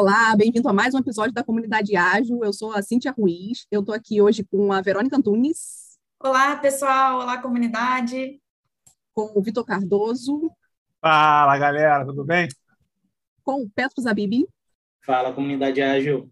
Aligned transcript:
Olá, 0.00 0.36
bem-vindo 0.36 0.68
a 0.68 0.72
mais 0.72 0.94
um 0.94 0.98
episódio 0.98 1.34
da 1.34 1.42
Comunidade 1.42 1.96
Ágil. 1.96 2.38
Eu 2.44 2.52
sou 2.52 2.72
a 2.72 2.80
Cíntia 2.80 3.10
Ruiz. 3.10 3.66
Eu 3.68 3.80
estou 3.80 3.92
aqui 3.92 4.22
hoje 4.22 4.44
com 4.44 4.72
a 4.72 4.80
Verônica 4.80 5.16
Antunes. 5.16 5.98
Olá, 6.22 6.54
pessoal. 6.54 7.18
Olá, 7.18 7.42
comunidade. 7.42 8.40
Com 9.12 9.32
o 9.34 9.42
Vitor 9.42 9.64
Cardoso. 9.64 10.52
Fala, 11.00 11.58
galera. 11.58 12.06
Tudo 12.06 12.24
bem? 12.24 12.46
Com 13.42 13.62
o 13.62 13.68
Petro 13.68 14.00
Zabibi. 14.00 14.46
Fala, 15.04 15.32
Comunidade 15.32 15.82
Ágil. 15.82 16.30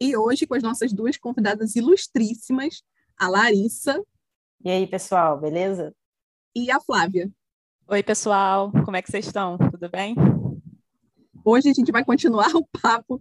E 0.00 0.16
hoje 0.16 0.46
com 0.46 0.54
as 0.54 0.62
nossas 0.62 0.92
duas 0.92 1.16
convidadas 1.16 1.74
ilustríssimas, 1.74 2.80
a 3.18 3.26
Larissa. 3.26 4.00
E 4.64 4.70
aí, 4.70 4.86
pessoal, 4.86 5.40
beleza? 5.40 5.92
E 6.54 6.70
a 6.70 6.78
Flávia. 6.78 7.28
Oi, 7.88 8.04
pessoal. 8.04 8.70
Como 8.84 8.96
é 8.96 9.02
que 9.02 9.10
vocês 9.10 9.26
estão? 9.26 9.58
Tudo 9.58 9.88
bem? 9.88 10.14
Hoje 11.44 11.68
a 11.68 11.74
gente 11.74 11.92
vai 11.92 12.02
continuar 12.02 12.48
o 12.56 12.66
papo 12.80 13.20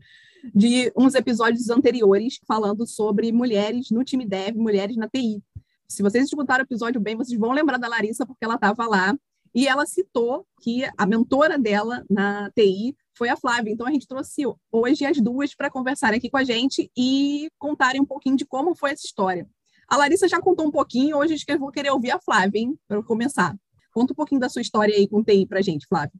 de 0.55 0.91
uns 0.95 1.13
episódios 1.13 1.69
anteriores 1.69 2.39
falando 2.47 2.87
sobre 2.87 3.31
mulheres 3.33 3.91
no 3.91 4.03
time 4.03 4.25
dev, 4.25 4.55
mulheres 4.55 4.95
na 4.95 5.09
TI. 5.09 5.43
Se 5.89 6.01
vocês 6.01 6.25
escutaram 6.25 6.63
o 6.63 6.65
episódio 6.65 7.01
bem, 7.01 7.17
vocês 7.17 7.37
vão 7.37 7.51
lembrar 7.51 7.77
da 7.77 7.87
Larissa 7.89 8.25
porque 8.25 8.45
ela 8.45 8.55
estava 8.55 8.87
lá 8.87 9.13
e 9.53 9.67
ela 9.67 9.85
citou 9.85 10.47
que 10.61 10.83
a 10.97 11.05
mentora 11.05 11.59
dela 11.59 12.03
na 12.09 12.49
TI 12.51 12.95
foi 13.13 13.27
a 13.27 13.35
Flávia. 13.35 13.71
Então 13.71 13.85
a 13.85 13.91
gente 13.91 14.07
trouxe 14.07 14.43
hoje 14.71 15.05
as 15.05 15.19
duas 15.19 15.53
para 15.53 15.69
conversarem 15.69 16.17
aqui 16.17 16.29
com 16.29 16.37
a 16.37 16.45
gente 16.45 16.89
e 16.97 17.49
contarem 17.59 18.01
um 18.01 18.05
pouquinho 18.05 18.37
de 18.37 18.45
como 18.45 18.73
foi 18.73 18.91
essa 18.91 19.05
história. 19.05 19.47
A 19.85 19.97
Larissa 19.97 20.29
já 20.29 20.39
contou 20.39 20.65
um 20.65 20.71
pouquinho, 20.71 21.17
hoje 21.17 21.35
eu 21.45 21.59
vou 21.59 21.71
querer 21.71 21.91
ouvir 21.91 22.11
a 22.11 22.19
Flávia, 22.19 22.59
hein, 22.59 22.79
para 22.87 23.03
começar. 23.03 23.53
Conta 23.93 24.13
um 24.13 24.15
pouquinho 24.15 24.39
da 24.39 24.49
sua 24.49 24.61
história 24.61 24.95
aí 24.95 25.07
com 25.07 25.21
TI 25.21 25.45
para 25.45 25.61
gente, 25.61 25.85
Flávia. 25.87 26.13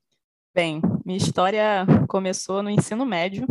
Bem, 0.55 0.79
minha 1.03 1.17
história 1.17 1.83
começou 2.07 2.61
no 2.61 2.69
ensino 2.69 3.03
médio. 3.07 3.47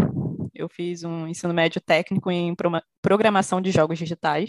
Eu 0.55 0.69
fiz 0.69 1.03
um 1.03 1.27
ensino 1.27 1.53
médio 1.53 1.81
técnico 1.81 2.31
em 2.31 2.55
programação 3.03 3.61
de 3.61 3.73
jogos 3.73 3.99
digitais. 3.99 4.49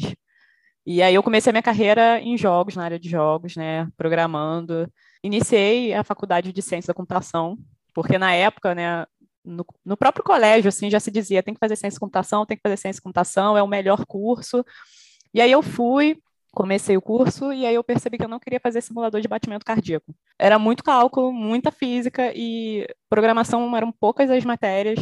E 0.85 1.01
aí 1.01 1.15
eu 1.15 1.23
comecei 1.23 1.49
a 1.49 1.53
minha 1.53 1.63
carreira 1.63 2.19
em 2.19 2.37
jogos, 2.37 2.75
na 2.75 2.83
área 2.83 2.99
de 2.99 3.09
jogos, 3.09 3.55
né, 3.55 3.87
programando. 3.97 4.87
Iniciei 5.23 5.95
a 5.95 6.03
faculdade 6.03 6.53
de 6.53 6.61
ciência 6.61 6.93
da 6.93 6.93
computação, 6.93 7.57
porque 7.91 8.19
na 8.19 8.33
época, 8.35 8.75
né, 8.75 9.03
no, 9.43 9.65
no, 9.83 9.97
próprio 9.97 10.23
colégio, 10.23 10.69
assim, 10.69 10.91
já 10.91 10.99
se 10.99 11.09
dizia, 11.09 11.41
tem 11.41 11.55
que 11.55 11.59
fazer 11.59 11.75
ciência 11.75 11.97
da 11.97 12.01
computação, 12.01 12.45
tem 12.45 12.55
que 12.55 12.61
fazer 12.61 12.77
ciência 12.77 12.99
da 12.99 13.03
computação, 13.03 13.57
é 13.57 13.63
o 13.63 13.67
melhor 13.67 14.05
curso. 14.05 14.63
E 15.33 15.41
aí 15.41 15.51
eu 15.51 15.63
fui, 15.63 16.21
comecei 16.53 16.95
o 16.95 17.01
curso 17.01 17.51
e 17.51 17.65
aí 17.65 17.75
eu 17.75 17.83
percebi 17.83 18.17
que 18.17 18.23
eu 18.23 18.29
não 18.29 18.39
queria 18.39 18.59
fazer 18.59 18.81
simulador 18.81 19.19
de 19.19 19.27
batimento 19.27 19.65
cardíaco. 19.65 20.13
Era 20.37 20.59
muito 20.59 20.83
cálculo, 20.83 21.33
muita 21.33 21.71
física 21.71 22.31
e 22.35 22.87
programação 23.09 23.75
eram 23.75 23.91
poucas 23.91 24.29
as 24.29 24.45
matérias. 24.45 24.99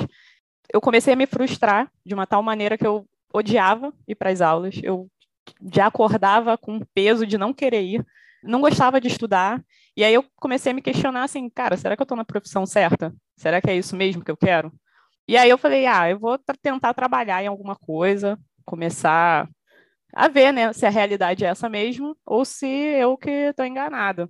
Eu 0.73 0.79
comecei 0.79 1.13
a 1.13 1.17
me 1.17 1.25
frustrar 1.25 1.91
de 2.05 2.13
uma 2.13 2.25
tal 2.25 2.41
maneira 2.41 2.77
que 2.77 2.87
eu 2.87 3.05
odiava 3.33 3.93
ir 4.07 4.15
para 4.15 4.29
as 4.29 4.39
aulas. 4.39 4.79
Eu 4.81 5.09
já 5.73 5.87
acordava 5.87 6.57
com 6.57 6.79
peso 6.93 7.25
de 7.27 7.37
não 7.37 7.53
querer 7.53 7.81
ir, 7.81 8.05
não 8.41 8.61
gostava 8.61 9.01
de 9.01 9.07
estudar. 9.07 9.61
E 9.95 10.05
aí 10.05 10.13
eu 10.13 10.23
comecei 10.37 10.71
a 10.71 10.75
me 10.75 10.81
questionar 10.81 11.23
assim, 11.23 11.49
cara, 11.49 11.75
será 11.75 11.97
que 11.97 12.01
eu 12.01 12.05
estou 12.05 12.17
na 12.17 12.23
profissão 12.23 12.65
certa? 12.65 13.13
Será 13.35 13.59
que 13.61 13.69
é 13.69 13.75
isso 13.75 13.95
mesmo 13.95 14.23
que 14.23 14.31
eu 14.31 14.37
quero? 14.37 14.71
E 15.27 15.35
aí 15.35 15.49
eu 15.49 15.57
falei, 15.57 15.85
ah, 15.85 16.09
eu 16.09 16.17
vou 16.17 16.39
tentar 16.61 16.93
trabalhar 16.93 17.43
em 17.43 17.47
alguma 17.47 17.75
coisa, 17.75 18.39
começar 18.65 19.49
a 20.13 20.27
ver, 20.27 20.51
né, 20.51 20.73
se 20.73 20.85
a 20.85 20.89
realidade 20.89 21.45
é 21.45 21.47
essa 21.49 21.69
mesmo 21.69 22.15
ou 22.25 22.43
se 22.43 22.67
eu 22.67 23.17
que 23.17 23.29
estou 23.29 23.65
enganada. 23.65 24.29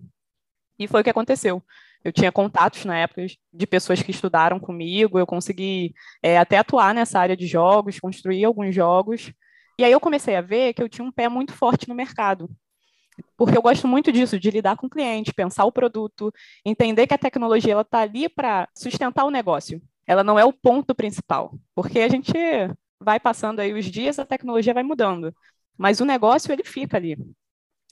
E 0.77 0.87
foi 0.87 1.01
o 1.01 1.03
que 1.03 1.09
aconteceu. 1.09 1.63
Eu 2.03 2.11
tinha 2.11 2.31
contatos 2.31 2.85
na 2.85 2.97
época 2.97 3.25
de 3.53 3.67
pessoas 3.67 4.01
que 4.01 4.11
estudaram 4.11 4.59
comigo, 4.59 5.19
eu 5.19 5.27
consegui 5.27 5.93
é, 6.21 6.37
até 6.37 6.57
atuar 6.57 6.93
nessa 6.95 7.19
área 7.19 7.37
de 7.37 7.45
jogos, 7.45 7.99
construir 7.99 8.43
alguns 8.43 8.73
jogos. 8.73 9.31
E 9.79 9.83
aí 9.83 9.91
eu 9.91 9.99
comecei 9.99 10.35
a 10.35 10.41
ver 10.41 10.73
que 10.73 10.81
eu 10.81 10.89
tinha 10.89 11.05
um 11.05 11.11
pé 11.11 11.29
muito 11.29 11.53
forte 11.53 11.87
no 11.87 11.95
mercado. 11.95 12.49
Porque 13.37 13.57
eu 13.57 13.61
gosto 13.61 13.87
muito 13.87 14.11
disso, 14.11 14.39
de 14.39 14.49
lidar 14.49 14.77
com 14.77 14.87
o 14.87 14.89
cliente, 14.89 15.33
pensar 15.33 15.65
o 15.65 15.71
produto, 15.71 16.33
entender 16.65 17.05
que 17.05 17.13
a 17.13 17.17
tecnologia 17.17 17.79
está 17.79 17.99
ali 17.99 18.27
para 18.27 18.67
sustentar 18.75 19.25
o 19.25 19.31
negócio. 19.31 19.81
Ela 20.07 20.23
não 20.23 20.39
é 20.39 20.45
o 20.45 20.53
ponto 20.53 20.95
principal. 20.95 21.53
Porque 21.75 21.99
a 21.99 22.09
gente 22.09 22.33
vai 22.99 23.19
passando 23.19 23.59
aí 23.59 23.73
os 23.73 23.85
dias, 23.85 24.17
a 24.17 24.25
tecnologia 24.25 24.73
vai 24.73 24.83
mudando 24.83 25.33
mas 25.77 25.99
o 25.99 26.05
negócio 26.05 26.51
ele 26.51 26.63
fica 26.63 26.97
ali. 26.97 27.17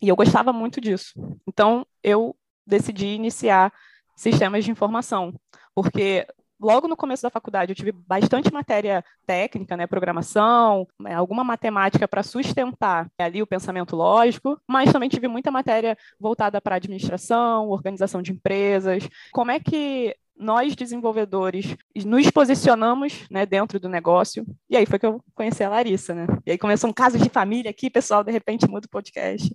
E 0.02 0.08
eu 0.08 0.16
gostava 0.16 0.54
muito 0.54 0.80
disso. 0.80 1.14
Então 1.48 1.86
eu 2.04 2.36
decidi 2.66 3.08
iniciar 3.08 3.74
sistemas 4.16 4.64
de 4.64 4.72
informação, 4.72 5.34
porque 5.74 6.26
logo 6.60 6.88
no 6.88 6.98
começo 6.98 7.24
da 7.24 7.30
faculdade 7.30 7.72
eu 7.72 7.76
tive 7.76 7.92
bastante 7.92 8.52
matéria 8.52 9.04
técnica, 9.26 9.78
né, 9.78 9.88
programação, 9.88 10.86
né, 11.00 11.14
alguma 11.14 11.44
matemática 11.44 12.08
para 12.08 12.22
sustentar 12.22 13.10
ali 13.18 13.42
o 13.42 13.48
pensamento 13.48 13.96
lógico, 13.96 14.60
mas 14.68 14.92
também 14.92 15.08
tive 15.08 15.28
muita 15.28 15.50
matéria 15.50 15.98
voltada 16.20 16.60
para 16.60 16.76
administração, 16.76 17.70
organização 17.70 18.22
de 18.22 18.34
empresas, 18.34 19.08
como 19.32 19.52
é 19.52 19.60
que 19.60 20.16
nós 20.40 20.76
desenvolvedores 20.76 21.76
nos 22.06 22.32
posicionamos 22.32 23.28
né, 23.30 23.46
dentro 23.46 23.80
do 23.80 23.90
negócio. 23.90 24.46
E 24.70 24.78
aí 24.78 24.86
foi 24.86 24.98
que 24.98 25.06
eu 25.06 25.22
conheci 25.36 25.64
a 25.64 25.70
Larissa, 25.70 26.16
né? 26.16 26.26
E 26.46 26.52
aí 26.52 26.58
começou 26.58 26.90
um 26.90 26.94
caso 26.94 27.20
de 27.20 27.30
família 27.30 27.70
aqui, 27.70 27.90
pessoal, 27.90 28.24
de 28.24 28.32
repente 28.32 28.68
muda 28.68 28.86
o 28.88 28.90
podcast. 28.90 29.52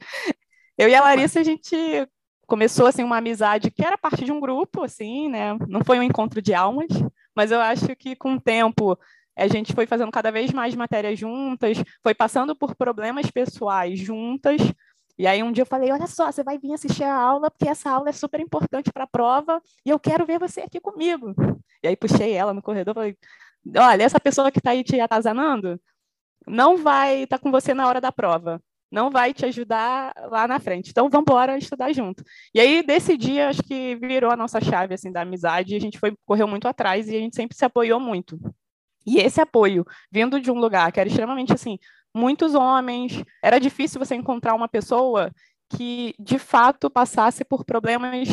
Eu 0.77 0.89
e 0.89 0.95
a 0.95 1.01
Larissa, 1.01 1.41
a 1.41 1.43
gente 1.45 1.75
começou 2.47 2.87
assim 2.87 3.03
uma 3.03 3.17
amizade 3.17 3.71
que 3.71 3.85
era 3.85 3.97
parte 3.97 4.25
de 4.25 4.31
um 4.31 4.41
grupo, 4.41 4.85
assim, 4.85 5.29
né? 5.31 5.57
Não 5.67 5.83
foi 5.83 5.99
um 5.99 6.03
encontro 6.03 6.43
de 6.43 6.53
almas, 6.53 6.89
mas 7.35 7.51
eu 7.51 7.61
acho 7.61 7.97
que 7.97 8.15
com 8.15 8.35
o 8.35 8.41
tempo 8.41 8.99
a 9.37 9.49
gente 9.49 9.73
foi 9.73 9.87
fazendo 9.87 10.13
cada 10.13 10.31
vez 10.31 10.53
mais 10.53 10.75
matérias 10.75 11.19
juntas, 11.19 11.83
foi 12.03 12.15
passando 12.15 12.55
por 12.55 12.75
problemas 12.75 13.31
pessoais 13.31 13.99
juntas, 13.99 14.61
e 15.19 15.27
aí 15.27 15.43
um 15.43 15.53
dia 15.53 15.63
eu 15.63 15.67
falei, 15.67 15.93
olha 15.93 16.07
só, 16.07 16.31
você 16.31 16.43
vai 16.43 16.59
vir 16.59 16.73
assistir 16.73 17.05
a 17.05 17.15
aula, 17.15 17.51
porque 17.51 17.69
essa 17.69 17.91
aula 17.91 18.09
é 18.09 18.13
super 18.13 18.41
importante 18.41 18.93
para 18.93 19.05
a 19.05 19.09
prova, 19.09 19.63
e 19.85 19.91
eu 19.91 19.99
quero 19.99 20.27
ver 20.27 20.39
você 20.39 20.63
aqui 20.63 20.81
comigo. 20.81 21.35
E 21.83 21.89
aí 21.89 21.97
puxei 21.97 22.33
ela 22.33 22.53
no 22.53 22.63
corredor 22.63 22.95
falei, 22.95 23.17
olha, 23.77 24.03
essa 24.03 24.19
pessoa 24.21 24.51
que 24.51 24.59
está 24.59 24.71
aí 24.71 24.83
te 24.83 24.99
atazanando, 25.01 25.81
não 26.47 26.77
vai 26.77 27.23
estar 27.23 27.39
tá 27.39 27.43
com 27.43 27.51
você 27.51 27.73
na 27.73 27.87
hora 27.87 28.01
da 28.01 28.13
prova, 28.13 28.61
não 28.91 29.11
vai 29.11 29.35
te 29.35 29.45
ajudar 29.47 30.15
lá 30.31 30.47
na 30.47 30.61
frente. 30.61 30.91
Então, 30.91 31.09
vamos 31.11 31.25
embora 31.29 31.59
estudar 31.59 31.93
junto. 31.93 32.23
E 32.55 32.61
aí, 32.61 32.83
desse 32.83 33.17
dia, 33.17 33.49
acho 33.49 33.63
que 33.63 33.97
virou 33.97 34.31
a 34.31 34.37
nossa 34.37 34.61
chave, 34.61 34.95
assim, 34.95 35.11
da 35.11 35.23
amizade, 35.23 35.75
e 35.75 35.77
a 35.77 35.81
gente 35.81 35.99
foi, 35.99 36.17
correu 36.25 36.47
muito 36.47 36.69
atrás, 36.69 37.09
e 37.09 37.17
a 37.17 37.21
gente 37.21 37.35
sempre 37.35 37.57
se 37.57 37.65
apoiou 37.65 37.99
muito. 37.99 38.39
E 39.07 39.19
esse 39.19 39.41
apoio, 39.41 39.85
vindo 40.11 40.41
de 40.41 40.51
um 40.51 40.59
lugar 40.59 40.91
que 40.93 41.01
era 41.01 41.09
extremamente, 41.09 41.53
assim, 41.53 41.79
muitos 42.15 42.55
homens. 42.55 43.23
Era 43.43 43.59
difícil 43.59 43.99
você 43.99 44.15
encontrar 44.15 44.55
uma 44.55 44.69
pessoa 44.69 45.31
que 45.71 46.15
de 46.19 46.39
fato 46.39 46.91
passasse 46.91 47.45
por 47.45 47.65
problemas 47.65 48.29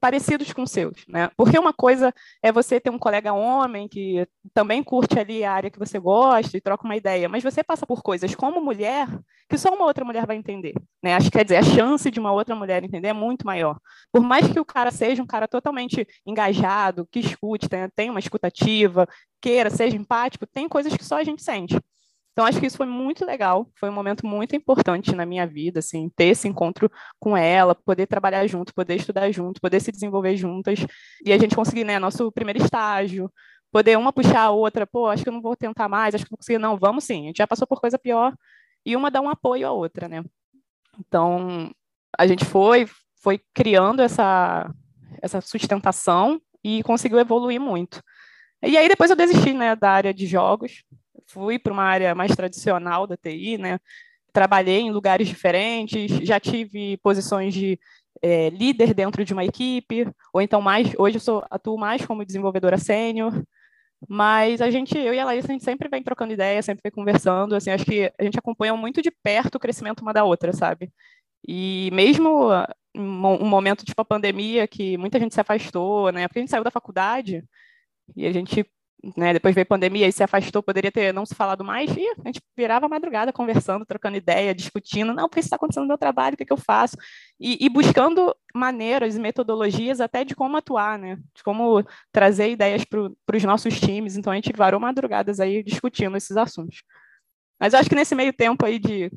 parecidos 0.00 0.52
com 0.52 0.66
seus, 0.66 1.04
né? 1.06 1.30
Porque 1.36 1.58
uma 1.58 1.74
coisa 1.74 2.12
é 2.42 2.50
você 2.50 2.80
ter 2.80 2.88
um 2.90 2.98
colega 2.98 3.34
homem 3.34 3.86
que 3.86 4.26
também 4.54 4.82
curte 4.82 5.18
ali 5.18 5.44
a 5.44 5.52
área 5.52 5.70
que 5.70 5.78
você 5.78 5.98
gosta 5.98 6.56
e 6.56 6.60
troca 6.60 6.84
uma 6.84 6.96
ideia, 6.96 7.28
mas 7.28 7.44
você 7.44 7.62
passa 7.62 7.86
por 7.86 8.02
coisas 8.02 8.34
como 8.34 8.62
mulher 8.62 9.06
que 9.48 9.58
só 9.58 9.68
uma 9.74 9.84
outra 9.84 10.04
mulher 10.04 10.26
vai 10.26 10.36
entender, 10.36 10.72
né? 11.02 11.14
Acho 11.14 11.26
que 11.30 11.36
quer 11.36 11.44
dizer, 11.44 11.56
a 11.56 11.62
chance 11.62 12.10
de 12.10 12.18
uma 12.18 12.32
outra 12.32 12.54
mulher 12.54 12.82
entender 12.82 13.08
é 13.08 13.12
muito 13.12 13.44
maior. 13.44 13.78
Por 14.10 14.22
mais 14.22 14.48
que 14.48 14.58
o 14.58 14.64
cara 14.64 14.90
seja 14.90 15.22
um 15.22 15.26
cara 15.26 15.46
totalmente 15.46 16.06
engajado, 16.24 17.06
que 17.10 17.18
escute, 17.20 17.68
tenha, 17.68 17.90
tenha 17.94 18.10
uma 18.10 18.20
escutativa, 18.20 19.06
queira, 19.40 19.68
seja 19.68 19.96
empático, 19.96 20.46
tem 20.46 20.68
coisas 20.68 20.96
que 20.96 21.04
só 21.04 21.16
a 21.16 21.24
gente 21.24 21.42
sente. 21.42 21.76
Então, 22.32 22.46
acho 22.46 22.60
que 22.60 22.66
isso 22.66 22.76
foi 22.76 22.86
muito 22.86 23.26
legal, 23.26 23.68
foi 23.74 23.90
um 23.90 23.92
momento 23.92 24.26
muito 24.26 24.54
importante 24.54 25.14
na 25.14 25.26
minha 25.26 25.46
vida, 25.46 25.80
assim, 25.80 26.08
ter 26.16 26.26
esse 26.26 26.48
encontro 26.48 26.90
com 27.18 27.36
ela, 27.36 27.74
poder 27.74 28.06
trabalhar 28.06 28.46
junto, 28.46 28.72
poder 28.72 28.94
estudar 28.96 29.30
junto, 29.32 29.60
poder 29.60 29.80
se 29.80 29.90
desenvolver 29.90 30.36
juntas, 30.36 30.78
e 31.24 31.32
a 31.32 31.38
gente 31.38 31.56
conseguir, 31.56 31.84
né, 31.84 31.98
nosso 31.98 32.30
primeiro 32.32 32.62
estágio, 32.62 33.30
poder 33.72 33.98
uma 33.98 34.12
puxar 34.12 34.42
a 34.42 34.50
outra, 34.50 34.86
pô, 34.86 35.08
acho 35.08 35.22
que 35.22 35.28
eu 35.28 35.32
não 35.32 35.42
vou 35.42 35.56
tentar 35.56 35.88
mais, 35.88 36.14
acho 36.14 36.24
que 36.24 36.30
não 36.30 36.38
consigo, 36.38 36.58
não, 36.58 36.76
vamos 36.76 37.04
sim, 37.04 37.24
a 37.24 37.26
gente 37.26 37.38
já 37.38 37.46
passou 37.46 37.66
por 37.66 37.80
coisa 37.80 37.98
pior, 37.98 38.32
e 38.86 38.96
uma 38.96 39.10
dá 39.10 39.20
um 39.20 39.28
apoio 39.28 39.66
à 39.66 39.72
outra, 39.72 40.08
né. 40.08 40.22
Então, 40.98 41.70
a 42.16 42.26
gente 42.26 42.44
foi, 42.44 42.88
foi 43.22 43.40
criando 43.52 44.02
essa, 44.02 44.72
essa 45.20 45.40
sustentação 45.40 46.40
e 46.62 46.82
conseguiu 46.82 47.18
evoluir 47.18 47.60
muito. 47.60 48.02
E 48.62 48.76
aí 48.76 48.88
depois 48.88 49.10
eu 49.10 49.16
desisti, 49.16 49.52
né, 49.52 49.74
da 49.74 49.90
área 49.90 50.14
de 50.14 50.26
jogos, 50.26 50.84
fui 51.30 51.58
para 51.58 51.72
uma 51.72 51.84
área 51.84 52.14
mais 52.14 52.34
tradicional 52.34 53.06
da 53.06 53.16
TI, 53.16 53.58
né? 53.58 53.78
Trabalhei 54.32 54.80
em 54.80 54.90
lugares 54.90 55.28
diferentes, 55.28 56.10
já 56.22 56.38
tive 56.38 56.96
posições 56.98 57.54
de 57.54 57.78
é, 58.22 58.50
líder 58.50 58.94
dentro 58.94 59.24
de 59.24 59.32
uma 59.32 59.44
equipe, 59.44 60.06
ou 60.32 60.40
então 60.40 60.60
mais, 60.60 60.92
hoje 60.98 61.16
eu 61.16 61.20
sou, 61.20 61.44
atuo 61.50 61.78
mais 61.78 62.04
como 62.04 62.24
desenvolvedora 62.24 62.78
sênior, 62.78 63.32
mas 64.08 64.60
a 64.60 64.70
gente, 64.70 64.96
eu 64.96 65.14
e 65.14 65.18
a 65.18 65.24
Larissa, 65.24 65.48
a 65.48 65.52
gente 65.52 65.64
sempre 65.64 65.88
vem 65.88 66.02
trocando 66.02 66.32
ideia, 66.32 66.62
sempre 66.62 66.82
vem 66.82 66.92
conversando, 66.92 67.54
assim, 67.54 67.70
acho 67.70 67.84
que 67.84 68.12
a 68.18 68.24
gente 68.24 68.38
acompanha 68.38 68.74
muito 68.74 69.02
de 69.02 69.10
perto 69.10 69.56
o 69.56 69.60
crescimento 69.60 70.00
uma 70.00 70.12
da 70.12 70.24
outra, 70.24 70.52
sabe? 70.52 70.90
E 71.46 71.90
mesmo 71.92 72.48
um 72.94 73.48
momento 73.48 73.84
tipo 73.84 74.00
a 74.00 74.04
pandemia, 74.04 74.66
que 74.66 74.96
muita 74.96 75.18
gente 75.18 75.34
se 75.34 75.40
afastou, 75.40 76.10
né? 76.12 76.26
Porque 76.28 76.40
a 76.40 76.42
gente 76.42 76.50
saiu 76.50 76.64
da 76.64 76.70
faculdade 76.70 77.44
e 78.16 78.26
a 78.26 78.32
gente 78.32 78.64
né, 79.16 79.32
depois 79.32 79.54
veio 79.54 79.62
a 79.62 79.66
pandemia 79.66 80.06
e 80.06 80.12
se 80.12 80.22
afastou, 80.22 80.62
poderia 80.62 80.92
ter 80.92 81.12
não 81.12 81.24
se 81.24 81.34
falado 81.34 81.64
mais, 81.64 81.90
e 81.96 82.06
a 82.06 82.28
gente 82.28 82.40
virava 82.56 82.88
madrugada 82.88 83.32
conversando, 83.32 83.86
trocando 83.86 84.16
ideia, 84.16 84.54
discutindo, 84.54 85.14
não, 85.14 85.24
o 85.24 85.28
que 85.28 85.40
está 85.40 85.56
acontecendo 85.56 85.84
no 85.84 85.88
meu 85.88 85.98
trabalho, 85.98 86.34
o 86.34 86.36
que, 86.36 86.44
que 86.44 86.52
eu 86.52 86.56
faço, 86.56 86.96
e, 87.38 87.64
e, 87.64 87.68
buscando 87.68 88.34
maneiras 88.54 89.16
e 89.16 89.20
metodologias 89.20 90.00
até 90.00 90.24
de 90.24 90.34
como 90.34 90.56
atuar, 90.56 90.98
né, 90.98 91.16
de 91.34 91.42
como 91.42 91.82
trazer 92.12 92.50
ideias 92.50 92.84
para 92.84 93.36
os 93.36 93.44
nossos 93.44 93.80
times, 93.80 94.16
então 94.16 94.32
a 94.32 94.36
gente 94.36 94.52
varou 94.54 94.80
madrugadas 94.80 95.40
aí 95.40 95.62
discutindo 95.62 96.16
esses 96.16 96.36
assuntos. 96.36 96.82
Mas 97.58 97.72
eu 97.72 97.80
acho 97.80 97.88
que 97.88 97.94
nesse 97.94 98.14
meio 98.14 98.32
tempo 98.32 98.64
aí 98.64 98.78
de 98.78 99.10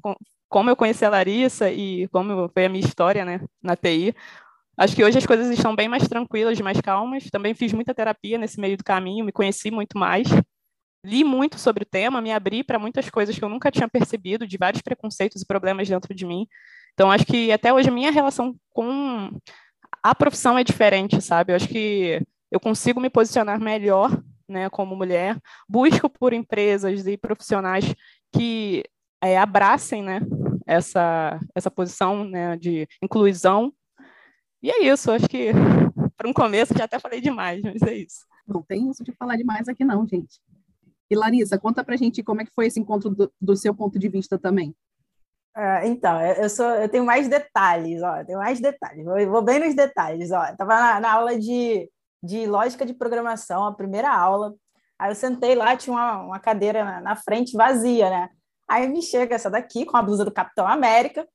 como 0.49 0.69
eu 0.69 0.75
conheci 0.75 1.03
a 1.03 1.09
Larissa 1.09 1.71
e 1.71 2.07
como 2.09 2.47
foi 2.53 2.65
a 2.65 2.69
minha 2.69 2.85
história, 2.85 3.25
né, 3.25 3.41
na 3.61 3.75
TI, 3.75 4.15
Acho 4.75 4.95
que 4.95 5.03
hoje 5.03 5.17
as 5.17 5.25
coisas 5.25 5.49
estão 5.51 5.75
bem 5.75 5.87
mais 5.87 6.07
tranquilas, 6.07 6.59
mais 6.59 6.81
calmas. 6.81 7.29
Também 7.31 7.53
fiz 7.53 7.71
muita 7.73 7.93
terapia 7.93 8.37
nesse 8.37 8.59
meio 8.59 8.75
do 8.75 8.83
caminho, 8.83 9.25
me 9.25 9.31
conheci 9.31 9.69
muito 9.69 9.97
mais. 9.97 10.27
Li 11.05 11.23
muito 11.23 11.59
sobre 11.59 11.83
o 11.83 11.85
tema, 11.85 12.21
me 12.21 12.31
abri 12.31 12.63
para 12.63 12.79
muitas 12.79 13.09
coisas 13.09 13.37
que 13.37 13.43
eu 13.43 13.49
nunca 13.49 13.69
tinha 13.69 13.87
percebido, 13.87 14.47
de 14.47 14.57
vários 14.57 14.81
preconceitos 14.81 15.41
e 15.41 15.45
problemas 15.45 15.87
dentro 15.87 16.13
de 16.15 16.25
mim. 16.25 16.47
Então, 16.93 17.11
acho 17.11 17.25
que 17.25 17.51
até 17.51 17.73
hoje 17.73 17.89
a 17.89 17.91
minha 17.91 18.11
relação 18.11 18.55
com 18.71 19.37
a 20.01 20.15
profissão 20.15 20.57
é 20.57 20.63
diferente, 20.63 21.21
sabe? 21.21 21.51
Eu 21.51 21.57
acho 21.57 21.67
que 21.67 22.21
eu 22.51 22.59
consigo 22.59 22.99
me 22.99 23.09
posicionar 23.09 23.59
melhor, 23.59 24.23
né, 24.47 24.69
como 24.69 24.95
mulher. 24.95 25.37
Busco 25.67 26.09
por 26.09 26.33
empresas 26.33 27.05
e 27.05 27.17
profissionais 27.17 27.93
que 28.33 28.83
é, 29.21 29.37
abracem, 29.37 30.01
né, 30.01 30.21
essa, 30.65 31.39
essa 31.53 31.69
posição 31.69 32.23
né, 32.23 32.55
de 32.57 32.87
inclusão 33.01 33.73
e 34.63 34.71
é 34.71 34.83
isso, 34.85 35.11
acho 35.11 35.27
que 35.27 35.51
para 36.15 36.29
um 36.29 36.33
começo 36.33 36.73
já 36.75 36.85
até 36.85 36.97
falei 36.97 37.19
demais, 37.19 37.61
mas 37.61 37.81
é 37.81 37.93
isso. 37.93 38.25
Não 38.47 38.61
tem 38.61 38.89
isso 38.89 39.03
de 39.03 39.11
falar 39.11 39.35
demais 39.35 39.67
aqui 39.67 39.83
não, 39.83 40.07
gente. 40.07 40.39
E 41.09 41.15
Larissa, 41.15 41.59
conta 41.59 41.83
pra 41.83 41.97
gente 41.97 42.23
como 42.23 42.41
é 42.41 42.45
que 42.45 42.53
foi 42.55 42.67
esse 42.67 42.79
encontro 42.79 43.09
do, 43.09 43.31
do 43.39 43.55
seu 43.55 43.75
ponto 43.75 43.99
de 43.99 44.07
vista 44.07 44.39
também. 44.39 44.75
Uh, 45.55 45.85
então, 45.85 46.19
eu, 46.19 46.49
sou, 46.49 46.65
eu 46.65 46.89
tenho 46.89 47.05
mais 47.05 47.27
detalhes, 47.27 48.01
ó, 48.01 48.23
tenho 48.23 48.39
mais 48.39 48.59
detalhes, 48.59 49.05
vou, 49.05 49.29
vou 49.29 49.41
bem 49.43 49.59
nos 49.59 49.75
detalhes, 49.75 50.31
ó. 50.31 50.45
Estava 50.45 50.75
na, 50.75 50.99
na, 50.99 51.11
aula 51.11 51.37
de, 51.37 51.87
de 52.23 52.47
lógica 52.47 52.85
de 52.85 52.93
programação, 52.93 53.65
a 53.65 53.73
primeira 53.73 54.11
aula, 54.11 54.55
aí 54.97 55.11
eu 55.11 55.15
sentei 55.15 55.53
lá, 55.53 55.77
tinha 55.77 55.95
uma, 55.95 56.23
uma 56.23 56.39
cadeira 56.39 56.83
na, 56.83 57.01
na 57.01 57.15
frente 57.15 57.55
vazia, 57.55 58.09
né? 58.09 58.29
Aí 58.67 58.87
me 58.87 59.01
chega 59.03 59.35
essa 59.35 59.49
daqui 59.49 59.85
com 59.85 59.95
a 59.95 60.01
blusa 60.01 60.25
do 60.25 60.31
Capitão 60.31 60.65
América, 60.65 61.27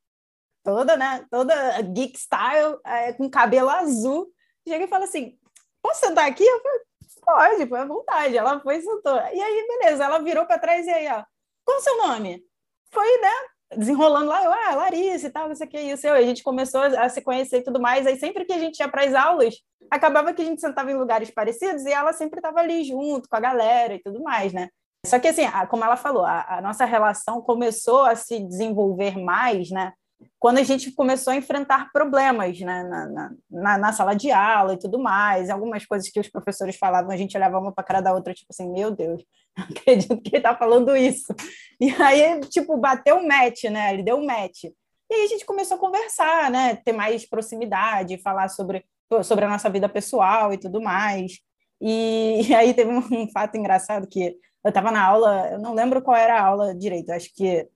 toda, 0.69 0.99
né? 0.99 1.25
Toda 1.31 1.81
geek 1.81 2.19
style, 2.19 2.79
é, 2.85 3.15
com 3.15 3.31
cabelo 3.31 3.71
azul. 3.71 4.31
Chega 4.69 4.85
e 4.85 4.89
fala 4.89 5.05
assim: 5.05 5.39
posso 5.83 6.01
sentar 6.01 6.29
aqui? 6.29 6.45
Eu 6.45 6.61
falei, 6.61 6.81
pode, 7.25 7.69
foi 7.69 7.79
à 7.79 7.85
vontade. 7.87 8.37
Ela 8.37 8.61
foi 8.61 8.77
e 8.77 8.83
sentou. 8.83 9.17
E 9.17 9.43
aí, 9.43 9.67
beleza, 9.67 10.05
ela 10.05 10.19
virou 10.19 10.45
para 10.45 10.59
trás 10.59 10.87
e 10.87 10.91
aí, 10.91 11.09
ó, 11.09 11.25
qual 11.65 11.79
o 11.79 11.81
seu 11.81 11.97
nome? 11.97 12.45
Foi, 12.93 13.21
né? 13.21 13.33
Desenrolando 13.77 14.29
lá, 14.29 14.45
eu, 14.45 14.53
ah, 14.53 14.75
Larissa 14.75 15.27
e 15.27 15.31
tal, 15.31 15.49
não 15.49 15.55
sei 15.55 15.67
o 15.67 15.71
que, 15.71 15.81
isso. 15.81 16.07
E 16.07 16.11
a 16.11 16.23
gente 16.23 16.43
começou 16.43 16.83
a 16.83 17.09
se 17.09 17.23
conhecer 17.23 17.59
e 17.59 17.65
tudo 17.65 17.81
mais. 17.81 18.07
Aí 18.07 18.19
sempre 18.19 18.45
que 18.45 18.53
a 18.53 18.59
gente 18.59 18.79
ia 18.79 18.89
para 18.89 19.05
as 19.05 19.15
aulas, 19.15 19.55
acabava 19.91 20.35
que 20.35 20.43
a 20.43 20.45
gente 20.45 20.61
sentava 20.61 20.91
em 20.91 20.97
lugares 20.97 21.31
parecidos 21.31 21.85
e 21.85 21.93
ela 21.93 22.13
sempre 22.13 22.41
estava 22.41 22.61
ali 22.61 22.85
junto 22.85 23.27
com 23.27 23.37
a 23.37 23.41
galera 23.41 23.95
e 23.95 24.03
tudo 24.03 24.23
mais, 24.23 24.53
né? 24.53 24.69
Só 25.07 25.19
que, 25.19 25.29
assim, 25.29 25.43
como 25.71 25.85
ela 25.85 25.97
falou, 25.97 26.25
a, 26.25 26.59
a 26.59 26.61
nossa 26.61 26.85
relação 26.85 27.41
começou 27.41 28.05
a 28.05 28.15
se 28.15 28.41
desenvolver 28.41 29.17
mais, 29.17 29.71
né? 29.71 29.93
Quando 30.39 30.59
a 30.59 30.63
gente 30.63 30.93
começou 30.93 31.33
a 31.33 31.37
enfrentar 31.37 31.91
problemas 31.93 32.59
né, 32.61 32.83
na, 32.85 33.31
na, 33.51 33.79
na, 33.79 33.93
sala 33.93 34.15
de 34.15 34.31
aula 34.31 34.75
e 34.75 34.79
tudo 34.79 34.99
mais, 34.99 35.51
algumas 35.51 35.85
coisas 35.85 36.09
que 36.09 36.21
os 36.21 36.29
professores 36.29 36.77
falavam, 36.77 37.11
a 37.11 37.17
gente 37.17 37.37
olhava 37.37 37.59
uma 37.59 37.73
para 37.73 37.83
a 37.83 37.87
cara 37.87 38.01
da 38.01 38.13
outra, 38.15 38.33
tipo 38.33 38.49
assim, 38.51 38.71
meu 38.71 38.91
Deus, 38.91 39.25
não 39.57 39.65
acredito 39.65 40.21
que 40.21 40.31
ele 40.31 40.37
está 40.39 40.57
falando 40.57 40.97
isso. 40.97 41.35
E 41.81 41.91
aí, 42.03 42.41
tipo, 42.43 42.77
bateu 42.77 43.17
um 43.17 43.27
match, 43.27 43.65
né? 43.65 43.93
Ele 43.93 44.03
deu 44.03 44.17
um 44.17 44.27
match. 44.27 44.65
E 44.65 45.15
aí 45.15 45.25
a 45.25 45.29
gente 45.29 45.45
começou 45.45 45.77
a 45.77 45.81
conversar, 45.81 46.51
né? 46.51 46.77
Ter 46.77 46.93
mais 46.93 47.29
proximidade, 47.29 48.19
falar 48.19 48.49
sobre, 48.49 48.85
sobre 49.25 49.45
a 49.45 49.49
nossa 49.49 49.71
vida 49.71 49.89
pessoal 49.89 50.53
e 50.53 50.59
tudo 50.59 50.81
mais. 50.81 51.39
E, 51.81 52.43
e 52.49 52.55
aí 52.55 52.75
teve 52.75 52.91
um, 52.91 52.99
um 52.99 53.31
fato 53.31 53.57
engraçado 53.57 54.07
que 54.09 54.37
eu 54.65 54.69
estava 54.69 54.91
na 54.91 55.05
aula, 55.05 55.49
eu 55.53 55.59
não 55.59 55.75
lembro 55.75 56.03
qual 56.03 56.17
era 56.17 56.39
a 56.39 56.45
aula 56.45 56.75
direito, 56.75 57.11
acho 57.11 57.33
que 57.35 57.67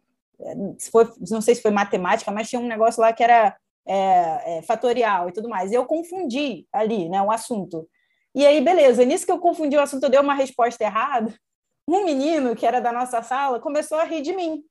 foi, 0.90 1.08
não 1.30 1.40
sei 1.40 1.54
se 1.54 1.62
foi 1.62 1.70
matemática, 1.70 2.30
mas 2.30 2.48
tinha 2.48 2.60
um 2.60 2.66
negócio 2.66 3.00
lá 3.00 3.12
que 3.12 3.22
era 3.22 3.56
é, 3.86 4.58
é, 4.58 4.62
fatorial 4.62 5.28
e 5.28 5.32
tudo 5.32 5.48
mais. 5.48 5.72
Eu 5.72 5.84
confundi 5.86 6.66
ali, 6.72 7.08
né, 7.08 7.20
o 7.22 7.30
assunto. 7.30 7.88
E 8.34 8.46
aí, 8.46 8.60
beleza, 8.60 9.04
nisso 9.04 9.26
que 9.26 9.32
eu 9.32 9.38
confundi 9.38 9.76
o 9.76 9.80
assunto, 9.80 10.04
eu 10.04 10.10
dei 10.10 10.20
uma 10.20 10.34
resposta 10.34 10.82
errada. 10.82 11.34
Um 11.86 12.04
menino 12.04 12.54
que 12.56 12.66
era 12.66 12.80
da 12.80 12.92
nossa 12.92 13.22
sala 13.22 13.60
começou 13.60 13.98
a 13.98 14.04
rir 14.04 14.22
de 14.22 14.32
mim. 14.34 14.62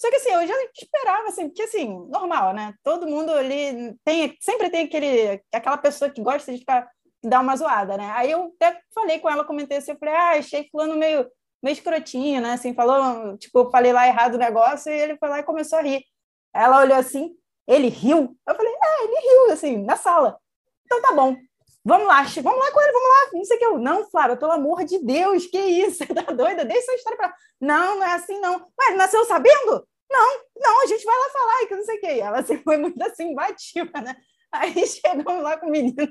Só 0.00 0.10
que 0.10 0.16
assim, 0.16 0.30
eu 0.30 0.46
já 0.46 0.54
esperava, 0.76 1.28
assim, 1.28 1.48
porque 1.48 1.62
assim, 1.62 1.88
normal, 2.08 2.52
né? 2.52 2.74
Todo 2.82 3.06
mundo 3.06 3.32
ali 3.32 3.96
tem, 4.04 4.36
sempre 4.40 4.68
tem 4.68 4.84
aquele, 4.84 5.40
aquela 5.52 5.78
pessoa 5.78 6.10
que 6.10 6.20
gosta 6.22 6.52
de 6.52 6.58
ficar, 6.58 6.88
dar 7.22 7.40
uma 7.40 7.56
zoada, 7.56 7.96
né? 7.96 8.10
Aí 8.14 8.30
eu 8.30 8.52
até 8.60 8.80
falei 8.94 9.18
com 9.18 9.30
ela, 9.30 9.44
comentei 9.44 9.78
assim, 9.78 9.92
eu 9.92 9.98
falei, 9.98 10.14
ah, 10.14 10.30
achei 10.32 10.68
fulano 10.70 10.96
meio 10.96 11.26
meio 11.64 11.72
escrotinho, 11.72 12.42
né? 12.42 12.52
Assim, 12.52 12.74
falou, 12.74 13.38
tipo, 13.38 13.70
falei 13.70 13.92
lá 13.92 14.06
errado 14.06 14.34
o 14.34 14.38
negócio 14.38 14.92
e 14.92 15.00
ele 15.00 15.16
foi 15.16 15.30
lá 15.30 15.38
e 15.40 15.44
começou 15.44 15.78
a 15.78 15.82
rir. 15.82 16.04
Ela 16.52 16.82
olhou 16.82 16.96
assim, 16.96 17.34
ele 17.66 17.88
riu? 17.88 18.36
Eu 18.46 18.54
falei, 18.54 18.72
é, 18.72 19.04
ele 19.04 19.20
riu, 19.20 19.52
assim, 19.52 19.78
na 19.82 19.96
sala. 19.96 20.38
Então 20.84 21.00
tá 21.00 21.14
bom, 21.14 21.34
vamos 21.82 22.06
lá, 22.06 22.22
vamos 22.22 22.60
lá 22.60 22.70
com 22.70 22.80
ele, 22.82 22.92
vamos 22.92 23.08
lá. 23.08 23.30
Não 23.32 23.44
sei 23.44 23.56
o 23.56 23.58
que 23.58 23.64
eu. 23.64 23.78
Não, 23.78 24.10
Flávia, 24.10 24.36
pelo 24.36 24.52
amor 24.52 24.84
de 24.84 24.98
Deus, 24.98 25.46
que 25.46 25.58
isso? 25.58 26.04
Você 26.04 26.06
tá 26.12 26.30
doida? 26.32 26.66
Deixa 26.66 26.82
essa 26.82 26.94
história 26.96 27.16
pra. 27.16 27.34
Não, 27.58 27.96
não 27.96 28.04
é 28.04 28.12
assim, 28.12 28.38
não. 28.40 28.68
Ele 28.88 28.96
nasceu 28.96 29.24
sabendo? 29.24 29.88
Não, 30.10 30.40
não, 30.58 30.82
a 30.82 30.86
gente 30.86 31.04
vai 31.04 31.16
lá 31.16 31.28
falar 31.30 31.62
e 31.62 31.66
que 31.66 31.76
não 31.76 31.84
sei 31.84 31.96
o 31.96 32.00
que. 32.00 32.20
Ela 32.20 32.38
assim, 32.40 32.58
foi 32.58 32.76
muito 32.76 33.02
assim, 33.02 33.34
bativa, 33.34 34.00
né? 34.02 34.14
Aí 34.52 34.74
chegamos 34.86 35.42
lá 35.42 35.56
com 35.56 35.66
o 35.66 35.70
menino. 35.70 36.08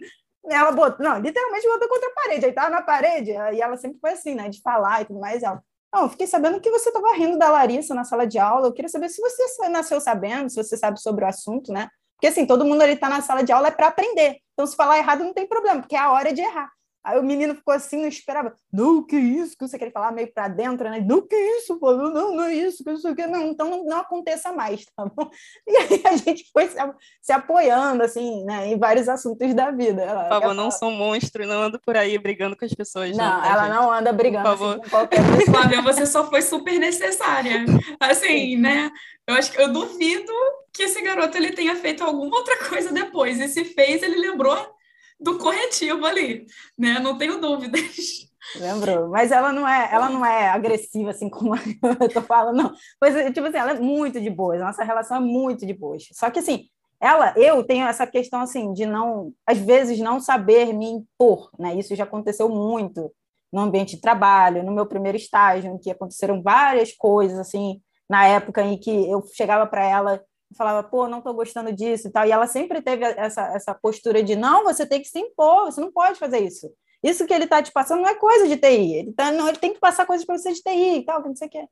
Ela 0.50 0.72
botou, 0.72 1.06
não, 1.06 1.20
literalmente 1.20 1.68
botou 1.68 1.88
contra 1.88 2.10
a 2.10 2.14
parede. 2.14 2.46
Aí 2.46 2.52
tava 2.52 2.70
na 2.70 2.82
parede, 2.82 3.32
e 3.32 3.62
ela 3.62 3.78
sempre 3.78 4.00
foi 4.00 4.12
assim, 4.12 4.36
né, 4.36 4.50
de 4.50 4.62
falar 4.62 5.02
e 5.02 5.06
tudo 5.06 5.20
mais. 5.20 5.42
Ela, 5.42 5.64
não, 5.94 6.10
fiquei 6.10 6.28
sabendo 6.28 6.60
que 6.60 6.70
você 6.70 6.90
estava 6.90 7.14
rindo 7.14 7.38
da 7.38 7.50
Larissa 7.50 7.94
na 7.94 8.04
sala 8.04 8.26
de 8.28 8.40
aula. 8.40 8.68
Eu 8.68 8.74
queria 8.74 8.90
saber 8.90 9.10
se 9.10 9.22
você 9.22 9.70
nasceu 9.70 10.02
sabendo, 10.02 10.50
se 10.50 10.56
você 10.56 10.76
sabe 10.76 11.00
sobre 11.00 11.24
o 11.24 11.28
assunto, 11.28 11.72
né? 11.72 11.90
Porque 12.16 12.28
assim, 12.28 12.46
todo 12.46 12.66
mundo 12.66 12.82
ali 12.82 12.94
está 12.94 13.10
na 13.10 13.22
sala 13.22 13.44
de 13.44 13.52
aula 13.52 13.68
é 13.68 13.72
para 13.72 13.88
aprender. 13.88 14.38
Então, 14.54 14.66
se 14.66 14.76
falar 14.76 14.98
errado, 14.98 15.24
não 15.24 15.34
tem 15.34 15.48
problema, 15.48 15.82
porque 15.82 15.96
é 15.96 16.00
a 16.00 16.12
hora 16.12 16.34
de 16.34 16.42
errar. 16.42 16.72
Aí 17.04 17.20
o 17.20 17.24
menino 17.24 17.54
ficou 17.54 17.74
assim, 17.74 18.02
não 18.02 18.08
esperava. 18.08 18.54
Não, 18.72 19.06
que 19.06 19.18
isso? 19.18 19.58
Que 19.58 19.68
você 19.68 19.78
queria 19.78 19.92
falar 19.92 20.14
meio 20.14 20.32
para 20.34 20.48
dentro, 20.48 20.90
né? 20.90 21.04
Não, 21.06 21.22
que 21.22 21.36
isso? 21.36 21.78
Pô? 21.78 21.92
Não, 21.94 22.36
não 22.36 22.44
é 22.46 22.54
isso, 22.54 22.84
que 22.84 22.92
isso 22.92 23.14
que 23.14 23.28
não. 23.28 23.42
Então 23.48 23.70
não, 23.70 23.84
não, 23.84 23.98
aconteça 23.98 24.54
mais, 24.54 24.86
tá 24.96 25.06
bom? 25.06 25.30
E 25.68 25.78
aí 25.78 26.02
a 26.06 26.16
gente 26.16 26.50
foi 26.54 26.68
se, 26.68 26.78
se 27.22 27.32
apoiando, 27.32 28.04
assim, 28.04 28.44
né, 28.46 28.68
em 28.68 28.78
vários 28.78 29.10
assuntos 29.10 29.54
da 29.54 29.72
vida. 29.72 30.02
Ela, 30.02 30.24
por 30.24 30.30
favor, 30.30 30.54
não 30.54 30.72
sou 30.72 30.90
um 30.90 30.96
monstro, 30.96 31.46
não 31.46 31.64
ando 31.64 31.80
por 31.80 31.98
aí 31.98 32.18
brigando 32.18 32.56
com 32.56 32.66
as 32.66 32.74
pessoas. 32.74 33.16
Não, 33.16 33.26
não 33.26 33.42
tá, 33.42 33.48
ela 33.48 33.66
gente? 33.66 33.76
não 33.76 33.92
anda 33.92 34.14
brigando 34.14 34.50
por 34.50 34.58
favor. 34.58 34.72
Assim, 34.72 34.82
com 34.82 34.90
qualquer 34.90 35.22
pessoa. 35.24 35.44
Flávia, 35.64 35.82
você 35.82 36.06
só 36.06 36.30
foi 36.30 36.42
super 36.42 36.80
necessária. 36.80 37.66
Assim, 38.00 38.56
né? 38.56 38.92
Eu 39.28 39.36
acho 39.36 39.52
que 39.52 39.62
eu 39.62 39.72
duvido 39.72 40.32
que 40.74 40.84
esse 40.84 41.02
garoto 41.02 41.38
ele 41.38 41.52
tenha 41.52 41.76
feito 41.76 42.04
alguma 42.04 42.38
outra 42.38 42.58
coisa 42.68 42.92
depois. 42.92 43.40
E 43.40 43.48
se 43.48 43.64
fez, 43.64 44.04
ele 44.04 44.18
lembrou 44.18 44.73
do 45.20 45.38
corretivo 45.38 46.06
ali, 46.06 46.46
né? 46.78 47.00
Não 47.00 47.18
tenho 47.18 47.40
dúvidas. 47.40 48.32
Lembrou, 48.56 49.08
mas 49.10 49.32
ela 49.32 49.54
não 49.54 49.68
é, 49.68 49.90
ela 49.92 50.10
não 50.10 50.26
é 50.26 50.50
agressiva 50.50 51.12
assim 51.12 51.30
como 51.30 51.56
eu 52.02 52.10
tô 52.10 52.22
falando, 52.22 52.58
não. 52.58 52.74
Pois 53.00 53.16
tipo 53.34 53.48
assim, 53.48 53.58
ela 53.58 53.72
é 53.72 53.80
muito 53.80 54.20
de 54.20 54.30
boa, 54.30 54.58
nossa 54.58 54.84
relação 54.84 55.18
é 55.18 55.20
muito 55.20 55.66
de 55.66 55.74
boa. 55.74 55.98
Só 56.12 56.30
que 56.30 56.40
assim, 56.40 56.66
ela, 57.00 57.34
eu 57.38 57.64
tenho 57.64 57.86
essa 57.86 58.06
questão 58.08 58.42
assim 58.42 58.74
de 58.74 58.86
não, 58.86 59.34
às 59.46 59.58
vezes 59.58 60.00
não 60.00 60.20
saber 60.20 60.74
me 60.74 60.86
impor, 60.88 61.50
né? 61.58 61.76
Isso 61.76 61.96
já 61.96 62.04
aconteceu 62.04 62.50
muito 62.50 63.12
no 63.52 63.62
ambiente 63.62 63.96
de 63.96 64.02
trabalho, 64.02 64.64
no 64.64 64.72
meu 64.72 64.86
primeiro 64.86 65.18
estágio, 65.18 65.72
em 65.72 65.78
que 65.78 65.92
aconteceram 65.92 66.42
várias 66.42 66.92
coisas 66.92 67.38
assim, 67.38 67.82
na 68.10 68.26
época 68.26 68.64
em 68.64 68.78
que 68.78 68.90
eu 69.10 69.24
chegava 69.34 69.68
para 69.68 69.86
ela 69.86 70.22
falava, 70.56 70.88
pô, 70.88 71.08
não 71.08 71.20
estou 71.20 71.34
gostando 71.34 71.72
disso 71.72 72.08
e 72.08 72.12
tal. 72.12 72.26
E 72.26 72.32
ela 72.32 72.48
sempre 72.48 72.82
teve 72.82 73.04
essa, 73.04 73.48
essa 73.54 73.74
postura 73.74 74.24
de, 74.24 74.36
não, 74.36 74.64
você 74.64 74.86
tem 74.86 75.02
que 75.02 75.08
se 75.08 75.20
impor, 75.20 75.66
você 75.66 75.82
não 75.82 75.92
pode 75.92 76.20
fazer 76.20 76.40
isso. 76.40 76.72
Isso 77.04 77.26
que 77.26 77.34
ele 77.34 77.44
está 77.44 77.62
te 77.62 77.72
passando 77.72 78.02
não 78.02 78.10
é 78.10 78.16
coisa 78.16 78.48
de 78.48 78.56
TI, 78.56 78.94
ele, 78.94 79.14
tá, 79.14 79.32
não, 79.32 79.48
ele 79.48 79.58
tem 79.58 79.74
que 79.74 79.80
passar 79.80 80.06
coisas 80.06 80.26
para 80.26 80.38
você 80.38 80.54
de 80.54 80.62
TI 80.62 81.00
e 81.00 81.06
tal, 81.06 81.22
que 81.22 81.28
não 81.28 81.36
sei 81.36 81.48
o 81.48 81.52
quê. 81.52 81.68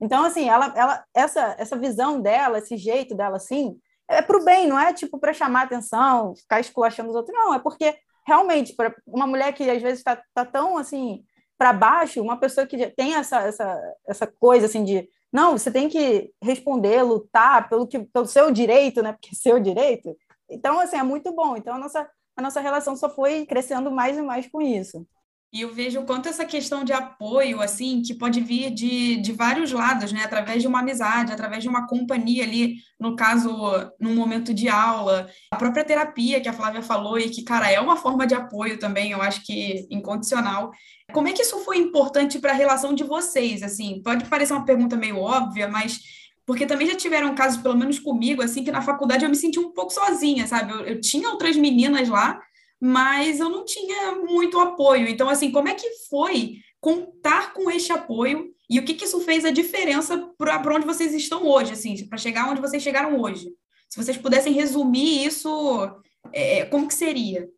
Então, 0.00 0.24
assim, 0.24 0.48
ela, 0.48 0.72
ela, 0.76 1.04
essa, 1.14 1.56
essa 1.58 1.76
visão 1.76 2.20
dela, 2.20 2.58
esse 2.58 2.76
jeito 2.76 3.14
dela, 3.14 3.36
assim, 3.36 3.78
é 4.08 4.22
para 4.22 4.36
o 4.36 4.44
bem, 4.44 4.66
não 4.68 4.78
é 4.78 4.92
tipo 4.92 5.18
para 5.18 5.32
chamar 5.32 5.62
atenção, 5.62 6.36
ficar 6.36 6.60
esculachando 6.60 7.08
os 7.10 7.16
outros, 7.16 7.36
não, 7.36 7.54
é 7.54 7.58
porque 7.58 7.96
realmente, 8.26 8.74
para 8.74 8.94
uma 9.06 9.26
mulher 9.26 9.52
que 9.52 9.68
às 9.68 9.82
vezes 9.82 9.98
está 9.98 10.22
tá 10.34 10.44
tão 10.44 10.76
assim 10.76 11.24
para 11.58 11.72
baixo, 11.72 12.22
uma 12.22 12.38
pessoa 12.38 12.66
que 12.66 12.90
tem 12.90 13.14
essa, 13.14 13.40
essa, 13.40 13.94
essa 14.06 14.26
coisa 14.26 14.66
assim 14.66 14.84
de 14.84 15.08
não, 15.32 15.52
você 15.58 15.70
tem 15.70 15.88
que 15.88 16.32
responder, 16.42 17.02
lutar 17.02 17.68
pelo, 17.68 17.86
que, 17.86 17.98
pelo 17.98 18.26
seu 18.26 18.50
direito, 18.50 19.02
né? 19.02 19.12
Porque 19.18 19.30
é 19.32 19.34
seu 19.34 19.60
direito. 19.60 20.16
Então, 20.48 20.78
assim, 20.78 20.96
é 20.96 21.02
muito 21.02 21.32
bom. 21.32 21.56
Então, 21.56 21.74
a 21.74 21.78
nossa, 21.78 22.08
a 22.36 22.42
nossa 22.42 22.60
relação 22.60 22.96
só 22.96 23.10
foi 23.10 23.44
crescendo 23.46 23.90
mais 23.90 24.16
e 24.16 24.22
mais 24.22 24.46
com 24.48 24.60
isso. 24.60 25.06
E 25.52 25.60
eu 25.60 25.72
vejo 25.72 26.00
o 26.00 26.04
quanto 26.04 26.28
essa 26.28 26.44
questão 26.44 26.84
de 26.84 26.92
apoio, 26.92 27.62
assim, 27.62 28.02
que 28.02 28.12
pode 28.14 28.40
vir 28.40 28.70
de, 28.70 29.16
de 29.16 29.32
vários 29.32 29.72
lados, 29.72 30.12
né? 30.12 30.22
Através 30.24 30.60
de 30.60 30.68
uma 30.68 30.80
amizade, 30.80 31.32
através 31.32 31.62
de 31.62 31.68
uma 31.68 31.86
companhia 31.86 32.44
ali, 32.44 32.76
no 33.00 33.16
caso, 33.16 33.50
num 33.98 34.14
momento 34.14 34.52
de 34.52 34.68
aula, 34.68 35.28
a 35.50 35.56
própria 35.56 35.84
terapia 35.84 36.40
que 36.40 36.48
a 36.48 36.52
Flávia 36.52 36.82
falou 36.82 37.18
e 37.18 37.30
que, 37.30 37.42
cara, 37.42 37.70
é 37.70 37.80
uma 37.80 37.96
forma 37.96 38.26
de 38.26 38.34
apoio 38.34 38.78
também, 38.78 39.12
eu 39.12 39.22
acho 39.22 39.44
que 39.44 39.86
incondicional. 39.90 40.72
Como 41.12 41.28
é 41.28 41.32
que 41.32 41.42
isso 41.42 41.58
foi 41.60 41.78
importante 41.78 42.38
para 42.38 42.52
a 42.52 42.56
relação 42.56 42.92
de 42.92 43.04
vocês, 43.04 43.62
assim? 43.62 44.02
Pode 44.02 44.24
parecer 44.26 44.52
uma 44.52 44.64
pergunta 44.64 44.96
meio 44.96 45.18
óbvia, 45.18 45.68
mas 45.68 46.00
porque 46.44 46.64
também 46.64 46.86
já 46.86 46.94
tiveram 46.94 47.34
casos, 47.34 47.60
pelo 47.60 47.76
menos 47.76 47.98
comigo, 47.98 48.40
assim, 48.40 48.62
que 48.62 48.70
na 48.70 48.80
faculdade 48.80 49.24
eu 49.24 49.28
me 49.28 49.36
senti 49.36 49.58
um 49.58 49.72
pouco 49.72 49.92
sozinha, 49.92 50.46
sabe? 50.46 50.72
Eu, 50.72 50.80
eu 50.80 51.00
tinha 51.00 51.28
outras 51.28 51.56
meninas 51.56 52.08
lá, 52.08 52.40
mas 52.80 53.40
eu 53.40 53.48
não 53.48 53.64
tinha 53.64 54.12
muito 54.16 54.58
apoio. 54.60 55.08
Então, 55.08 55.28
assim, 55.28 55.50
como 55.50 55.68
é 55.68 55.74
que 55.74 55.88
foi 56.08 56.60
contar 56.80 57.52
com 57.52 57.70
este 57.70 57.92
apoio 57.92 58.54
e 58.68 58.78
o 58.78 58.84
que, 58.84 58.94
que 58.94 59.04
isso 59.04 59.20
fez 59.20 59.44
a 59.44 59.50
diferença 59.50 60.30
para 60.36 60.74
onde 60.74 60.86
vocês 60.86 61.14
estão 61.14 61.46
hoje, 61.46 61.72
assim, 61.72 62.06
para 62.06 62.18
chegar 62.18 62.50
onde 62.50 62.60
vocês 62.60 62.82
chegaram 62.82 63.20
hoje? 63.20 63.48
Se 63.88 64.02
vocês 64.02 64.16
pudessem 64.16 64.52
resumir 64.52 65.24
isso, 65.24 66.02
é, 66.32 66.64
como 66.66 66.88
que 66.88 66.94
seria? 66.94 67.48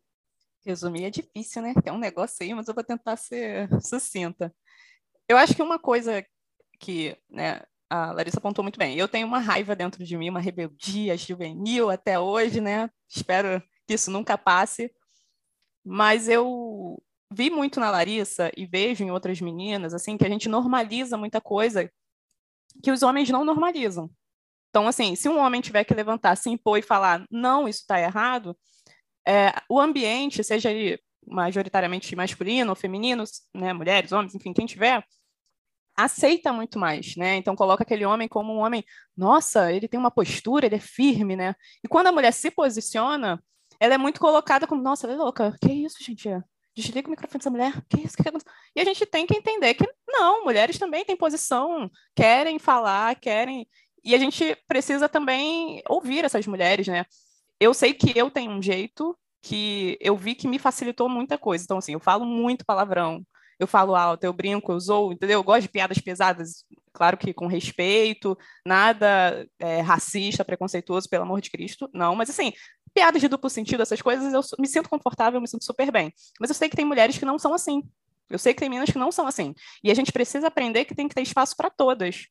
Resumir 0.65 1.05
é 1.05 1.09
difícil, 1.09 1.61
né? 1.61 1.73
É 1.83 1.91
um 1.91 1.97
negócio 1.97 2.37
aí, 2.41 2.53
mas 2.53 2.67
eu 2.67 2.73
vou 2.73 2.83
tentar 2.83 3.15
ser 3.17 3.69
sucinta. 3.81 4.53
Eu 5.27 5.37
acho 5.37 5.55
que 5.55 5.61
uma 5.61 5.79
coisa 5.79 6.23
que 6.79 7.17
né, 7.29 7.61
a 7.89 8.11
Larissa 8.11 8.37
apontou 8.37 8.63
muito 8.63 8.77
bem, 8.77 8.95
eu 8.95 9.07
tenho 9.07 9.27
uma 9.27 9.39
raiva 9.39 9.75
dentro 9.75 10.03
de 10.03 10.17
mim, 10.17 10.29
uma 10.29 10.39
rebeldia 10.39 11.17
juvenil 11.17 11.89
até 11.89 12.19
hoje, 12.19 12.61
né? 12.61 12.89
Espero 13.07 13.61
que 13.87 13.95
isso 13.95 14.11
nunca 14.11 14.37
passe, 14.37 14.93
mas 15.91 16.29
eu 16.29 17.01
vi 17.33 17.49
muito 17.49 17.79
na 17.79 17.89
Larissa 17.89 18.51
e 18.55 18.67
vejo 18.67 19.03
em 19.03 19.09
outras 19.09 19.41
meninas, 19.41 19.91
assim, 19.91 20.17
que 20.17 20.23
a 20.23 20.29
gente 20.29 20.47
normaliza 20.47 21.17
muita 21.17 21.41
coisa 21.41 21.91
que 22.83 22.91
os 22.91 23.01
homens 23.01 23.27
não 23.31 23.43
normalizam. 23.43 24.07
Então, 24.69 24.87
assim, 24.87 25.15
se 25.15 25.27
um 25.27 25.39
homem 25.39 25.61
tiver 25.61 25.83
que 25.83 25.93
levantar, 25.95 26.35
se 26.35 26.47
impor 26.47 26.77
e 26.77 26.83
falar, 26.83 27.25
não, 27.31 27.67
isso 27.67 27.79
está 27.79 27.99
errado, 27.99 28.55
é, 29.27 29.51
o 29.67 29.79
ambiente, 29.79 30.43
seja 30.43 30.69
ele 30.69 31.01
majoritariamente 31.25 32.15
masculino 32.15 32.69
ou 32.69 32.75
feminino, 32.75 33.23
né, 33.55 33.73
mulheres, 33.73 34.11
homens, 34.11 34.35
enfim, 34.35 34.53
quem 34.53 34.67
tiver, 34.67 35.03
aceita 35.97 36.53
muito 36.53 36.77
mais, 36.77 37.15
né? 37.15 37.35
Então 37.35 37.55
coloca 37.55 37.83
aquele 37.83 38.05
homem 38.05 38.27
como 38.27 38.53
um 38.53 38.59
homem, 38.59 38.85
nossa, 39.17 39.73
ele 39.73 39.87
tem 39.87 39.99
uma 39.99 40.11
postura, 40.11 40.67
ele 40.67 40.75
é 40.75 40.79
firme, 40.79 41.35
né? 41.35 41.55
E 41.83 41.87
quando 41.87 42.07
a 42.07 42.11
mulher 42.11 42.31
se 42.31 42.51
posiciona, 42.51 43.43
ela 43.79 43.93
é 43.93 43.97
muito 43.97 44.19
colocada 44.19 44.67
como, 44.67 44.81
nossa, 44.81 45.07
ela 45.07 45.13
é 45.13 45.17
louca. 45.17 45.55
Que 45.61 45.71
isso, 45.71 46.03
gente? 46.03 46.29
Desliga 46.75 47.07
o 47.07 47.11
microfone 47.11 47.39
dessa 47.39 47.49
mulher. 47.49 47.73
Que 47.89 48.01
isso? 48.01 48.15
Que 48.15 48.23
que... 48.23 48.31
E 48.75 48.81
a 48.81 48.83
gente 48.83 49.05
tem 49.05 49.25
que 49.25 49.35
entender 49.35 49.73
que 49.73 49.85
não, 50.07 50.43
mulheres 50.43 50.77
também 50.77 51.05
têm 51.05 51.15
posição, 51.15 51.89
querem 52.15 52.59
falar, 52.59 53.15
querem. 53.15 53.67
E 54.03 54.15
a 54.15 54.17
gente 54.17 54.55
precisa 54.67 55.09
também 55.09 55.81
ouvir 55.87 56.23
essas 56.23 56.45
mulheres, 56.47 56.87
né? 56.87 57.05
Eu 57.59 57.73
sei 57.73 57.93
que 57.93 58.17
eu 58.17 58.31
tenho 58.31 58.51
um 58.51 58.61
jeito 58.61 59.17
que 59.41 59.97
eu 60.01 60.15
vi 60.15 60.35
que 60.35 60.47
me 60.47 60.59
facilitou 60.59 61.09
muita 61.09 61.37
coisa. 61.37 61.63
Então, 61.63 61.77
assim, 61.77 61.93
eu 61.93 61.99
falo 61.99 62.25
muito 62.25 62.65
palavrão, 62.65 63.25
eu 63.59 63.67
falo 63.67 63.95
alto, 63.95 64.23
eu 64.23 64.33
brinco, 64.33 64.71
eu 64.71 64.79
zoo, 64.79 65.11
entendeu? 65.11 65.39
Eu 65.39 65.43
gosto 65.43 65.63
de 65.63 65.69
piadas 65.69 65.97
pesadas, 65.99 66.63
claro 66.93 67.17
que 67.17 67.33
com 67.33 67.47
respeito, 67.47 68.37
nada 68.65 69.45
é, 69.59 69.81
racista, 69.81 70.45
preconceituoso, 70.45 71.09
pelo 71.09 71.23
amor 71.23 71.41
de 71.41 71.51
Cristo, 71.51 71.89
não, 71.93 72.15
mas 72.15 72.29
assim, 72.29 72.53
piadas 72.99 73.21
de 73.21 73.29
duplo 73.29 73.49
sentido, 73.49 73.81
essas 73.81 74.01
coisas, 74.01 74.33
eu 74.33 74.41
me 74.59 74.67
sinto 74.67 74.89
confortável, 74.89 75.39
me 75.39 75.47
sinto 75.47 75.63
super 75.63 75.89
bem. 75.89 76.13
Mas 76.37 76.49
eu 76.49 76.53
sei 76.53 76.67
que 76.67 76.75
tem 76.75 76.83
mulheres 76.83 77.17
que 77.17 77.23
não 77.23 77.39
são 77.39 77.53
assim. 77.53 77.81
Eu 78.29 78.37
sei 78.37 78.53
que 78.53 78.59
tem 78.59 78.67
meninas 78.67 78.89
que 78.89 78.97
não 78.97 79.09
são 79.09 79.25
assim. 79.25 79.55
E 79.81 79.89
a 79.89 79.93
gente 79.93 80.11
precisa 80.11 80.47
aprender 80.47 80.83
que 80.83 80.93
tem 80.93 81.07
que 81.07 81.15
ter 81.15 81.21
espaço 81.21 81.55
para 81.55 81.69
todas. 81.69 82.27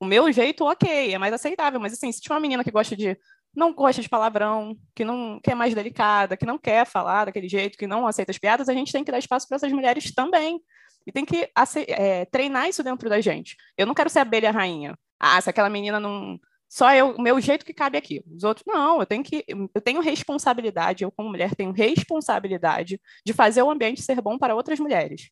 O 0.00 0.04
meu 0.04 0.30
jeito, 0.32 0.64
ok, 0.64 1.14
é 1.14 1.18
mais 1.18 1.32
aceitável, 1.32 1.78
mas 1.78 1.92
assim, 1.92 2.10
se 2.10 2.20
tiver 2.20 2.34
uma 2.34 2.40
menina 2.40 2.64
que 2.64 2.70
gosta 2.70 2.96
de 2.96 3.16
não 3.54 3.72
gosta 3.72 4.02
de 4.02 4.08
palavrão, 4.08 4.76
que 4.94 5.04
não 5.04 5.40
que 5.40 5.50
é 5.52 5.54
mais 5.54 5.72
delicada, 5.72 6.36
que 6.36 6.44
não 6.44 6.58
quer 6.58 6.84
falar 6.84 7.26
daquele 7.26 7.48
jeito, 7.48 7.78
que 7.78 7.86
não 7.86 8.06
aceita 8.06 8.32
as 8.32 8.38
piadas, 8.38 8.68
a 8.68 8.74
gente 8.74 8.92
tem 8.92 9.04
que 9.04 9.12
dar 9.12 9.18
espaço 9.18 9.46
para 9.46 9.56
essas 9.56 9.72
mulheres 9.72 10.12
também. 10.12 10.60
E 11.06 11.12
tem 11.12 11.24
que 11.24 11.48
é, 11.86 12.24
treinar 12.24 12.68
isso 12.68 12.82
dentro 12.82 13.08
da 13.08 13.20
gente. 13.20 13.56
Eu 13.78 13.86
não 13.86 13.94
quero 13.94 14.10
ser 14.10 14.18
abelha 14.18 14.50
rainha. 14.50 14.98
Ah, 15.18 15.40
se 15.40 15.48
aquela 15.48 15.70
menina 15.70 16.00
não, 16.00 16.38
só 16.68 16.92
eu, 16.92 17.10
o 17.12 17.22
meu 17.22 17.40
jeito 17.40 17.64
que 17.64 17.72
cabe 17.72 17.96
aqui. 17.96 18.22
Os 18.26 18.44
outros, 18.44 18.64
não, 18.66 19.00
eu 19.00 19.06
tenho 19.06 19.22
que, 19.22 19.44
eu 19.74 19.80
tenho 19.80 20.00
responsabilidade, 20.00 21.04
eu 21.04 21.12
como 21.12 21.28
mulher 21.28 21.54
tenho 21.54 21.72
responsabilidade 21.72 23.00
de 23.24 23.32
fazer 23.32 23.62
o 23.62 23.70
ambiente 23.70 24.02
ser 24.02 24.20
bom 24.20 24.38
para 24.38 24.54
outras 24.54 24.80
mulheres. 24.80 25.30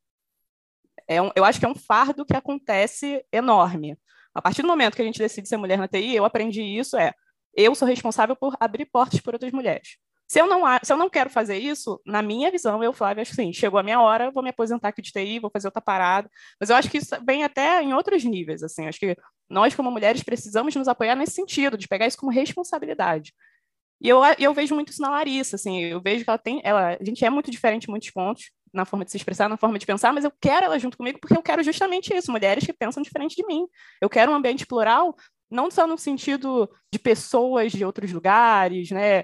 É 1.08 1.20
um, 1.20 1.30
eu 1.34 1.44
acho 1.44 1.58
que 1.58 1.66
é 1.66 1.68
um 1.68 1.74
fardo 1.74 2.24
que 2.24 2.36
acontece 2.36 3.24
enorme. 3.32 3.98
A 4.34 4.40
partir 4.40 4.62
do 4.62 4.68
momento 4.68 4.96
que 4.96 5.02
a 5.02 5.04
gente 5.04 5.18
decide 5.18 5.48
ser 5.48 5.56
mulher 5.56 5.78
na 5.78 5.88
TI, 5.88 6.14
eu 6.14 6.24
aprendi 6.24 6.62
isso, 6.62 6.96
é, 6.96 7.12
eu 7.54 7.74
sou 7.74 7.86
responsável 7.86 8.34
por 8.34 8.56
abrir 8.58 8.86
portas 8.86 9.20
para 9.20 9.34
outras 9.34 9.52
mulheres. 9.52 9.96
Se 10.26 10.40
eu, 10.40 10.46
não, 10.46 10.62
se 10.82 10.92
eu 10.92 10.96
não 10.96 11.10
quero 11.10 11.28
fazer 11.28 11.58
isso, 11.58 12.00
na 12.04 12.22
minha 12.22 12.50
visão, 12.50 12.82
eu, 12.82 12.92
Flávia, 12.92 13.22
acho 13.22 13.32
que 13.32 13.36
sim, 13.36 13.52
chegou 13.52 13.78
a 13.78 13.82
minha 13.82 14.00
hora, 14.00 14.30
vou 14.30 14.42
me 14.42 14.50
aposentar 14.50 14.88
aqui 14.88 15.02
de 15.02 15.12
TI, 15.12 15.38
vou 15.38 15.50
fazer 15.50 15.68
outra 15.68 15.82
parada. 15.82 16.30
Mas 16.58 16.70
eu 16.70 16.76
acho 16.76 16.90
que 16.90 16.98
isso 16.98 17.14
vem 17.26 17.44
até 17.44 17.82
em 17.82 17.92
outros 17.92 18.24
níveis, 18.24 18.62
assim. 18.62 18.86
Acho 18.86 18.98
que 18.98 19.16
nós, 19.48 19.74
como 19.74 19.90
mulheres, 19.90 20.22
precisamos 20.22 20.74
nos 20.74 20.88
apoiar 20.88 21.14
nesse 21.14 21.34
sentido, 21.34 21.76
de 21.76 21.86
pegar 21.86 22.06
isso 22.06 22.16
como 22.16 22.32
responsabilidade. 22.32 23.34
E 24.00 24.08
eu, 24.08 24.20
eu 24.38 24.52
vejo 24.52 24.74
muito 24.74 24.90
isso 24.92 25.00
na 25.00 25.10
Larissa, 25.10 25.56
assim, 25.56 25.82
eu 25.84 26.00
vejo 26.00 26.24
que 26.24 26.30
ela 26.30 26.38
tem, 26.38 26.60
ela, 26.64 26.96
a 27.00 27.04
gente 27.04 27.24
é 27.24 27.30
muito 27.30 27.50
diferente 27.50 27.84
em 27.84 27.90
muitos 27.90 28.10
pontos, 28.10 28.50
na 28.72 28.84
forma 28.84 29.04
de 29.04 29.10
se 29.10 29.16
expressar, 29.16 29.48
na 29.48 29.56
forma 29.56 29.78
de 29.78 29.86
pensar, 29.86 30.12
mas 30.12 30.24
eu 30.24 30.32
quero 30.40 30.66
ela 30.66 30.78
junto 30.78 30.98
comigo 30.98 31.18
porque 31.20 31.36
eu 31.36 31.42
quero 31.42 31.62
justamente 31.62 32.12
isso, 32.12 32.30
mulheres 32.30 32.66
que 32.66 32.72
pensam 32.72 33.02
diferente 33.02 33.36
de 33.36 33.46
mim. 33.46 33.66
Eu 34.00 34.10
quero 34.10 34.32
um 34.32 34.34
ambiente 34.34 34.66
plural, 34.66 35.16
não 35.50 35.70
só 35.70 35.86
no 35.86 35.96
sentido 35.96 36.68
de 36.92 36.98
pessoas 36.98 37.72
de 37.72 37.84
outros 37.84 38.12
lugares, 38.12 38.90
né, 38.90 39.22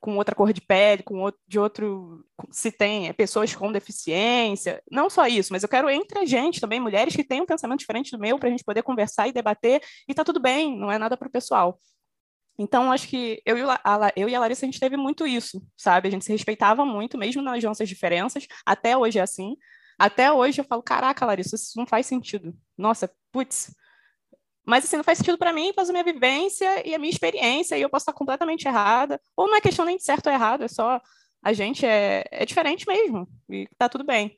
com 0.00 0.16
outra 0.16 0.34
cor 0.34 0.52
de 0.52 0.60
pele, 0.60 1.02
com 1.02 1.20
outro, 1.20 1.40
de 1.46 1.58
outro, 1.58 2.24
se 2.50 2.72
tem 2.72 3.08
é, 3.08 3.12
pessoas 3.12 3.54
com 3.54 3.70
deficiência, 3.72 4.82
não 4.90 5.10
só 5.10 5.26
isso, 5.26 5.52
mas 5.52 5.62
eu 5.62 5.68
quero 5.68 5.90
entre 5.90 6.18
a 6.18 6.24
gente 6.24 6.60
também, 6.60 6.80
mulheres 6.80 7.14
que 7.14 7.24
têm 7.24 7.40
um 7.40 7.46
pensamento 7.46 7.80
diferente 7.80 8.10
do 8.10 8.18
meu, 8.18 8.38
para 8.38 8.48
a 8.48 8.50
gente 8.50 8.64
poder 8.64 8.82
conversar 8.82 9.28
e 9.28 9.32
debater, 9.32 9.82
e 10.08 10.14
tá 10.14 10.24
tudo 10.24 10.40
bem, 10.40 10.76
não 10.76 10.90
é 10.90 10.98
nada 10.98 11.16
para 11.16 11.28
o 11.28 11.30
pessoal. 11.30 11.78
Então, 12.58 12.92
acho 12.92 13.08
que 13.08 13.40
eu 13.46 13.56
e, 13.56 13.62
a, 13.62 14.12
eu 14.14 14.28
e 14.28 14.34
a 14.34 14.40
Larissa, 14.40 14.66
a 14.66 14.68
gente 14.68 14.78
teve 14.78 14.96
muito 14.96 15.26
isso, 15.26 15.62
sabe? 15.76 16.08
A 16.08 16.10
gente 16.10 16.24
se 16.26 16.32
respeitava 16.32 16.84
muito, 16.84 17.16
mesmo 17.16 17.40
nas 17.40 17.64
nossas 17.64 17.88
diferenças, 17.88 18.46
até 18.66 18.96
hoje 18.96 19.18
é 19.18 19.22
assim. 19.22 19.56
Até 19.98 20.30
hoje 20.30 20.60
eu 20.60 20.64
falo, 20.64 20.82
caraca, 20.82 21.24
Larissa, 21.24 21.56
isso 21.56 21.72
não 21.76 21.86
faz 21.86 22.06
sentido. 22.06 22.54
Nossa, 22.76 23.10
putz, 23.32 23.74
mas 24.70 24.84
assim, 24.84 24.96
não 24.96 25.04
faz 25.04 25.18
sentido 25.18 25.36
para 25.36 25.52
mim, 25.52 25.72
faz 25.74 25.90
a 25.90 25.92
minha 25.92 26.04
vivência 26.04 26.86
e 26.86 26.94
a 26.94 26.98
minha 26.98 27.10
experiência, 27.10 27.76
e 27.76 27.82
eu 27.82 27.90
posso 27.90 28.04
estar 28.04 28.12
completamente 28.12 28.66
errada. 28.66 29.20
Ou 29.36 29.48
não 29.48 29.56
é 29.56 29.60
questão 29.60 29.84
nem 29.84 29.96
de 29.96 30.04
certo 30.04 30.28
ou 30.28 30.32
errado, 30.32 30.62
é 30.64 30.68
só 30.68 31.00
a 31.42 31.52
gente 31.52 31.84
é, 31.84 32.24
é 32.30 32.46
diferente 32.46 32.86
mesmo, 32.86 33.28
e 33.48 33.68
tá 33.76 33.88
tudo 33.88 34.04
bem. 34.04 34.36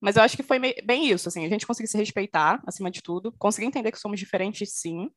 Mas 0.00 0.16
eu 0.16 0.22
acho 0.22 0.36
que 0.36 0.42
foi 0.42 0.58
bem 0.58 1.10
isso, 1.10 1.28
assim, 1.28 1.44
a 1.44 1.48
gente 1.48 1.66
conseguir 1.66 1.88
se 1.88 1.96
respeitar, 1.96 2.62
acima 2.66 2.90
de 2.90 3.02
tudo, 3.02 3.32
conseguir 3.38 3.66
entender 3.66 3.90
que 3.90 3.98
somos 3.98 4.20
diferentes, 4.20 4.74
sim, 4.74 5.10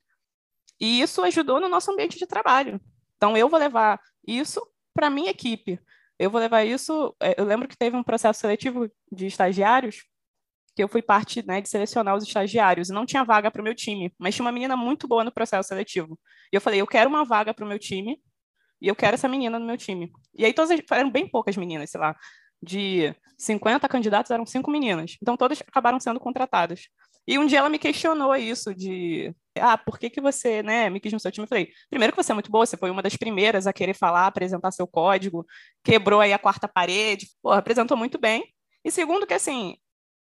e 0.80 1.02
isso 1.02 1.22
ajudou 1.24 1.60
no 1.60 1.70
nosso 1.70 1.92
ambiente 1.92 2.18
de 2.18 2.28
trabalho. 2.28 2.80
Então, 3.18 3.36
eu 3.36 3.50
vou 3.50 3.60
levar 3.60 4.00
isso 4.26 4.62
para 4.94 5.10
minha 5.10 5.32
equipe. 5.32 5.80
Eu 6.20 6.30
vou 6.30 6.40
levar 6.40 6.64
isso. 6.64 7.16
É, 7.22 7.40
eu 7.40 7.46
lembro 7.46 7.68
que 7.68 7.78
teve 7.78 7.96
um 7.96 8.04
processo 8.04 8.40
seletivo 8.40 8.90
de 9.12 9.26
estagiários 9.28 10.06
que 10.78 10.84
eu 10.84 10.88
fui 10.88 11.02
parte 11.02 11.44
né, 11.44 11.60
de 11.60 11.68
selecionar 11.68 12.16
os 12.16 12.24
estagiários 12.24 12.90
não 12.90 13.04
tinha 13.04 13.24
vaga 13.24 13.50
para 13.50 13.60
o 13.60 13.64
meu 13.64 13.74
time, 13.74 14.14
mas 14.16 14.36
tinha 14.36 14.46
uma 14.46 14.52
menina 14.52 14.78
muito 14.78 15.08
boa 15.08 15.24
no 15.24 15.32
processo 15.32 15.68
seletivo. 15.68 16.20
E 16.54 16.56
eu 16.56 16.62
falei, 16.62 16.80
eu 16.80 16.86
quero 16.86 17.10
uma 17.10 17.26
vaga 17.26 17.52
para 17.52 17.66
o 17.66 17.68
meu 17.68 17.80
time 17.80 18.22
e 18.80 18.88
eu 18.88 18.96
quero 18.96 19.16
essa 19.16 19.28
menina 19.28 19.58
no 19.58 19.66
meu 19.66 19.76
time. 19.76 20.12
E 20.38 20.46
aí 20.46 20.54
todas 20.54 20.80
eram 20.92 21.10
bem 21.10 21.28
poucas 21.28 21.58
meninas, 21.58 21.90
sei 21.90 22.00
lá, 22.00 22.16
de 22.62 23.12
50 23.40 23.90
candidatos 23.90 24.30
eram 24.30 24.46
cinco 24.46 24.70
meninas. 24.70 25.18
Então 25.20 25.36
todas 25.36 25.60
acabaram 25.62 26.00
sendo 26.00 26.20
contratadas. 26.20 26.82
E 27.28 27.40
um 27.40 27.48
dia 27.48 27.58
ela 27.58 27.70
me 27.70 27.80
questionou 27.80 28.36
isso 28.36 28.72
de, 28.76 29.36
ah, 29.60 29.80
por 29.80 29.98
que 29.98 30.12
que 30.12 30.22
você, 30.22 30.62
né, 30.62 30.92
me 30.92 31.00
quis 31.00 31.12
no 31.12 31.20
seu 31.20 31.32
time? 31.32 31.46
Eu 31.46 31.50
falei, 31.50 31.72
primeiro 31.90 32.14
que 32.14 32.22
você 32.22 32.32
é 32.32 32.36
muito 32.36 32.52
boa, 32.52 32.68
você 32.68 32.78
foi 32.78 32.92
uma 32.92 33.02
das 33.02 33.18
primeiras 33.18 33.66
a 33.66 33.74
querer 33.74 33.96
falar, 33.96 34.28
apresentar 34.28 34.70
seu 34.70 34.86
código, 34.86 35.44
quebrou 35.84 36.22
aí 36.22 36.34
a 36.34 36.38
quarta 36.38 36.68
parede, 36.68 37.28
apresentou 37.46 37.98
muito 37.98 38.20
bem. 38.20 38.46
E 38.86 38.92
segundo 38.92 39.26
que, 39.26 39.34
assim, 39.34 39.76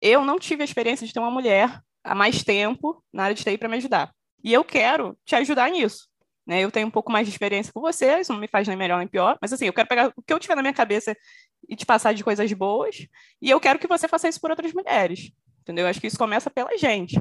eu 0.02 0.24
não 0.24 0.40
tive 0.40 0.62
a 0.62 0.66
experiência 0.66 1.06
de 1.06 1.14
ter 1.14 1.20
uma 1.20 1.32
mulher 1.32 1.82
há 2.04 2.16
mais 2.16 2.44
tempo 2.44 3.04
na 3.12 3.24
área 3.24 3.36
de 3.36 3.44
TI 3.44 3.58
para 3.58 3.70
me 3.70 3.78
ajudar. 3.78 4.12
E 4.44 4.54
eu 4.54 4.64
quero 4.64 5.18
te 5.26 5.36
ajudar 5.36 5.70
nisso. 5.70 6.08
Né? 6.46 6.62
Eu 6.62 6.72
tenho 6.72 6.88
um 6.88 6.92
pouco 6.92 7.12
mais 7.12 7.28
de 7.28 7.34
experiência 7.34 7.74
com 7.74 7.82
você, 7.82 8.20
isso 8.20 8.32
não 8.32 8.40
me 8.40 8.48
faz 8.48 8.68
nem 8.68 8.78
melhor 8.78 9.00
nem 9.00 9.08
pior, 9.08 9.38
mas 9.42 9.52
assim, 9.52 9.66
eu 9.66 9.74
quero 9.74 9.88
pegar 9.88 10.14
o 10.16 10.22
que 10.22 10.32
eu 10.32 10.40
tiver 10.40 10.56
na 10.56 10.62
minha 10.62 10.74
cabeça 10.74 11.16
e 11.68 11.76
te 11.76 11.86
passar 11.86 12.14
de 12.14 12.24
coisas 12.24 12.52
boas, 12.54 13.06
e 13.42 13.50
eu 13.50 13.60
quero 13.60 13.78
que 13.78 13.88
você 13.88 14.08
faça 14.08 14.30
isso 14.30 14.40
por 14.40 14.50
outras 14.50 14.72
mulheres. 14.72 15.32
Entendeu? 15.62 15.86
Eu 15.86 15.90
acho 15.90 16.00
que 16.00 16.08
isso 16.08 16.18
começa 16.18 16.50
pela 16.50 16.78
gente. 16.78 17.20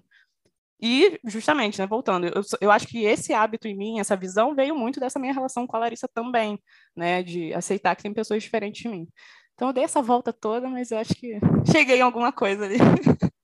E, 0.80 1.18
justamente, 1.24 1.80
né, 1.80 1.86
voltando, 1.86 2.26
eu, 2.26 2.42
eu, 2.60 2.70
acho 2.70 2.86
que 2.86 3.04
esse 3.04 3.32
hábito 3.32 3.66
em 3.66 3.74
mim, 3.74 3.98
essa 3.98 4.14
visão, 4.14 4.54
veio 4.54 4.76
muito 4.76 5.00
dessa 5.00 5.18
minha 5.18 5.32
relação 5.32 5.66
com 5.66 5.74
a 5.76 5.80
Larissa 5.80 6.06
também, 6.06 6.62
né, 6.94 7.22
de 7.22 7.52
aceitar 7.54 7.96
que 7.96 8.02
tem 8.02 8.12
pessoas 8.12 8.42
diferentes 8.42 8.82
de 8.82 8.88
mim. 8.88 9.08
Então 9.56 9.68
eu 9.68 9.72
dei 9.72 9.84
essa 9.84 10.02
volta 10.02 10.34
toda, 10.34 10.68
mas 10.68 10.90
eu 10.90 10.98
acho 10.98 11.14
que 11.14 11.40
cheguei 11.72 11.96
em 11.96 12.02
alguma 12.02 12.30
coisa 12.30 12.64
ali. 12.64 12.76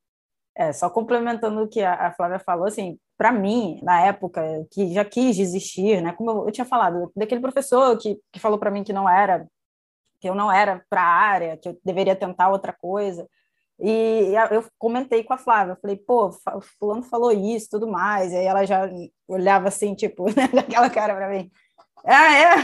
É, 0.55 0.71
só 0.71 0.91
complementando 0.91 1.63
o 1.63 1.67
que 1.67 1.81
a 1.81 2.13
Flávia 2.13 2.39
falou, 2.39 2.67
assim, 2.67 2.99
para 3.17 3.33
mim, 3.33 3.81
na 3.83 4.03
época, 4.03 4.43
que 4.71 4.93
já 4.93 5.03
quis 5.03 5.35
desistir, 5.35 6.03
né? 6.03 6.13
Como 6.13 6.47
eu, 6.47 6.53
tinha 6.53 6.67
falado, 6.67 7.11
daquele 7.17 7.41
professor 7.41 7.97
que, 7.97 8.21
que 8.31 8.39
falou 8.39 8.59
para 8.59 8.71
mim 8.71 8.85
que 8.85 8.93
não 8.93 9.09
era, 9.09 9.49
que 10.21 10.29
eu 10.29 10.35
não 10.35 10.53
era 10.53 10.85
para 10.91 11.01
a 11.01 11.07
área, 11.07 11.57
que 11.57 11.71
eu 11.71 11.81
deveria 11.83 12.15
tentar 12.15 12.51
outra 12.51 12.71
coisa. 12.71 13.27
E 13.81 14.35
eu 14.51 14.63
comentei 14.79 15.25
com 15.25 15.33
a 15.33 15.39
Flávia, 15.39 15.79
falei, 15.81 15.97
pô, 15.97 16.31
fulano 16.79 17.03
falou 17.03 17.33
isso, 17.33 17.71
tudo 17.71 17.89
mais. 17.89 18.31
E 18.31 18.37
aí 18.37 18.45
ela 18.45 18.67
já 18.67 18.91
olhava 19.27 19.69
assim, 19.69 19.95
tipo, 19.95 20.27
né, 20.37 20.51
aquela 20.61 20.91
cara 20.91 21.15
para 21.15 21.31
mim. 21.31 21.51
Ah, 22.05 22.37
é? 22.37 22.57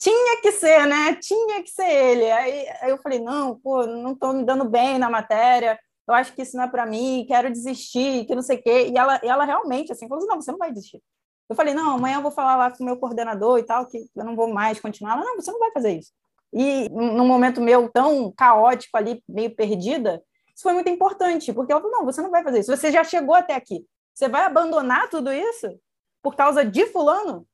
Tinha 0.00 0.40
que 0.40 0.52
ser, 0.52 0.86
né? 0.86 1.14
Tinha 1.16 1.62
que 1.62 1.70
ser 1.70 1.88
ele. 1.88 2.30
Aí, 2.30 2.68
aí 2.80 2.90
eu 2.90 2.98
falei, 2.98 3.20
não, 3.20 3.60
pô, 3.60 3.86
não 3.86 4.12
estou 4.12 4.32
me 4.32 4.44
dando 4.44 4.64
bem 4.64 4.98
na 4.98 5.10
matéria 5.10 5.78
eu 6.10 6.14
acho 6.14 6.34
que 6.34 6.42
isso 6.42 6.56
não 6.56 6.64
é 6.64 6.68
para 6.68 6.84
mim, 6.84 7.24
quero 7.26 7.50
desistir, 7.50 8.26
que 8.26 8.34
não 8.34 8.42
sei 8.42 8.56
o 8.56 8.62
quê. 8.62 8.90
E 8.92 8.98
ela, 8.98 9.20
e 9.22 9.28
ela 9.28 9.44
realmente, 9.44 9.92
assim, 9.92 10.08
falou 10.08 10.18
assim, 10.18 10.28
não, 10.28 10.42
você 10.42 10.50
não 10.50 10.58
vai 10.58 10.72
desistir. 10.72 11.00
Eu 11.48 11.54
falei, 11.54 11.72
não, 11.72 11.94
amanhã 11.94 12.16
eu 12.16 12.22
vou 12.22 12.32
falar 12.32 12.56
lá 12.56 12.70
com 12.70 12.82
o 12.82 12.86
meu 12.86 12.96
coordenador 12.96 13.58
e 13.58 13.62
tal, 13.62 13.86
que 13.86 13.98
eu 14.14 14.24
não 14.24 14.34
vou 14.34 14.52
mais 14.52 14.80
continuar. 14.80 15.12
Ela, 15.12 15.24
não, 15.24 15.36
você 15.36 15.52
não 15.52 15.60
vai 15.60 15.70
fazer 15.70 15.92
isso. 15.92 16.12
E 16.52 16.88
num 16.90 17.26
momento 17.26 17.60
meu 17.60 17.88
tão 17.88 18.32
caótico 18.32 18.96
ali, 18.96 19.22
meio 19.28 19.54
perdida, 19.54 20.20
isso 20.52 20.64
foi 20.64 20.72
muito 20.72 20.88
importante, 20.88 21.52
porque 21.52 21.70
ela 21.70 21.80
falou, 21.80 21.98
não, 21.98 22.04
você 22.04 22.20
não 22.20 22.30
vai 22.30 22.42
fazer 22.42 22.60
isso. 22.60 22.76
Você 22.76 22.90
já 22.90 23.04
chegou 23.04 23.36
até 23.36 23.54
aqui. 23.54 23.86
Você 24.12 24.28
vai 24.28 24.42
abandonar 24.42 25.08
tudo 25.08 25.32
isso 25.32 25.78
por 26.20 26.34
causa 26.34 26.64
de 26.64 26.86
fulano? 26.86 27.46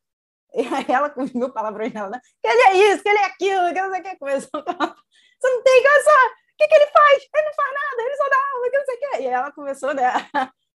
Ela, 0.89 1.11
com 1.11 1.27
mil 1.35 1.53
palavrões 1.53 1.93
dela, 1.93 2.09
né? 2.09 2.21
que 2.43 2.49
ele 2.49 2.63
é 2.63 2.93
isso, 2.93 3.03
que 3.03 3.09
ele 3.09 3.19
é 3.19 3.25
aquilo, 3.25 3.75
que 3.75 3.83
não 3.83 3.91
sei 3.91 4.01
o 4.01 4.03
que 4.03 4.17
coisa. 4.17 4.49
Você 4.51 5.51
não 5.51 5.63
tem 5.63 5.83
essa 5.87 6.11
o 6.11 6.59
que, 6.59 6.69
que 6.69 6.75
ele 6.75 6.87
faz? 6.87 7.23
Ele 7.35 7.45
não 7.45 7.55
faz 7.55 7.75
nada, 7.75 8.03
ele 8.03 8.17
só 8.17 8.29
dá 8.31 8.37
aula, 8.55 8.71
que 8.71 8.79
não 8.79 8.85
sei 8.87 8.95
o 8.95 8.99
quê. 8.99 9.23
E 9.23 9.27
ela 9.27 9.53
começou 9.53 9.95
né, 9.95 10.05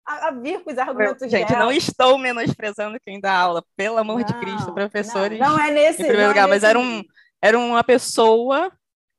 a, 0.07 0.29
a 0.29 0.31
vir 0.31 0.65
com 0.65 0.73
os 0.73 0.79
argumentos 0.79 1.31
Gente, 1.31 1.49
dela. 1.49 1.65
não 1.65 1.71
estou 1.71 2.17
menosprezando 2.17 2.99
quem 3.05 3.21
dá 3.21 3.37
aula, 3.37 3.63
pelo 3.77 3.99
amor 3.99 4.21
não, 4.21 4.25
de 4.25 4.33
Cristo, 4.41 4.73
professores. 4.73 5.39
Não, 5.39 5.51
não 5.51 5.61
é 5.61 5.71
nesse. 5.71 6.03
Em 6.03 6.07
primeiro 6.07 6.31
lugar, 6.31 6.47
é 6.47 6.51
mas 6.51 6.65
era, 6.65 6.79
um, 6.79 7.05
era 7.43 7.59
uma 7.59 7.85
pessoa 7.85 8.73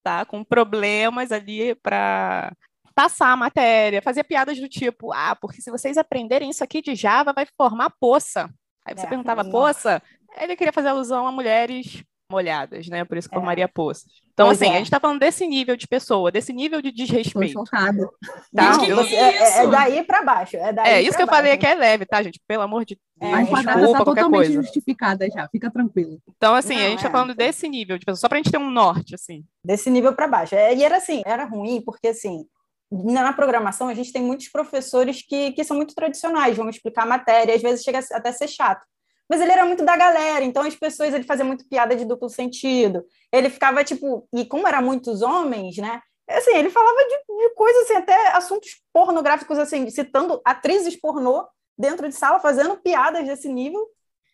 tá, 0.03 0.25
com 0.25 0.43
problemas 0.43 1.31
ali 1.31 1.75
para 1.75 2.51
passar 2.95 3.31
a 3.31 3.37
matéria, 3.37 4.01
fazer 4.01 4.23
piadas 4.23 4.57
do 4.59 4.67
tipo, 4.67 5.13
ah, 5.13 5.35
porque 5.39 5.61
se 5.61 5.69
vocês 5.69 5.95
aprenderem 5.95 6.49
isso 6.49 6.63
aqui 6.63 6.81
de 6.81 6.95
Java, 6.95 7.33
vai 7.33 7.45
formar 7.55 7.93
poça. 7.99 8.49
Aí 8.83 8.95
você 8.95 9.05
é, 9.05 9.09
perguntava, 9.09 9.45
poça? 9.45 10.01
Ele 10.39 10.55
queria 10.55 10.73
fazer 10.73 10.89
alusão 10.89 11.27
a 11.27 11.31
mulheres 11.31 12.03
molhadas, 12.29 12.87
né? 12.87 13.05
Por 13.05 13.17
isso 13.17 13.29
que 13.29 13.35
é. 13.35 13.37
formaria 13.37 13.67
poças. 13.67 14.11
Então, 14.33 14.47
pois 14.47 14.61
assim, 14.61 14.69
é. 14.69 14.75
a 14.75 14.77
gente 14.77 14.87
está 14.87 14.99
falando 14.99 15.19
desse 15.19 15.47
nível 15.47 15.75
de 15.75 15.87
pessoa, 15.87 16.31
desse 16.31 16.53
nível 16.53 16.81
de 16.81 16.91
desrespeito. 16.91 17.53
Tô 17.53 17.65
chocada. 17.65 18.09
Tá? 18.53 18.85
Eu, 18.87 18.99
é, 18.99 19.63
é, 19.63 19.67
daí 19.67 20.03
para 20.03 20.23
baixo. 20.23 20.57
É, 20.57 20.73
daí 20.73 20.93
é 20.93 21.01
isso 21.01 21.15
que 21.15 21.23
eu 21.23 21.27
baixo. 21.27 21.37
falei 21.37 21.53
aqui 21.53 21.65
é 21.65 21.73
leve, 21.73 22.05
tá, 22.05 22.21
gente? 22.21 22.39
Pelo 22.47 22.63
amor 22.63 22.85
de 22.85 22.99
Deus. 23.19 23.33
a 23.33 23.41
enquadrada 23.41 23.85
está 23.85 24.03
totalmente 24.03 24.31
coisa. 24.31 24.53
justificada 24.61 25.27
já, 25.29 25.47
fica 25.49 25.71
tranquilo. 25.71 26.19
Então, 26.35 26.53
assim, 26.53 26.75
Não, 26.75 26.81
a 26.81 26.89
gente 26.89 26.97
está 26.97 27.09
falando 27.09 27.33
desse 27.33 27.67
nível 27.67 27.97
de 27.97 28.05
pessoa, 28.05 28.21
só 28.21 28.29
para 28.29 28.37
a 28.37 28.41
gente 28.41 28.51
ter 28.51 28.59
um 28.59 28.69
norte, 28.69 29.15
assim. 29.15 29.43
Desse 29.63 29.89
nível 29.89 30.13
para 30.13 30.27
baixo. 30.27 30.53
e 30.55 30.83
era 30.83 30.97
assim, 30.97 31.21
era 31.25 31.45
ruim, 31.45 31.81
porque 31.81 32.09
assim, 32.09 32.45
na 32.91 33.33
programação 33.33 33.87
a 33.87 33.93
gente 33.93 34.11
tem 34.11 34.21
muitos 34.21 34.49
professores 34.49 35.21
que, 35.21 35.51
que 35.53 35.63
são 35.63 35.77
muito 35.77 35.95
tradicionais, 35.95 36.57
vão 36.57 36.69
explicar 36.69 37.03
a 37.03 37.07
matéria, 37.07 37.55
às 37.55 37.61
vezes 37.61 37.83
chega 37.83 37.99
até 38.11 38.29
a 38.29 38.33
ser 38.33 38.47
chato 38.47 38.85
mas 39.29 39.41
ele 39.41 39.51
era 39.51 39.65
muito 39.65 39.83
da 39.83 39.95
galera, 39.97 40.43
então 40.43 40.63
as 40.63 40.75
pessoas, 40.75 41.13
ele 41.13 41.23
fazia 41.23 41.45
muito 41.45 41.67
piada 41.67 41.95
de 41.95 42.05
duplo 42.05 42.29
sentido, 42.29 43.03
ele 43.31 43.49
ficava, 43.49 43.83
tipo, 43.83 44.27
e 44.33 44.45
como 44.45 44.67
eram 44.67 44.81
muitos 44.81 45.21
homens, 45.21 45.77
né, 45.77 46.01
assim, 46.29 46.55
ele 46.55 46.69
falava 46.69 46.97
de, 46.97 47.47
de 47.47 47.53
coisas, 47.55 47.83
assim, 47.83 47.95
até 47.95 48.35
assuntos 48.35 48.81
pornográficos, 48.93 49.57
assim, 49.57 49.89
citando 49.89 50.41
atrizes 50.45 50.95
pornô 50.95 51.45
dentro 51.77 52.07
de 52.07 52.15
sala, 52.15 52.39
fazendo 52.39 52.77
piadas 52.77 53.25
desse 53.25 53.47
nível, 53.47 53.87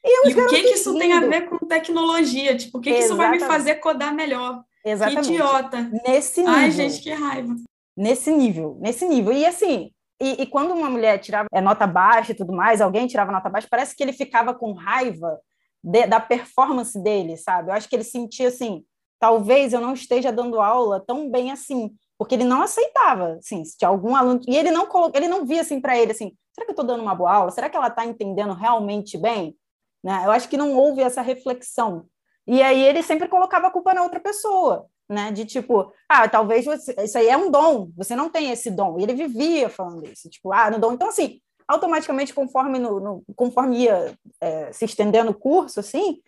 e, 0.06 0.30
e 0.30 0.34
o 0.34 0.48
que, 0.48 0.64
que 0.64 0.74
isso 0.74 0.98
tem 0.98 1.14
a 1.14 1.22
ver 1.22 1.48
com 1.48 1.58
tecnologia? 1.66 2.58
Tipo, 2.58 2.78
o 2.78 2.82
que, 2.82 2.92
que 2.92 3.00
isso 3.00 3.16
vai 3.16 3.32
me 3.32 3.40
fazer 3.40 3.76
codar 3.76 4.14
melhor? 4.14 4.62
Exatamente. 4.84 5.28
Que 5.28 5.34
idiota. 5.34 5.92
Nesse 6.06 6.42
nível. 6.42 6.56
Ai, 6.56 6.72
gente, 6.72 7.02
que 7.02 7.10
raiva. 7.10 7.56
Nesse 7.96 8.32
nível, 8.32 8.78
nesse 8.82 9.08
nível. 9.08 9.32
E 9.32 9.46
assim, 9.46 9.93
e, 10.22 10.44
e, 10.44 10.46
quando 10.46 10.74
uma 10.74 10.90
mulher 10.90 11.20
tirava 11.20 11.48
é, 11.52 11.60
nota 11.60 11.88
baixa 11.88 12.32
e 12.32 12.36
tudo 12.36 12.54
mais, 12.54 12.82
alguém 12.82 13.08
tirava 13.08 13.32
nota 13.32 13.50
baixa, 13.50 13.68
parece 13.70 13.96
que 13.96 14.04
ele 14.04 14.14
ficava 14.14 14.54
com 14.54 14.74
raiva 14.74 15.40
de, 15.84 16.06
da 16.08 16.20
performance 16.20 16.98
dele, 17.02 17.36
sabe? 17.36 17.70
Eu 17.70 17.74
acho 17.74 17.90
que 17.90 17.96
ele 17.96 18.04
sentia 18.04 18.48
assim, 18.48 18.86
talvez 19.20 19.74
eu 19.74 19.82
não 19.82 19.94
esteja 19.94 20.32
dando 20.32 20.62
aula 20.62 21.04
tão 21.06 21.30
bem 21.30 21.52
assim, 21.52 21.94
porque 22.18 22.36
ele 22.36 22.44
não 22.44 22.62
aceitava, 22.62 23.34
assim, 23.34 23.66
se 23.66 23.78
tinha 23.78 23.90
algum 23.90 24.16
aluno 24.16 24.40
e 24.48 24.56
ele 24.56 24.72
não 24.72 24.86
colocou, 24.86 25.20
ele 25.20 25.28
não 25.28 25.46
via 25.46 25.62
assim 25.62 25.82
para 25.82 25.98
ele 25.98 26.12
assim, 26.12 26.32
será 26.54 26.66
que 26.66 26.72
eu 26.72 26.74
estou 26.74 26.86
dando 26.86 27.02
uma 27.02 27.16
boa 27.16 27.34
aula? 27.34 27.52
Será 27.52 27.70
que 27.70 27.76
ela 27.76 27.88
está 27.88 28.06
entendendo 28.06 28.54
realmente 28.54 29.18
bem? 29.18 29.58
Né? 30.04 30.22
Eu 30.26 30.32
acho 30.32 30.48
que 30.48 30.58
não 30.58 30.76
houve 30.76 31.02
essa 31.02 31.22
reflexão. 31.22 32.06
E 32.46 32.62
aí 32.62 32.82
ele 32.82 33.02
sempre 33.02 33.28
colocava 33.28 33.68
a 33.68 33.72
culpa 33.72 33.94
na 33.94 34.04
outra 34.04 34.20
pessoa 34.20 34.88
né? 35.10 35.32
De 35.32 35.46
tipo, 35.46 35.92
ah, 36.08 36.28
talvez 36.28 36.66
você, 36.66 36.96
isso 37.04 37.18
aí 37.18 37.28
é 37.28 37.38
um 37.38 37.50
dom, 37.52 37.92
você 37.96 38.16
não 38.16 38.30
tem 38.30 38.52
esse 38.52 38.72
dom. 38.72 39.00
E 39.00 39.04
ele 39.04 39.14
vivia 39.14 39.70
falando 39.70 40.06
isso, 40.08 40.30
tipo, 40.30 40.52
ah, 40.54 40.70
no 40.70 40.80
dom. 40.80 40.94
Então, 40.94 41.08
assim, 41.08 41.40
automaticamente, 41.68 42.34
conforme, 42.34 42.80
no, 42.80 43.00
no 43.00 43.24
conforme 43.36 43.84
ia 43.84 44.14
é, 44.42 44.72
se 44.72 44.86
estendendo 44.86 45.32
o 45.32 45.36
curso, 45.36 45.80
assim, 45.80 46.22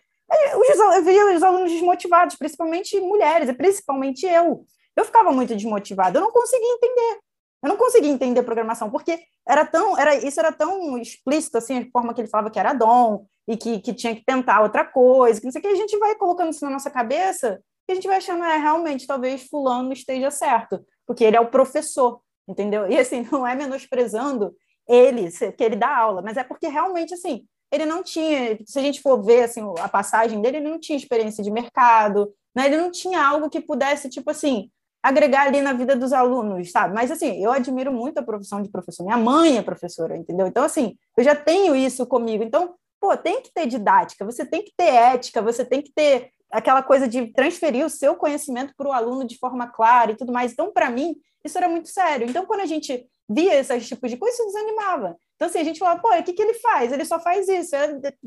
eu 0.52 1.04
via 1.04 1.36
os 1.36 1.42
alunos 1.42 1.70
desmotivados, 1.70 2.36
principalmente 2.36 3.00
mulheres, 3.00 3.48
e 3.48 3.54
principalmente 3.54 4.26
eu. 4.26 4.64
Eu 4.96 5.04
ficava 5.04 5.30
muito 5.30 5.54
desmotivada, 5.54 6.18
eu 6.18 6.22
não 6.22 6.32
conseguia 6.32 6.72
entender. 6.72 7.18
Eu 7.62 7.68
não 7.68 7.76
conseguia 7.76 8.10
entender 8.10 8.42
programação, 8.42 8.90
porque 8.90 9.18
era 9.46 9.64
tão, 9.64 9.98
era, 9.98 10.14
isso 10.14 10.38
era 10.38 10.52
tão 10.52 10.98
explícito, 10.98 11.58
assim, 11.58 11.78
a 11.78 11.90
forma 11.90 12.14
que 12.14 12.20
ele 12.20 12.28
falava 12.28 12.50
que 12.50 12.58
era 12.58 12.72
dom, 12.72 13.26
e 13.48 13.56
que, 13.56 13.78
que 13.80 13.94
tinha 13.94 14.14
que 14.14 14.24
tentar 14.24 14.60
outra 14.62 14.84
coisa, 14.84 15.40
que 15.40 15.46
não 15.46 15.52
sei 15.52 15.60
o 15.60 15.62
que, 15.62 15.68
a 15.68 15.74
gente 15.74 15.96
vai 15.98 16.14
colocando 16.16 16.50
isso 16.50 16.64
na 16.64 16.70
nossa 16.70 16.90
cabeça, 16.90 17.60
e 17.88 17.92
a 17.92 17.94
gente 17.94 18.06
vai 18.06 18.16
achando, 18.16 18.44
é, 18.44 18.56
realmente, 18.56 19.06
talvez 19.06 19.46
fulano 19.48 19.92
esteja 19.92 20.30
certo, 20.30 20.84
porque 21.06 21.24
ele 21.24 21.36
é 21.36 21.40
o 21.40 21.50
professor, 21.50 22.20
entendeu? 22.48 22.90
E 22.90 22.98
assim, 22.98 23.26
não 23.30 23.46
é 23.46 23.54
menosprezando 23.54 24.54
ele, 24.88 25.30
que 25.30 25.64
ele 25.64 25.76
dá 25.76 25.96
aula, 25.96 26.22
mas 26.22 26.36
é 26.36 26.44
porque 26.44 26.68
realmente, 26.68 27.14
assim, 27.14 27.44
ele 27.70 27.84
não 27.84 28.02
tinha, 28.02 28.58
se 28.64 28.78
a 28.78 28.82
gente 28.82 29.00
for 29.00 29.22
ver, 29.22 29.44
assim, 29.44 29.62
a 29.80 29.88
passagem 29.88 30.40
dele, 30.40 30.58
ele 30.58 30.68
não 30.68 30.78
tinha 30.78 30.96
experiência 30.96 31.42
de 31.42 31.50
mercado, 31.50 32.32
né? 32.54 32.66
Ele 32.66 32.76
não 32.76 32.90
tinha 32.90 33.24
algo 33.24 33.50
que 33.50 33.60
pudesse, 33.60 34.08
tipo 34.08 34.30
assim, 34.30 34.70
agregar 35.02 35.46
ali 35.46 35.60
na 35.60 35.72
vida 35.72 35.94
dos 35.94 36.12
alunos, 36.12 36.70
sabe? 36.70 36.94
Mas, 36.94 37.10
assim, 37.10 37.42
eu 37.42 37.52
admiro 37.52 37.92
muito 37.92 38.18
a 38.18 38.22
profissão 38.22 38.62
de 38.62 38.70
professor. 38.70 39.04
Minha 39.04 39.16
mãe 39.16 39.58
é 39.58 39.62
professora, 39.62 40.16
entendeu? 40.16 40.46
Então, 40.46 40.64
assim, 40.64 40.96
eu 41.16 41.24
já 41.24 41.34
tenho 41.34 41.74
isso 41.76 42.06
comigo. 42.06 42.42
Então, 42.42 42.74
pô, 43.00 43.16
tem 43.16 43.42
que 43.42 43.52
ter 43.52 43.66
didática, 43.66 44.24
você 44.24 44.44
tem 44.44 44.62
que 44.62 44.72
ter 44.76 44.86
ética, 44.86 45.42
você 45.42 45.64
tem 45.64 45.82
que 45.82 45.92
ter 45.92 46.30
aquela 46.50 46.82
coisa 46.82 47.08
de 47.08 47.32
transferir 47.32 47.84
o 47.84 47.90
seu 47.90 48.14
conhecimento 48.16 48.72
para 48.76 48.88
o 48.88 48.92
aluno 48.92 49.26
de 49.26 49.38
forma 49.38 49.66
clara 49.66 50.12
e 50.12 50.16
tudo 50.16 50.32
mais. 50.32 50.52
Então, 50.52 50.72
para 50.72 50.90
mim, 50.90 51.14
isso 51.44 51.58
era 51.58 51.68
muito 51.68 51.88
sério. 51.88 52.28
Então, 52.28 52.46
quando 52.46 52.60
a 52.60 52.66
gente 52.66 53.06
via 53.28 53.54
esses 53.54 53.88
tipos 53.88 54.10
de 54.10 54.16
coisas, 54.16 54.38
isso 54.38 54.46
desanimava. 54.46 55.16
Então, 55.34 55.48
assim, 55.48 55.58
a 55.58 55.64
gente 55.64 55.78
falava, 55.78 56.00
pô, 56.00 56.08
o 56.14 56.22
que, 56.22 56.32
que 56.32 56.42
ele 56.42 56.54
faz? 56.54 56.92
Ele 56.92 57.04
só 57.04 57.20
faz 57.20 57.48
isso. 57.48 57.74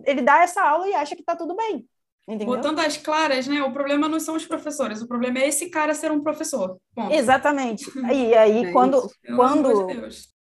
Ele 0.05 0.21
dá 0.21 0.41
essa 0.41 0.61
aula 0.61 0.87
e 0.87 0.93
acha 0.93 1.15
que 1.15 1.21
está 1.21 1.35
tudo 1.35 1.55
bem. 1.55 1.85
Entendeu? 2.27 2.55
Botando 2.55 2.79
as 2.79 2.95
claras, 2.95 3.47
né? 3.47 3.63
O 3.63 3.73
problema 3.73 4.07
não 4.07 4.19
são 4.19 4.35
os 4.35 4.45
professores, 4.45 5.01
o 5.01 5.07
problema 5.07 5.39
é 5.39 5.47
esse 5.47 5.67
cara 5.69 5.95
ser 5.95 6.11
um 6.11 6.21
professor. 6.21 6.77
Ponto. 6.93 7.13
Exatamente. 7.13 7.89
E 8.13 8.35
aí, 8.35 8.65
é 8.65 8.71
quando, 8.71 9.09
quando, 9.35 9.87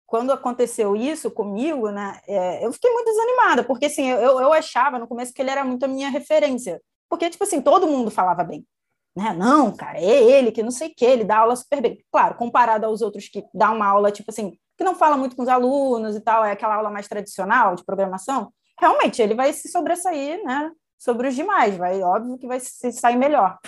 quando 0.04 0.30
aconteceu 0.30 0.94
isso 0.94 1.30
comigo, 1.30 1.90
né? 1.90 2.20
É, 2.28 2.66
eu 2.66 2.72
fiquei 2.74 2.92
muito 2.92 3.06
desanimada, 3.06 3.64
porque 3.64 3.86
assim, 3.86 4.06
eu, 4.06 4.38
eu 4.38 4.52
achava 4.52 4.98
no 4.98 5.08
começo 5.08 5.32
que 5.32 5.40
ele 5.40 5.50
era 5.50 5.64
muito 5.64 5.84
a 5.84 5.88
minha 5.88 6.10
referência. 6.10 6.78
Porque, 7.08 7.30
tipo 7.30 7.44
assim, 7.44 7.60
todo 7.60 7.86
mundo 7.86 8.10
falava 8.10 8.44
bem. 8.44 8.66
Né? 9.16 9.32
Não, 9.32 9.74
cara, 9.74 9.98
é 9.98 10.22
ele 10.22 10.52
que 10.52 10.62
não 10.62 10.70
sei 10.70 10.88
o 10.88 10.94
que, 10.94 11.04
ele 11.04 11.24
dá 11.24 11.38
aula 11.38 11.56
super 11.56 11.80
bem. 11.80 12.04
Claro, 12.12 12.36
comparado 12.36 12.86
aos 12.86 13.02
outros 13.02 13.28
que 13.28 13.44
dá 13.52 13.70
uma 13.70 13.86
aula, 13.86 14.12
tipo 14.12 14.30
assim, 14.30 14.52
que 14.76 14.84
não 14.84 14.94
fala 14.94 15.16
muito 15.16 15.34
com 15.34 15.42
os 15.42 15.48
alunos 15.48 16.14
e 16.14 16.20
tal, 16.20 16.44
é 16.44 16.52
aquela 16.52 16.76
aula 16.76 16.90
mais 16.90 17.08
tradicional 17.08 17.74
de 17.74 17.84
programação, 17.84 18.52
realmente 18.78 19.20
ele 19.20 19.34
vai 19.34 19.52
se 19.52 19.68
sobressair, 19.68 20.42
né, 20.44 20.70
sobre 20.96 21.28
os 21.28 21.34
demais, 21.34 21.76
vai, 21.76 22.00
óbvio 22.00 22.38
que 22.38 22.46
vai 22.46 22.60
se 22.60 22.92
sair 22.92 23.16
melhor. 23.16 23.58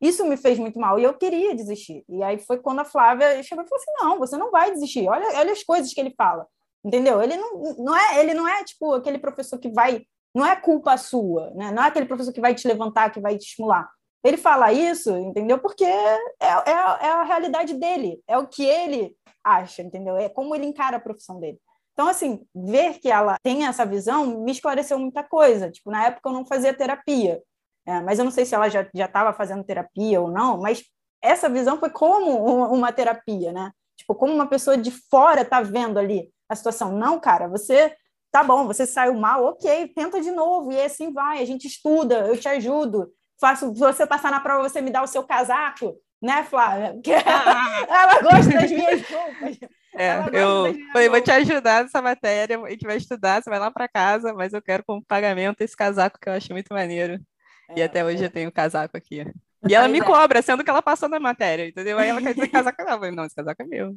Isso 0.00 0.24
me 0.24 0.36
fez 0.36 0.58
muito 0.58 0.78
mal 0.78 0.98
e 0.98 1.04
eu 1.04 1.14
queria 1.14 1.54
desistir. 1.54 2.04
E 2.08 2.22
aí 2.22 2.38
foi 2.38 2.58
quando 2.58 2.80
a 2.80 2.84
Flávia 2.84 3.40
chegou 3.42 3.64
e 3.64 3.68
falou 3.68 3.80
assim: 3.80 4.04
não, 4.04 4.18
você 4.18 4.36
não 4.36 4.50
vai 4.50 4.72
desistir, 4.72 5.08
olha, 5.08 5.38
olha 5.38 5.52
as 5.52 5.62
coisas 5.62 5.94
que 5.94 6.00
ele 6.00 6.12
fala. 6.16 6.46
Entendeu? 6.84 7.22
Ele 7.22 7.36
não, 7.36 7.76
não 7.78 7.96
é, 7.96 8.20
ele 8.20 8.34
não 8.34 8.48
é 8.48 8.64
tipo 8.64 8.94
aquele 8.94 9.18
professor 9.18 9.58
que 9.60 9.70
vai 9.70 10.04
não 10.34 10.46
é 10.46 10.56
culpa 10.56 10.96
sua, 10.96 11.50
né? 11.50 11.70
não 11.70 11.82
é 11.82 11.88
aquele 11.88 12.06
professor 12.06 12.32
que 12.32 12.40
vai 12.40 12.54
te 12.54 12.66
levantar, 12.66 13.10
que 13.10 13.20
vai 13.20 13.36
te 13.36 13.44
estimular. 13.44 13.88
Ele 14.24 14.36
fala 14.36 14.72
isso, 14.72 15.10
entendeu? 15.16 15.58
Porque 15.58 15.84
é, 15.84 16.18
é, 16.40 16.70
é 16.70 17.10
a 17.10 17.24
realidade 17.24 17.74
dele, 17.74 18.20
é 18.26 18.38
o 18.38 18.46
que 18.46 18.64
ele 18.64 19.16
acha, 19.42 19.82
entendeu? 19.82 20.16
É 20.16 20.28
como 20.28 20.54
ele 20.54 20.66
encara 20.66 20.96
a 20.96 21.00
profissão 21.00 21.40
dele. 21.40 21.58
Então, 21.92 22.08
assim, 22.08 22.46
ver 22.54 22.98
que 23.00 23.10
ela 23.10 23.36
tem 23.42 23.66
essa 23.66 23.84
visão 23.84 24.42
me 24.42 24.52
esclareceu 24.52 24.98
muita 24.98 25.22
coisa. 25.22 25.70
Tipo, 25.70 25.90
na 25.90 26.06
época 26.06 26.28
eu 26.28 26.32
não 26.32 26.46
fazia 26.46 26.72
terapia, 26.72 27.42
é, 27.84 28.00
mas 28.00 28.18
eu 28.18 28.24
não 28.24 28.32
sei 28.32 28.44
se 28.44 28.54
ela 28.54 28.68
já 28.68 28.86
estava 28.94 29.32
fazendo 29.32 29.64
terapia 29.64 30.20
ou 30.20 30.30
não, 30.30 30.58
mas 30.58 30.84
essa 31.20 31.48
visão 31.48 31.78
foi 31.78 31.90
como 31.90 32.44
uma 32.72 32.92
terapia, 32.92 33.52
né? 33.52 33.72
Tipo, 33.96 34.14
como 34.14 34.32
uma 34.32 34.46
pessoa 34.46 34.76
de 34.76 34.90
fora 34.90 35.44
tá 35.44 35.60
vendo 35.60 35.98
ali 35.98 36.32
a 36.48 36.54
situação. 36.54 36.92
Não, 36.92 37.20
cara, 37.20 37.48
você 37.48 37.94
tá 38.32 38.42
bom, 38.42 38.66
você 38.66 38.86
saiu 38.86 39.14
mal, 39.14 39.44
ok, 39.44 39.88
tenta 39.88 40.20
de 40.20 40.30
novo, 40.30 40.72
e 40.72 40.80
assim 40.80 41.12
vai, 41.12 41.42
a 41.42 41.44
gente 41.44 41.66
estuda, 41.66 42.26
eu 42.26 42.36
te 42.36 42.48
ajudo, 42.48 43.12
faço, 43.38 43.74
se 43.74 43.78
você 43.78 44.06
passar 44.06 44.30
na 44.30 44.40
prova, 44.40 44.66
você 44.66 44.80
me 44.80 44.90
dá 44.90 45.02
o 45.02 45.06
seu 45.06 45.22
casaco, 45.22 45.94
né, 46.20 46.42
Flávia? 46.42 46.94
Porque 46.96 47.12
ela 47.12 48.22
gosta 48.22 48.50
das 48.50 48.70
minhas 48.70 49.02
roupas. 49.08 49.58
É, 49.94 50.16
eu 50.32 50.74
falei, 50.90 51.08
vou 51.10 51.20
te 51.20 51.30
ajudar 51.30 51.82
nessa 51.82 52.00
matéria, 52.00 52.58
a 52.58 52.70
gente 52.70 52.86
vai 52.86 52.96
estudar, 52.96 53.42
você 53.42 53.50
vai 53.50 53.58
lá 53.58 53.70
para 53.70 53.86
casa, 53.86 54.32
mas 54.32 54.54
eu 54.54 54.62
quero 54.62 54.82
como 54.84 55.04
pagamento 55.04 55.60
esse 55.60 55.76
casaco 55.76 56.18
que 56.18 56.28
eu 56.28 56.32
acho 56.32 56.50
muito 56.52 56.72
maneiro. 56.72 57.20
É, 57.68 57.80
e 57.80 57.82
até 57.82 58.02
hoje 58.02 58.22
é. 58.22 58.26
eu 58.26 58.30
tenho 58.30 58.48
o 58.48 58.52
casaco 58.52 58.96
aqui. 58.96 59.26
E 59.68 59.74
ela 59.74 59.88
me 59.88 59.98
é. 59.98 60.02
cobra, 60.04 60.40
sendo 60.40 60.64
que 60.64 60.70
ela 60.70 60.80
passou 60.80 61.08
na 61.08 61.20
matéria, 61.20 61.68
entendeu? 61.68 61.98
Aí 61.98 62.08
ela 62.08 62.22
quer 62.22 62.32
dizer 62.34 62.48
casaco 62.48 62.82
não. 62.82 62.98
Falei, 62.98 63.10
não, 63.10 63.26
esse 63.26 63.36
casaco 63.36 63.62
é 63.62 63.66
meu. 63.66 63.94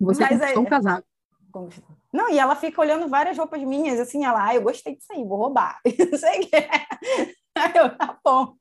Você 0.00 0.22
Mas 0.22 0.38
conquistou 0.38 0.62
um 0.62 0.66
casaco. 0.66 1.06
Não, 2.16 2.30
e 2.30 2.38
ela 2.38 2.56
fica 2.56 2.80
olhando 2.80 3.08
várias 3.08 3.36
roupas 3.36 3.62
minhas, 3.62 4.00
assim, 4.00 4.24
ela, 4.24 4.46
ah, 4.46 4.54
eu 4.54 4.62
gostei 4.62 4.96
disso 4.96 5.12
aí, 5.12 5.22
vou 5.22 5.36
roubar. 5.36 5.78
Não 6.10 6.18
sei 6.18 6.40
o 6.40 6.48
que 6.48 6.56
é. 6.56 6.70
Aí 7.54 7.72
eu, 7.74 7.94
tá 7.94 8.18
bom, 8.24 8.54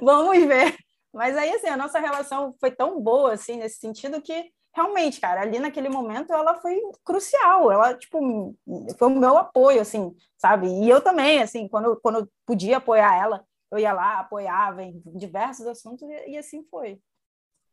vamos 0.00 0.42
ver. 0.46 0.74
Mas 1.12 1.36
aí, 1.36 1.50
assim, 1.50 1.68
a 1.68 1.76
nossa 1.76 1.98
relação 1.98 2.54
foi 2.58 2.70
tão 2.70 2.98
boa, 2.98 3.34
assim, 3.34 3.58
nesse 3.58 3.78
sentido 3.78 4.22
que 4.22 4.50
realmente, 4.74 5.20
cara, 5.20 5.42
ali 5.42 5.58
naquele 5.58 5.90
momento 5.90 6.32
ela 6.32 6.54
foi 6.56 6.80
crucial. 7.04 7.70
Ela, 7.70 7.94
tipo, 7.94 8.56
foi 8.98 9.08
o 9.08 9.14
meu 9.14 9.36
apoio, 9.36 9.82
assim, 9.82 10.16
sabe? 10.38 10.66
E 10.66 10.88
eu 10.88 11.02
também, 11.02 11.42
assim, 11.42 11.68
quando, 11.68 12.00
quando 12.00 12.20
eu 12.20 12.28
podia 12.46 12.78
apoiar 12.78 13.14
ela, 13.14 13.44
eu 13.70 13.78
ia 13.78 13.92
lá, 13.92 14.20
apoiava 14.20 14.82
em 14.82 15.02
diversos 15.14 15.66
assuntos 15.66 16.08
e, 16.08 16.30
e 16.30 16.38
assim 16.38 16.64
foi. 16.70 16.98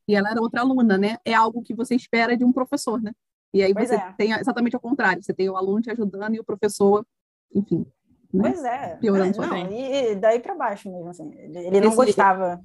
E 0.07 0.13
ela 0.15 0.29
era 0.29 0.41
outra 0.41 0.59
aluna, 0.59 0.97
né? 0.97 1.17
É 1.23 1.33
algo 1.33 1.63
que 1.63 1.73
você 1.73 1.95
espera 1.95 2.35
de 2.35 2.43
um 2.43 2.51
professor, 2.51 3.01
né? 3.01 3.13
E 3.53 3.61
aí 3.61 3.73
pois 3.73 3.89
você 3.89 3.95
é. 3.95 4.13
tem 4.17 4.31
exatamente 4.31 4.75
ao 4.75 4.81
contrário, 4.81 5.21
você 5.21 5.33
tem 5.33 5.49
o 5.49 5.57
aluno 5.57 5.81
te 5.81 5.91
ajudando 5.91 6.35
e 6.35 6.39
o 6.39 6.43
professor, 6.43 7.05
enfim. 7.53 7.85
Né? 8.33 8.51
Pois 8.51 8.63
é. 8.63 8.95
Piorando 8.95 9.43
é, 9.43 9.47
não, 9.47 9.71
E 9.71 10.15
daí 10.15 10.39
para 10.39 10.55
baixo 10.55 10.89
mesmo, 10.89 11.09
assim. 11.09 11.31
Ele 11.35 11.81
não 11.81 11.89
esse, 11.89 11.95
gostava. 11.97 12.63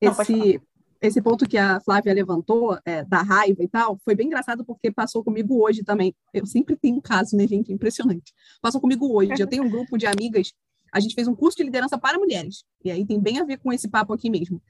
Esse, 0.00 0.32
não, 0.32 0.60
esse 1.00 1.20
ponto 1.20 1.48
que 1.48 1.58
a 1.58 1.80
Flávia 1.80 2.14
levantou, 2.14 2.78
é, 2.84 3.04
da 3.04 3.22
raiva 3.22 3.62
e 3.62 3.68
tal, 3.68 3.98
foi 4.04 4.14
bem 4.14 4.26
engraçado 4.26 4.64
porque 4.64 4.90
passou 4.90 5.24
comigo 5.24 5.60
hoje 5.60 5.82
também. 5.82 6.14
Eu 6.32 6.46
sempre 6.46 6.76
tenho 6.76 6.96
um 6.96 7.00
caso, 7.00 7.36
né, 7.36 7.46
gente? 7.46 7.72
Impressionante. 7.72 8.32
Passou 8.62 8.80
comigo 8.80 9.12
hoje. 9.12 9.32
Eu 9.38 9.48
tenho 9.48 9.64
um 9.64 9.70
grupo 9.70 9.98
de 9.98 10.06
amigas, 10.06 10.52
a 10.92 11.00
gente 11.00 11.14
fez 11.14 11.26
um 11.26 11.34
curso 11.34 11.56
de 11.56 11.64
liderança 11.64 11.98
para 11.98 12.18
mulheres. 12.18 12.64
E 12.84 12.90
aí 12.90 13.06
tem 13.06 13.18
bem 13.18 13.40
a 13.40 13.44
ver 13.44 13.58
com 13.58 13.72
esse 13.72 13.88
papo 13.88 14.12
aqui 14.12 14.30
mesmo. 14.30 14.62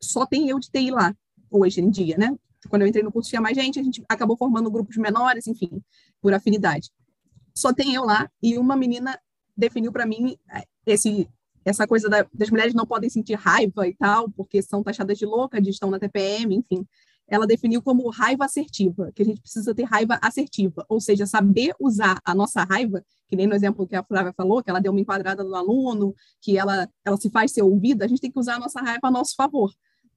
Só 0.00 0.26
tem 0.26 0.48
eu 0.48 0.58
de 0.58 0.70
TI 0.70 0.90
lá, 0.90 1.14
hoje 1.50 1.80
em 1.80 1.90
dia, 1.90 2.16
né? 2.16 2.36
Quando 2.68 2.82
eu 2.82 2.88
entrei 2.88 3.02
no 3.02 3.12
curso 3.12 3.28
tinha 3.28 3.40
mais 3.40 3.56
gente, 3.56 3.78
a 3.78 3.82
gente 3.82 4.02
acabou 4.08 4.36
formando 4.36 4.70
grupos 4.70 4.96
menores, 4.96 5.46
enfim, 5.46 5.82
por 6.20 6.34
afinidade. 6.34 6.90
Só 7.54 7.72
tem 7.72 7.94
eu 7.94 8.04
lá 8.04 8.30
e 8.42 8.58
uma 8.58 8.76
menina 8.76 9.18
definiu 9.56 9.92
para 9.92 10.06
mim 10.06 10.36
é, 10.50 10.64
esse 10.86 11.28
essa 11.64 11.86
coisa 11.86 12.08
da, 12.08 12.26
das 12.32 12.50
mulheres 12.50 12.74
não 12.74 12.86
podem 12.86 13.10
sentir 13.10 13.34
raiva 13.34 13.86
e 13.86 13.94
tal, 13.94 14.30
porque 14.30 14.62
são 14.62 14.82
taxadas 14.82 15.18
de 15.18 15.26
louca, 15.26 15.60
de 15.60 15.70
estão 15.70 15.90
na 15.90 15.98
TPM, 15.98 16.56
enfim. 16.56 16.86
Ela 17.28 17.46
definiu 17.46 17.80
como 17.82 18.08
raiva 18.08 18.44
assertiva, 18.44 19.12
que 19.14 19.22
a 19.22 19.24
gente 19.24 19.40
precisa 19.40 19.74
ter 19.74 19.84
raiva 19.84 20.18
assertiva, 20.20 20.84
ou 20.88 21.00
seja, 21.00 21.26
saber 21.26 21.74
usar 21.78 22.18
a 22.24 22.34
nossa 22.34 22.64
raiva, 22.64 23.04
que 23.28 23.36
nem 23.36 23.46
no 23.46 23.54
exemplo 23.54 23.86
que 23.86 23.94
a 23.94 24.02
Flávia 24.02 24.32
falou, 24.32 24.62
que 24.62 24.70
ela 24.70 24.80
deu 24.80 24.90
uma 24.90 25.00
enquadrada 25.00 25.44
no 25.44 25.54
aluno, 25.54 26.14
que 26.40 26.58
ela, 26.58 26.88
ela 27.04 27.16
se 27.16 27.30
faz 27.30 27.52
ser 27.52 27.62
ouvida, 27.62 28.04
a 28.04 28.08
gente 28.08 28.20
tem 28.20 28.32
que 28.32 28.38
usar 28.38 28.56
a 28.56 28.58
nossa 28.58 28.80
raiva 28.80 29.06
a 29.06 29.10
nosso 29.10 29.36
favor. 29.36 29.70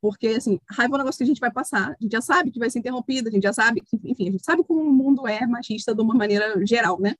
Porque, 0.04 0.28
assim, 0.28 0.60
raiva 0.70 0.96
é 0.96 0.96
um 0.96 0.98
negócio 0.98 1.18
que 1.18 1.24
a 1.24 1.28
gente 1.28 1.40
vai 1.40 1.50
passar, 1.50 1.92
a 1.92 1.96
gente 2.02 2.12
já 2.12 2.20
sabe 2.20 2.52
que 2.52 2.60
vai 2.60 2.70
ser 2.70 2.80
interrompida, 2.80 3.30
a 3.30 3.32
gente 3.32 3.44
já 3.44 3.54
sabe, 3.54 3.82
enfim, 4.04 4.28
a 4.28 4.32
gente 4.32 4.44
sabe 4.44 4.62
como 4.62 4.82
o 4.82 4.92
mundo 4.92 5.26
é 5.26 5.48
machista 5.48 5.96
de 5.96 6.02
uma 6.02 6.14
maneira 6.14 6.54
geral, 6.66 7.00
né? 7.00 7.16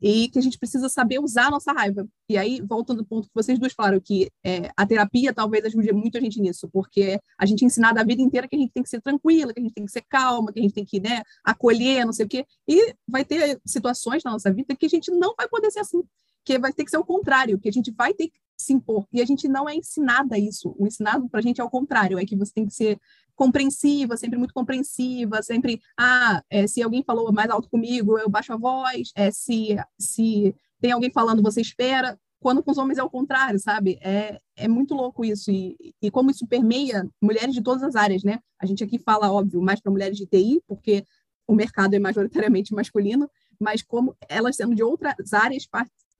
e 0.00 0.28
que 0.28 0.38
a 0.38 0.42
gente 0.42 0.56
precisa 0.56 0.88
saber 0.88 1.18
usar 1.18 1.46
a 1.46 1.50
nossa 1.50 1.72
raiva. 1.72 2.06
E 2.28 2.38
aí, 2.38 2.60
voltando 2.60 3.00
ao 3.00 3.04
ponto 3.04 3.26
que 3.26 3.34
vocês 3.34 3.58
duas 3.58 3.72
falaram, 3.72 4.00
que 4.00 4.30
é, 4.46 4.70
a 4.76 4.86
terapia 4.86 5.34
talvez 5.34 5.64
ajude 5.64 5.92
muito 5.92 6.16
a 6.16 6.20
gente 6.20 6.40
nisso, 6.40 6.68
porque 6.72 7.18
a 7.36 7.44
gente 7.44 7.64
é 7.64 7.66
ensinado 7.66 7.98
a 7.98 8.04
vida 8.04 8.22
inteira 8.22 8.46
que 8.46 8.54
a 8.54 8.58
gente 8.60 8.70
tem 8.72 8.84
que 8.84 8.88
ser 8.88 9.00
tranquila, 9.00 9.52
que 9.52 9.58
a 9.58 9.62
gente 9.64 9.74
tem 9.74 9.84
que 9.84 9.90
ser 9.90 10.04
calma, 10.08 10.52
que 10.52 10.60
a 10.60 10.62
gente 10.62 10.74
tem 10.74 10.84
que 10.84 11.00
né, 11.00 11.22
acolher, 11.42 12.04
não 12.04 12.12
sei 12.12 12.26
o 12.26 12.28
quê, 12.28 12.46
e 12.68 12.94
vai 13.08 13.24
ter 13.24 13.60
situações 13.66 14.22
na 14.22 14.30
nossa 14.30 14.52
vida 14.52 14.76
que 14.76 14.86
a 14.86 14.88
gente 14.88 15.10
não 15.10 15.34
vai 15.36 15.48
poder 15.48 15.72
ser 15.72 15.80
assim, 15.80 16.00
que 16.44 16.56
vai 16.60 16.72
ter 16.72 16.84
que 16.84 16.90
ser 16.92 16.98
o 16.98 17.04
contrário, 17.04 17.58
que 17.58 17.68
a 17.68 17.72
gente 17.72 17.90
vai 17.90 18.14
ter 18.14 18.28
que 18.28 18.38
se 18.58 18.72
impor. 18.72 19.06
E 19.12 19.22
a 19.22 19.24
gente 19.24 19.48
não 19.48 19.68
é 19.68 19.74
ensinada 19.74 20.36
isso. 20.36 20.74
O 20.78 20.86
ensinado 20.86 21.28
para 21.28 21.40
a 21.40 21.42
gente 21.42 21.60
é 21.60 21.64
o 21.64 21.70
contrário, 21.70 22.18
é 22.18 22.24
que 22.24 22.36
você 22.36 22.52
tem 22.52 22.66
que 22.66 22.74
ser 22.74 23.00
compreensiva, 23.34 24.16
sempre 24.16 24.36
muito 24.36 24.52
compreensiva, 24.52 25.42
sempre, 25.42 25.80
ah, 25.96 26.42
é, 26.50 26.66
se 26.66 26.82
alguém 26.82 27.04
falou 27.04 27.32
mais 27.32 27.48
alto 27.48 27.70
comigo, 27.70 28.18
eu 28.18 28.28
baixo 28.28 28.52
a 28.52 28.56
voz, 28.56 29.12
é, 29.14 29.30
se, 29.30 29.76
se 29.96 30.52
tem 30.80 30.90
alguém 30.90 31.10
falando, 31.10 31.42
você 31.42 31.60
espera. 31.60 32.18
Quando 32.40 32.62
com 32.62 32.70
os 32.70 32.78
homens 32.78 32.98
é 32.98 33.02
o 33.02 33.10
contrário, 33.10 33.58
sabe? 33.58 33.98
É, 34.00 34.40
é 34.56 34.68
muito 34.68 34.94
louco 34.94 35.24
isso. 35.24 35.50
E, 35.50 35.94
e 36.00 36.10
como 36.10 36.30
isso 36.30 36.46
permeia 36.46 37.08
mulheres 37.20 37.54
de 37.54 37.62
todas 37.62 37.82
as 37.82 37.96
áreas, 37.96 38.22
né? 38.22 38.40
A 38.60 38.66
gente 38.66 38.82
aqui 38.82 38.98
fala, 38.98 39.32
óbvio, 39.32 39.60
mais 39.60 39.80
para 39.80 39.90
mulheres 39.90 40.16
de 40.16 40.26
TI, 40.26 40.60
porque 40.66 41.04
o 41.46 41.54
mercado 41.54 41.94
é 41.94 41.98
majoritariamente 41.98 42.74
masculino, 42.74 43.28
mas 43.58 43.82
como 43.82 44.16
elas 44.28 44.56
sendo 44.56 44.74
de 44.74 44.82
outras 44.82 45.32
áreas 45.32 45.66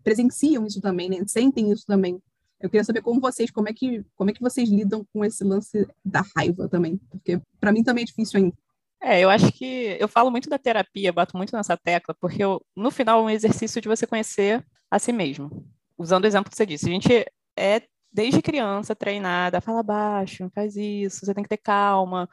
presenciam 0.02 0.66
isso 0.66 0.80
também, 0.80 1.08
né? 1.08 1.22
Sentem 1.26 1.70
isso 1.70 1.84
também. 1.86 2.20
Eu 2.60 2.68
queria 2.68 2.84
saber 2.84 3.02
como 3.02 3.20
vocês, 3.20 3.50
como 3.50 3.68
é 3.68 3.72
que, 3.72 4.04
como 4.16 4.30
é 4.30 4.32
que 4.32 4.40
vocês 4.40 4.68
lidam 4.68 5.06
com 5.12 5.24
esse 5.24 5.44
lance 5.44 5.86
da 6.04 6.22
raiva 6.36 6.68
também, 6.68 6.98
porque 7.10 7.40
para 7.60 7.72
mim 7.72 7.82
também 7.82 8.02
é 8.02 8.06
difícil 8.06 8.40
ainda. 8.40 8.56
É, 9.00 9.20
eu 9.20 9.30
acho 9.30 9.52
que 9.52 9.96
eu 10.00 10.08
falo 10.08 10.30
muito 10.30 10.50
da 10.50 10.58
terapia, 10.58 11.12
bato 11.12 11.36
muito 11.36 11.54
nessa 11.54 11.76
tecla, 11.76 12.16
porque 12.20 12.42
eu, 12.42 12.60
no 12.74 12.90
final 12.90 13.20
é 13.20 13.22
um 13.22 13.30
exercício 13.30 13.80
de 13.80 13.88
você 13.88 14.06
conhecer 14.06 14.64
a 14.90 14.98
si 14.98 15.12
mesmo. 15.12 15.64
Usando 15.96 16.24
o 16.24 16.26
exemplo 16.26 16.50
que 16.50 16.56
você 16.56 16.66
disse, 16.66 16.86
a 16.86 16.92
gente 16.92 17.24
é 17.56 17.82
desde 18.12 18.42
criança 18.42 18.96
treinada, 18.96 19.60
fala 19.60 19.82
baixo, 19.82 20.50
faz 20.52 20.76
isso, 20.76 21.24
você 21.24 21.34
tem 21.34 21.44
que 21.44 21.48
ter 21.48 21.58
calma. 21.58 22.28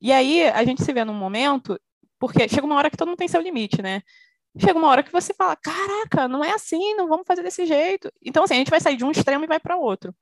E 0.00 0.12
aí 0.12 0.48
a 0.48 0.64
gente 0.64 0.82
se 0.82 0.92
vê 0.92 1.04
num 1.04 1.14
momento, 1.14 1.78
porque 2.18 2.48
chega 2.48 2.66
uma 2.66 2.76
hora 2.76 2.90
que 2.90 2.96
todo 2.96 3.08
mundo 3.08 3.18
tem 3.18 3.28
seu 3.28 3.40
limite, 3.40 3.82
né? 3.82 4.02
Chega 4.56 4.78
uma 4.78 4.88
hora 4.88 5.02
que 5.02 5.12
você 5.12 5.34
fala: 5.34 5.56
caraca, 5.56 6.28
não 6.28 6.44
é 6.44 6.52
assim, 6.52 6.94
não 6.94 7.08
vamos 7.08 7.26
fazer 7.26 7.42
desse 7.42 7.66
jeito. 7.66 8.10
Então, 8.24 8.44
assim, 8.44 8.54
a 8.54 8.58
gente 8.58 8.70
vai 8.70 8.80
sair 8.80 8.96
de 8.96 9.04
um 9.04 9.10
extremo 9.10 9.44
e 9.44 9.48
vai 9.48 9.60
para 9.60 9.76
outro. 9.76 10.14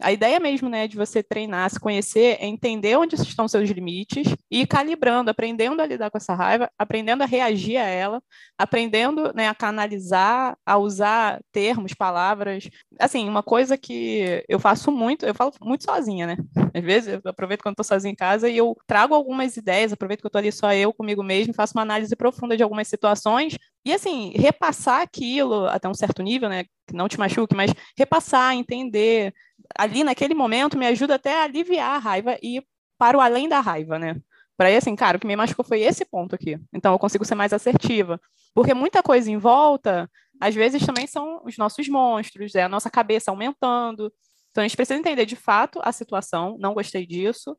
A 0.00 0.12
ideia 0.12 0.40
mesmo, 0.40 0.68
né, 0.68 0.88
de 0.88 0.96
você 0.96 1.22
treinar, 1.22 1.68
se 1.70 1.78
conhecer, 1.78 2.38
é 2.40 2.46
entender 2.46 2.96
onde 2.96 3.14
estão 3.16 3.46
seus 3.46 3.68
limites 3.70 4.34
e 4.50 4.62
ir 4.62 4.66
calibrando, 4.66 5.30
aprendendo 5.30 5.80
a 5.82 5.86
lidar 5.86 6.10
com 6.10 6.18
essa 6.18 6.34
raiva, 6.34 6.70
aprendendo 6.78 7.22
a 7.22 7.26
reagir 7.26 7.76
a 7.76 7.84
ela, 7.84 8.22
aprendendo, 8.58 9.32
né, 9.34 9.48
a 9.48 9.54
canalizar, 9.54 10.56
a 10.64 10.78
usar 10.78 11.40
termos, 11.52 11.94
palavras. 11.94 12.68
Assim, 12.98 13.28
uma 13.28 13.42
coisa 13.42 13.76
que 13.76 14.44
eu 14.48 14.58
faço 14.58 14.90
muito, 14.90 15.26
eu 15.26 15.34
falo 15.34 15.52
muito 15.62 15.84
sozinha, 15.84 16.26
né? 16.26 16.36
Às 16.74 16.84
vezes 16.84 17.20
eu 17.22 17.30
aproveito 17.30 17.62
quando 17.62 17.74
estou 17.74 17.84
sozinha 17.84 18.12
em 18.12 18.16
casa 18.16 18.48
e 18.48 18.56
eu 18.56 18.76
trago 18.86 19.14
algumas 19.14 19.56
ideias, 19.56 19.92
aproveito 19.92 20.20
que 20.20 20.26
eu 20.26 20.28
estou 20.28 20.38
ali 20.38 20.52
só 20.52 20.72
eu 20.72 20.92
comigo 20.92 21.22
mesmo, 21.22 21.54
faço 21.54 21.74
uma 21.76 21.82
análise 21.82 22.14
profunda 22.16 22.56
de 22.56 22.62
algumas 22.62 22.88
situações 22.88 23.56
e 23.84 23.92
assim, 23.92 24.32
repassar 24.36 25.00
aquilo 25.00 25.66
até 25.66 25.88
um 25.88 25.94
certo 25.94 26.22
nível, 26.22 26.48
né, 26.48 26.64
que 26.86 26.94
não 26.94 27.08
te 27.08 27.18
machuque, 27.18 27.54
mas 27.54 27.72
repassar, 27.96 28.54
entender, 28.54 29.32
ali 29.78 30.04
naquele 30.04 30.34
momento 30.34 30.76
me 30.76 30.86
ajuda 30.86 31.14
até 31.14 31.40
a 31.40 31.44
aliviar 31.44 31.96
a 31.96 31.98
raiva 31.98 32.36
e 32.42 32.62
para 32.98 33.16
o 33.16 33.20
além 33.20 33.48
da 33.48 33.60
raiva, 33.60 33.98
né? 33.98 34.16
Para 34.56 34.70
ir 34.70 34.76
assim, 34.76 34.94
cara, 34.94 35.16
o 35.16 35.20
que 35.20 35.26
me 35.26 35.34
machucou 35.34 35.64
foi 35.64 35.80
esse 35.80 36.04
ponto 36.04 36.34
aqui. 36.34 36.58
Então 36.70 36.92
eu 36.92 36.98
consigo 36.98 37.24
ser 37.24 37.34
mais 37.34 37.52
assertiva. 37.52 38.20
Porque 38.54 38.74
muita 38.74 39.02
coisa 39.02 39.30
em 39.30 39.38
volta, 39.38 40.10
às 40.38 40.54
vezes 40.54 40.84
também 40.84 41.06
são 41.06 41.40
os 41.44 41.56
nossos 41.56 41.88
monstros, 41.88 42.54
é 42.54 42.64
a 42.64 42.68
nossa 42.68 42.90
cabeça 42.90 43.30
aumentando. 43.30 44.12
Então 44.50 44.62
a 44.62 44.66
gente 44.66 44.76
precisa 44.76 44.98
entender 44.98 45.24
de 45.24 45.36
fato 45.36 45.80
a 45.82 45.92
situação, 45.92 46.56
não 46.58 46.74
gostei 46.74 47.06
disso, 47.06 47.56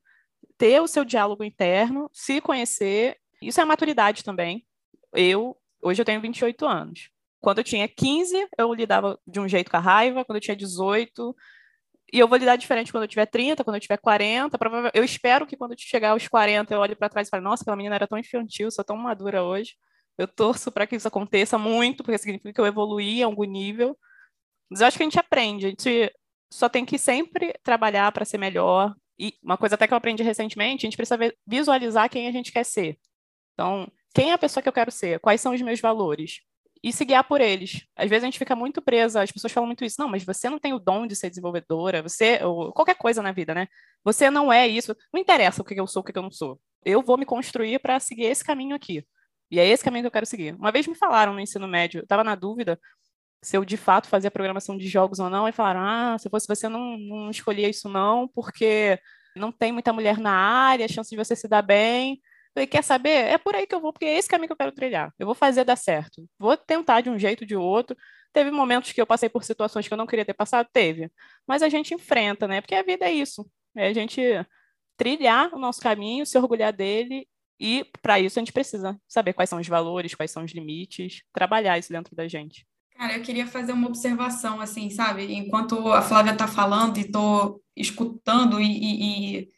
ter 0.57 0.79
o 0.79 0.87
seu 0.87 1.03
diálogo 1.03 1.43
interno, 1.43 2.07
se 2.13 2.39
conhecer. 2.39 3.17
Isso 3.41 3.59
é 3.59 3.65
maturidade 3.65 4.23
também. 4.23 4.63
Eu, 5.15 5.57
hoje 5.81 6.01
eu 6.01 6.05
tenho 6.05 6.21
28 6.21 6.65
anos. 6.65 7.09
Quando 7.39 7.57
eu 7.59 7.63
tinha 7.63 7.87
15, 7.87 8.47
eu 8.57 8.73
lidava 8.73 9.19
de 9.25 9.39
um 9.39 9.47
jeito 9.47 9.71
com 9.71 9.77
a 9.77 9.79
raiva, 9.79 10.23
quando 10.23 10.37
eu 10.37 10.41
tinha 10.41 10.55
18, 10.55 11.35
e 12.13 12.19
eu 12.19 12.27
vou 12.27 12.37
lidar 12.37 12.57
diferente 12.57 12.91
quando 12.91 13.03
eu 13.03 13.07
tiver 13.07 13.25
30, 13.25 13.63
quando 13.63 13.75
eu 13.77 13.79
tiver 13.79 13.97
40. 13.97 14.57
Provavelmente, 14.57 14.97
eu 14.97 15.03
espero 15.03 15.47
que 15.47 15.55
quando 15.55 15.71
eu 15.71 15.77
chegar 15.79 16.11
aos 16.11 16.27
40 16.27 16.73
eu 16.73 16.79
olhe 16.79 16.95
para 16.95 17.09
trás 17.09 17.27
e 17.27 17.31
fale: 17.31 17.43
nossa, 17.43 17.63
aquela 17.63 17.77
menina 17.77 17.95
era 17.95 18.07
tão 18.07 18.17
infantil, 18.17 18.69
sou 18.69 18.83
tão 18.83 18.97
madura 18.97 19.43
hoje. 19.43 19.75
Eu 20.17 20.27
torço 20.27 20.71
para 20.71 20.85
que 20.85 20.95
isso 20.95 21.07
aconteça 21.07 21.57
muito, 21.57 22.03
porque 22.03 22.17
significa 22.17 22.53
que 22.53 22.61
eu 22.61 22.65
evoluí 22.65 23.23
a 23.23 23.25
algum 23.25 23.45
nível. 23.45 23.97
Mas 24.69 24.81
eu 24.81 24.87
acho 24.87 24.97
que 24.97 25.03
a 25.03 25.05
gente 25.05 25.19
aprende, 25.19 25.65
a 25.65 25.69
gente 25.69 26.13
só 26.51 26.67
tem 26.67 26.85
que 26.85 26.97
sempre 26.97 27.53
trabalhar 27.63 28.11
para 28.11 28.25
ser 28.25 28.37
melhor. 28.37 28.93
E 29.17 29.33
uma 29.41 29.57
coisa 29.57 29.75
até 29.75 29.87
que 29.87 29.93
eu 29.93 29.97
aprendi 29.97 30.21
recentemente, 30.21 30.85
a 30.85 30.87
gente 30.89 30.97
precisa 30.97 31.17
visualizar 31.47 32.09
quem 32.09 32.27
a 32.27 32.31
gente 32.31 32.51
quer 32.51 32.65
ser. 32.65 32.99
Então, 33.53 33.89
quem 34.13 34.31
é 34.31 34.33
a 34.33 34.37
pessoa 34.37 34.61
que 34.61 34.69
eu 34.69 34.73
quero 34.73 34.91
ser? 34.91 35.19
Quais 35.19 35.41
são 35.41 35.53
os 35.53 35.61
meus 35.61 35.79
valores? 35.79 36.41
e 36.83 36.91
se 36.91 37.05
guiar 37.05 37.23
por 37.23 37.41
eles. 37.41 37.85
Às 37.95 38.09
vezes 38.09 38.23
a 38.23 38.27
gente 38.27 38.39
fica 38.39 38.55
muito 38.55 38.81
presa, 38.81 39.21
as 39.21 39.31
pessoas 39.31 39.53
falam 39.53 39.67
muito 39.67 39.85
isso, 39.85 39.97
não, 39.99 40.09
mas 40.09 40.23
você 40.23 40.49
não 40.49 40.57
tem 40.57 40.73
o 40.73 40.79
dom 40.79 41.05
de 41.05 41.15
ser 41.15 41.29
desenvolvedora, 41.29 42.01
você, 42.01 42.43
ou 42.43 42.73
qualquer 42.73 42.95
coisa 42.95 43.21
na 43.21 43.31
vida, 43.31 43.53
né? 43.53 43.67
Você 44.03 44.29
não 44.31 44.51
é 44.51 44.67
isso, 44.67 44.95
não 45.13 45.21
interessa 45.21 45.61
o 45.61 45.65
que 45.65 45.79
eu 45.79 45.85
sou, 45.85 46.01
o 46.01 46.03
que 46.03 46.17
eu 46.17 46.23
não 46.23 46.31
sou. 46.31 46.59
Eu 46.83 47.03
vou 47.03 47.17
me 47.17 47.25
construir 47.25 47.79
para 47.79 47.99
seguir 47.99 48.23
esse 48.23 48.43
caminho 48.43 48.75
aqui. 48.75 49.05
E 49.51 49.59
é 49.59 49.67
esse 49.67 49.83
caminho 49.83 50.03
que 50.03 50.07
eu 50.07 50.11
quero 50.11 50.25
seguir. 50.25 50.55
Uma 50.55 50.71
vez 50.71 50.87
me 50.87 50.95
falaram 50.95 51.33
no 51.33 51.39
ensino 51.39 51.67
médio, 51.67 51.99
eu 51.99 52.03
estava 52.03 52.23
na 52.23 52.35
dúvida 52.35 52.79
se 53.43 53.57
eu 53.57 53.65
de 53.65 53.75
fato 53.75 54.07
fazia 54.07 54.29
programação 54.29 54.77
de 54.77 54.87
jogos 54.87 55.19
ou 55.19 55.29
não, 55.29 55.47
e 55.47 55.51
falaram: 55.51 55.81
ah, 55.81 56.17
se 56.19 56.29
fosse 56.29 56.47
você, 56.47 56.67
não, 56.69 56.97
não 56.97 57.29
escolhia 57.29 57.69
isso 57.69 57.89
não, 57.89 58.27
porque 58.27 58.99
não 59.35 59.51
tem 59.51 59.71
muita 59.71 59.91
mulher 59.93 60.19
na 60.19 60.31
área, 60.31 60.85
a 60.85 60.89
chance 60.89 61.09
de 61.09 61.15
você 61.17 61.35
se 61.35 61.47
dar 61.47 61.61
bem. 61.61 62.21
Falei, 62.53 62.67
quer 62.67 62.83
saber? 62.83 63.09
É 63.09 63.37
por 63.37 63.55
aí 63.55 63.65
que 63.65 63.73
eu 63.73 63.79
vou, 63.79 63.93
porque 63.93 64.05
é 64.05 64.17
esse 64.17 64.27
caminho 64.27 64.47
que 64.47 64.53
eu 64.53 64.57
quero 64.57 64.71
trilhar. 64.71 65.13
Eu 65.17 65.25
vou 65.25 65.35
fazer 65.35 65.63
dar 65.63 65.75
certo. 65.75 66.27
Vou 66.37 66.57
tentar 66.57 67.01
de 67.01 67.09
um 67.09 67.17
jeito 67.17 67.41
ou 67.41 67.47
de 67.47 67.55
outro. 67.55 67.95
Teve 68.33 68.51
momentos 68.51 68.91
que 68.91 69.01
eu 69.01 69.07
passei 69.07 69.29
por 69.29 69.43
situações 69.43 69.87
que 69.87 69.93
eu 69.93 69.97
não 69.97 70.07
queria 70.07 70.25
ter 70.25 70.33
passado, 70.33 70.67
teve. 70.71 71.09
Mas 71.47 71.61
a 71.61 71.69
gente 71.69 71.93
enfrenta, 71.93 72.47
né? 72.47 72.61
Porque 72.61 72.75
a 72.75 72.83
vida 72.83 73.05
é 73.05 73.11
isso. 73.11 73.49
É 73.75 73.87
a 73.87 73.93
gente 73.93 74.21
trilhar 74.97 75.53
o 75.53 75.59
nosso 75.59 75.81
caminho, 75.81 76.25
se 76.25 76.37
orgulhar 76.37 76.73
dele 76.73 77.27
e 77.61 77.85
para 78.01 78.19
isso 78.19 78.39
a 78.39 78.41
gente 78.41 78.51
precisa 78.51 78.99
saber 79.07 79.33
quais 79.33 79.47
são 79.47 79.59
os 79.59 79.67
valores, 79.67 80.15
quais 80.15 80.31
são 80.31 80.43
os 80.43 80.51
limites, 80.51 81.21
trabalhar 81.31 81.77
isso 81.77 81.93
dentro 81.93 82.15
da 82.15 82.27
gente. 82.27 82.65
Cara, 82.95 83.15
eu 83.15 83.21
queria 83.21 83.45
fazer 83.45 83.71
uma 83.71 83.87
observação, 83.87 84.59
assim, 84.59 84.89
sabe? 84.89 85.31
Enquanto 85.31 85.91
a 85.91 86.01
Flávia 86.01 86.33
está 86.33 86.47
falando 86.47 86.97
e 86.97 87.01
estou 87.01 87.61
escutando 87.75 88.59
e, 88.59 88.65
e, 88.65 89.41
e, 89.41 89.49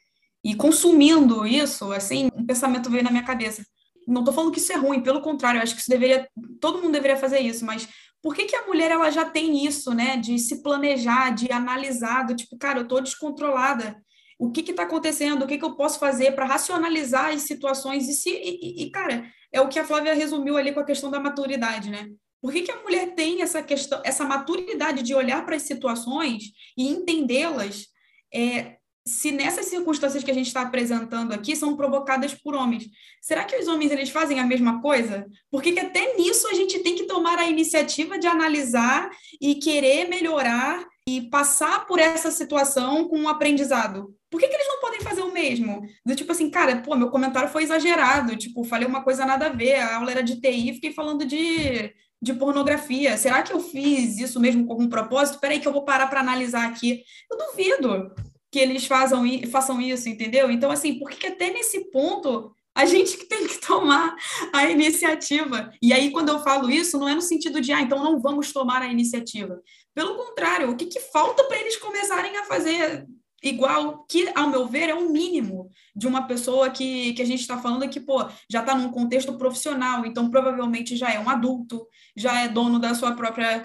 consumindo 0.56 1.46
isso, 1.48 1.92
assim, 1.94 2.30
um 2.36 2.46
pensamento 2.46 2.90
veio 2.90 3.04
na 3.04 3.12
minha 3.12 3.24
cabeça. 3.24 3.66
Não 4.06 4.22
estou 4.22 4.34
falando 4.34 4.52
que 4.52 4.60
isso 4.60 4.74
é 4.74 4.76
ruim, 4.76 5.02
pelo 5.02 5.22
contrário, 5.22 5.60
eu 5.60 5.64
acho 5.64 5.74
que 5.74 5.82
isso 5.82 5.90
deveria, 5.90 6.28
todo 6.60 6.82
mundo 6.82 6.92
deveria 6.92 7.16
fazer 7.16 7.40
isso, 7.40 7.66
mas 7.66 7.88
por 8.24 8.34
que, 8.34 8.46
que 8.46 8.56
a 8.56 8.66
mulher 8.66 8.90
ela 8.90 9.10
já 9.10 9.26
tem 9.26 9.66
isso, 9.66 9.94
né? 9.94 10.16
De 10.16 10.40
se 10.40 10.64
planejar, 10.64 11.32
de 11.32 11.52
analisar, 11.52 12.24
do 12.26 12.34
tipo, 12.34 12.58
cara, 12.58 12.80
eu 12.80 12.84
estou 12.84 13.02
descontrolada. 13.02 14.02
O 14.40 14.50
que 14.50 14.72
está 14.72 14.84
acontecendo? 14.84 15.44
O 15.44 15.48
que, 15.48 15.58
que 15.58 15.66
eu 15.66 15.76
posso 15.76 16.00
fazer 16.00 16.32
para 16.32 16.46
racionalizar 16.46 17.34
as 17.34 17.42
situações? 17.42 18.08
E, 18.08 18.14
se, 18.14 18.30
e, 18.30 18.84
e, 18.84 18.92
cara, 18.92 19.26
é 19.52 19.60
o 19.60 19.68
que 19.68 19.78
a 19.78 19.86
Flávia 19.86 20.14
resumiu 20.14 20.56
ali 20.56 20.72
com 20.72 20.80
a 20.80 20.86
questão 20.86 21.12
da 21.12 21.20
maturidade, 21.20 21.90
né? 21.90 22.10
Por 22.42 22.52
que, 22.52 22.62
que 22.62 22.72
a 22.72 22.82
mulher 22.82 23.14
tem 23.14 23.42
essa 23.42 23.62
questão, 23.62 24.02
essa 24.06 24.26
maturidade 24.26 25.04
de 25.04 25.14
olhar 25.14 25.46
para 25.46 25.58
as 25.58 25.62
situações 25.64 26.44
e 26.78 26.88
entendê-las 26.88 27.88
é, 28.34 28.78
se 29.06 29.32
nessas 29.32 29.66
circunstâncias 29.66 30.24
que 30.24 30.32
a 30.32 30.34
gente 30.34 30.48
está 30.48 30.62
apresentando 30.62 31.34
aqui 31.34 31.56
são 31.56 31.76
provocadas 31.76 32.34
por 32.34 32.56
homens, 32.56 32.86
será 33.22 33.44
que 33.44 33.56
os 33.56 33.68
homens 33.68 33.92
eles 33.92 34.10
fazem 34.10 34.40
a 34.40 34.46
mesma 34.46 34.82
coisa? 34.82 35.26
Porque 35.52 35.74
que 35.74 35.80
até 35.80 36.16
nisso 36.16 36.48
a 36.48 36.54
gente 36.54 36.80
tem 36.80 36.96
que 36.96 37.04
tomar 37.04 37.38
a 37.38 37.50
iniciativa 37.50 38.18
de 38.18 38.28
analisar 38.28 39.10
e 39.42 39.56
querer 39.56 40.08
melhorar 40.08 40.86
e 41.06 41.30
passar 41.30 41.86
por 41.86 42.00
essa 42.00 42.32
situação 42.32 43.10
com 43.10 43.20
um 43.20 43.28
aprendizado. 43.28 44.16
Por 44.30 44.40
que, 44.40 44.48
que 44.48 44.56
eles 44.56 44.68
não 44.68 44.80
podem 44.80 45.02
fazer 45.02 45.22
o 45.22 45.34
mesmo? 45.34 45.82
Do 46.06 46.16
tipo 46.16 46.32
assim, 46.32 46.50
cara, 46.50 46.78
pô, 46.78 46.96
meu 46.96 47.10
comentário 47.10 47.50
foi 47.50 47.64
exagerado, 47.64 48.38
tipo, 48.38 48.64
falei 48.64 48.88
uma 48.88 49.04
coisa 49.04 49.26
nada 49.26 49.48
a 49.48 49.50
ver, 49.50 49.76
a 49.76 49.98
aula 49.98 50.12
era 50.12 50.24
de 50.24 50.40
TI, 50.40 50.76
fiquei 50.76 50.94
falando 50.94 51.26
de, 51.26 51.94
de 52.22 52.34
pornografia. 52.34 53.18
Será 53.18 53.44
que 53.44 53.52
eu 53.52 53.60
fiz 53.60 54.18
isso 54.18 54.40
mesmo 54.40 54.66
com 54.66 54.72
algum 54.72 54.88
propósito? 54.88 55.42
Peraí 55.42 55.60
que 55.60 55.68
eu 55.68 55.74
vou 55.74 55.84
parar 55.84 56.08
para 56.08 56.22
analisar 56.22 56.66
aqui. 56.70 57.04
Eu 57.30 57.38
duvido 57.38 58.14
que 58.54 58.60
eles 58.60 58.86
façam, 58.86 59.24
façam 59.50 59.82
isso, 59.82 60.08
entendeu? 60.08 60.52
Então, 60.52 60.70
assim, 60.70 61.00
por 61.00 61.10
que 61.10 61.26
até 61.26 61.50
nesse 61.50 61.90
ponto 61.90 62.54
a 62.76 62.86
gente 62.86 63.18
que 63.18 63.26
tem 63.26 63.48
que 63.48 63.60
tomar 63.60 64.16
a 64.54 64.70
iniciativa? 64.70 65.72
E 65.82 65.92
aí, 65.92 66.12
quando 66.12 66.30
eu 66.30 66.40
falo 66.44 66.70
isso, 66.70 67.00
não 67.00 67.10
é 67.10 67.16
no 67.16 67.22
sentido 67.22 67.60
de, 67.60 67.74
ah, 67.74 67.82
então 67.82 68.04
não 68.04 68.22
vamos 68.22 68.54
tomar 68.54 68.84
a 68.84 68.92
iniciativa. 68.92 69.60
Pelo 69.96 70.16
contrário, 70.16 70.70
o 70.70 70.76
que, 70.76 70.86
que 70.86 71.00
falta 71.00 71.44
para 71.46 71.60
eles 71.60 71.78
começarem 71.78 72.38
a 72.38 72.44
fazer 72.44 73.08
igual, 73.42 74.06
que, 74.08 74.32
ao 74.36 74.48
meu 74.48 74.68
ver, 74.68 74.88
é 74.88 74.94
o 74.94 75.00
um 75.00 75.10
mínimo 75.10 75.72
de 75.96 76.06
uma 76.06 76.28
pessoa 76.28 76.70
que, 76.70 77.12
que 77.14 77.24
a 77.24 77.26
gente 77.26 77.42
está 77.42 77.58
falando 77.58 77.90
que, 77.90 78.00
pô, 78.00 78.24
já 78.48 78.60
está 78.60 78.76
num 78.76 78.92
contexto 78.92 79.36
profissional, 79.36 80.06
então 80.06 80.30
provavelmente 80.30 80.96
já 80.96 81.12
é 81.12 81.20
um 81.20 81.28
adulto, 81.28 81.88
já 82.16 82.42
é 82.42 82.48
dono 82.48 82.78
da 82.78 82.94
sua 82.94 83.14
própria 83.14 83.64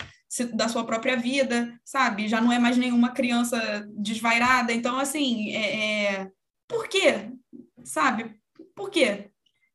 da 0.55 0.69
sua 0.69 0.85
própria 0.85 1.17
vida, 1.17 1.73
sabe? 1.85 2.29
Já 2.29 2.41
não 2.41 2.53
é 2.53 2.59
mais 2.59 2.77
nenhuma 2.77 3.13
criança 3.13 3.87
desvairada. 3.97 4.73
Então, 4.73 4.99
assim, 4.99 5.55
é, 5.57 6.15
é... 6.23 6.31
por 6.69 6.89
quê? 6.89 7.31
Sabe? 7.85 8.39
Por 8.75 8.91
quê? 8.91 9.31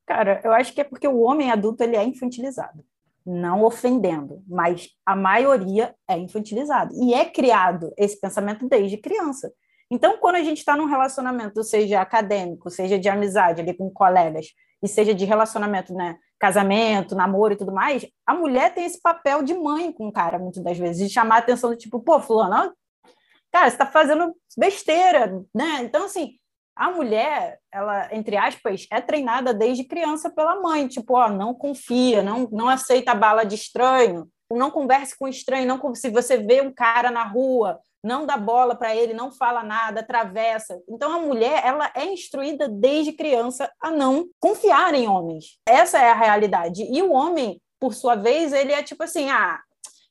Cara, 0.06 0.42
eu 0.44 0.52
acho 0.52 0.74
que 0.74 0.82
é 0.82 0.84
porque 0.84 1.08
o 1.08 1.22
homem 1.22 1.52
adulto 1.52 1.84
ele 1.84 1.96
é 1.96 2.04
infantilizado. 2.04 2.84
Não 3.26 3.64
ofendendo, 3.64 4.44
mas 4.48 4.90
a 5.06 5.16
maioria 5.16 5.96
é 6.08 6.18
infantilizado. 6.18 6.94
E 6.94 7.14
é 7.14 7.26
criado 7.26 7.94
esse 7.98 8.20
pensamento 8.20 8.68
desde 8.68 8.98
criança. 8.98 9.52
Então, 9.90 10.18
quando 10.18 10.36
a 10.36 10.44
gente 10.44 10.58
está 10.58 10.76
num 10.76 10.88
relacionamento, 10.88 11.64
seja 11.64 12.02
acadêmico, 12.02 12.70
seja 12.70 13.00
de 13.00 13.08
amizade 13.08 13.62
ali 13.62 13.74
com 13.74 13.90
colegas, 13.90 14.48
e 14.84 14.88
seja 14.88 15.14
de 15.14 15.24
relacionamento, 15.24 15.94
né, 15.94 16.18
casamento, 16.40 17.16
namoro 17.16 17.54
e 17.54 17.58
tudo 17.58 17.72
mais, 17.72 18.06
a 18.26 18.34
mulher 18.34 18.74
tem 18.74 18.86
esse 18.86 19.02
papel 19.02 19.44
de 19.44 19.54
mãe 19.54 19.92
com 19.92 20.08
o 20.08 20.12
cara, 20.12 20.38
muitas 20.38 20.64
das 20.64 20.78
vezes, 20.78 21.08
de 21.08 21.14
chamar 21.14 21.36
a 21.36 21.40
atenção 21.40 21.70
do 21.70 21.78
tipo, 21.78 22.00
pô, 22.00 22.20
fulano, 22.20 22.74
cara, 23.52 23.70
você 23.70 23.76
está 23.76 23.86
fazendo 23.86 24.36
besteira, 24.58 25.42
né? 25.54 25.82
Então, 25.82 26.06
assim, 26.06 26.38
a 26.76 26.92
mulher, 26.92 27.60
ela, 27.72 28.10
entre 28.12 28.36
aspas, 28.36 28.88
é 28.92 29.00
treinada 29.00 29.54
desde 29.54 29.84
criança 29.84 30.30
pela 30.30 30.60
mãe, 30.60 30.88
tipo, 30.88 31.16
ó, 31.16 31.30
não 31.30 31.54
confia, 31.54 32.24
não, 32.24 32.48
não 32.52 32.68
aceita 32.68 33.14
bala 33.14 33.44
de 33.44 33.56
estranho, 33.56 34.28
não 34.52 34.72
converse 34.72 35.18
com 35.18 35.28
estranho, 35.28 35.68
não 35.68 35.96
se 35.96 36.10
você 36.10 36.38
vê 36.38 36.62
um 36.62 36.74
cara 36.74 37.10
na 37.12 37.24
rua, 37.24 37.80
não 38.04 38.26
dá 38.26 38.36
bola 38.36 38.76
para 38.76 38.94
ele, 38.94 39.14
não 39.14 39.32
fala 39.32 39.64
nada, 39.64 40.02
atravessa. 40.02 40.78
Então 40.90 41.12
a 41.12 41.20
mulher, 41.20 41.66
ela 41.66 41.90
é 41.96 42.06
instruída 42.06 42.68
desde 42.68 43.14
criança 43.14 43.72
a 43.80 43.90
não 43.90 44.28
confiar 44.40 44.94
em 44.94 45.08
homens. 45.08 45.58
Essa 45.66 46.00
é 46.00 46.12
a 46.12 46.16
realidade. 46.16 46.84
E 46.84 47.02
o 47.02 47.14
homem, 47.14 47.62
por 47.80 47.94
sua 47.94 48.16
vez, 48.16 48.52
ele 48.52 48.74
é 48.74 48.84
tipo 48.84 49.04
assim, 49.04 49.30
ah, 49.30 49.60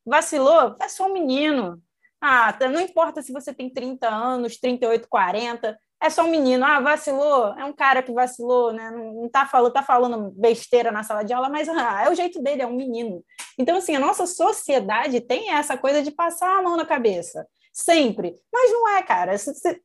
vacilou, 0.07 0.74
é 0.81 0.88
só 0.88 1.07
um 1.07 1.12
menino. 1.12 1.78
Ah, 2.18 2.52
tá, 2.52 2.68
não 2.68 2.81
importa 2.81 3.20
se 3.20 3.33
você 3.33 3.52
tem 3.52 3.68
30 3.68 4.09
anos, 4.09 4.57
38, 4.57 5.07
40, 5.09 5.76
é 6.00 6.09
só 6.09 6.24
um 6.24 6.31
menino. 6.31 6.64
Ah, 6.64 6.81
vacilou, 6.81 7.52
é 7.59 7.64
um 7.64 7.74
cara 7.74 8.02
que 8.02 8.12
vacilou, 8.12 8.72
né? 8.72 8.90
Não 8.90 9.28
tá 9.28 9.44
falando, 9.44 9.72
tá 9.72 9.83
falando 9.83 10.31
besteira 10.31 10.90
na 10.90 11.02
sala 11.02 11.24
de 11.24 11.35
aula, 11.35 11.50
mas 11.50 11.68
ah, 11.68 12.05
é 12.07 12.11
o 12.11 12.14
jeito 12.14 12.40
dele, 12.42 12.62
é 12.62 12.66
um 12.66 12.74
menino. 12.74 13.22
Então, 13.59 13.76
assim, 13.76 13.94
a 13.96 14.00
nossa 14.00 14.26
sociedade 14.26 15.20
tem 15.20 15.50
essa 15.50 15.76
coisa 15.76 16.02
de 16.02 16.11
passar 16.11 16.59
a 16.59 16.62
mão 16.62 16.76
na 16.76 16.87
cabeça 16.87 17.46
sempre. 17.72 18.40
Mas 18.52 18.70
não 18.70 18.88
é, 18.88 19.02
cara. 19.02 19.35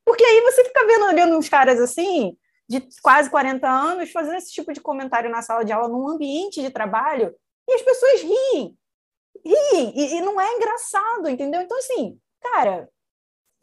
Porque 0.06 0.24
aí 0.24 0.42
você 0.42 0.64
fica 0.64 0.86
vendo, 0.86 1.06
olhando 1.06 1.38
uns 1.38 1.50
caras 1.50 1.80
assim, 1.80 2.38
de 2.68 2.88
quase 3.02 3.30
40 3.30 3.68
anos, 3.68 4.12
fazendo 4.12 4.38
esse 4.38 4.52
tipo 4.52 4.74
de 4.74 4.82
comentário 4.82 5.30
na 5.30 5.42
sala 5.42 5.64
de 5.64 5.72
aula, 5.72 5.88
num 5.88 6.08
ambiente 6.08 6.62
de 6.62 6.70
trabalho, 6.70 7.34
e 7.68 7.74
as 7.74 7.82
pessoas 7.82 8.22
riem. 8.22 8.78
Riem. 9.46 9.94
E, 9.96 10.18
e 10.18 10.22
não 10.22 10.40
é 10.40 10.54
engraçado, 10.54 11.30
entendeu? 11.30 11.62
Então, 11.62 11.78
assim, 11.78 12.20
cara, 12.42 12.90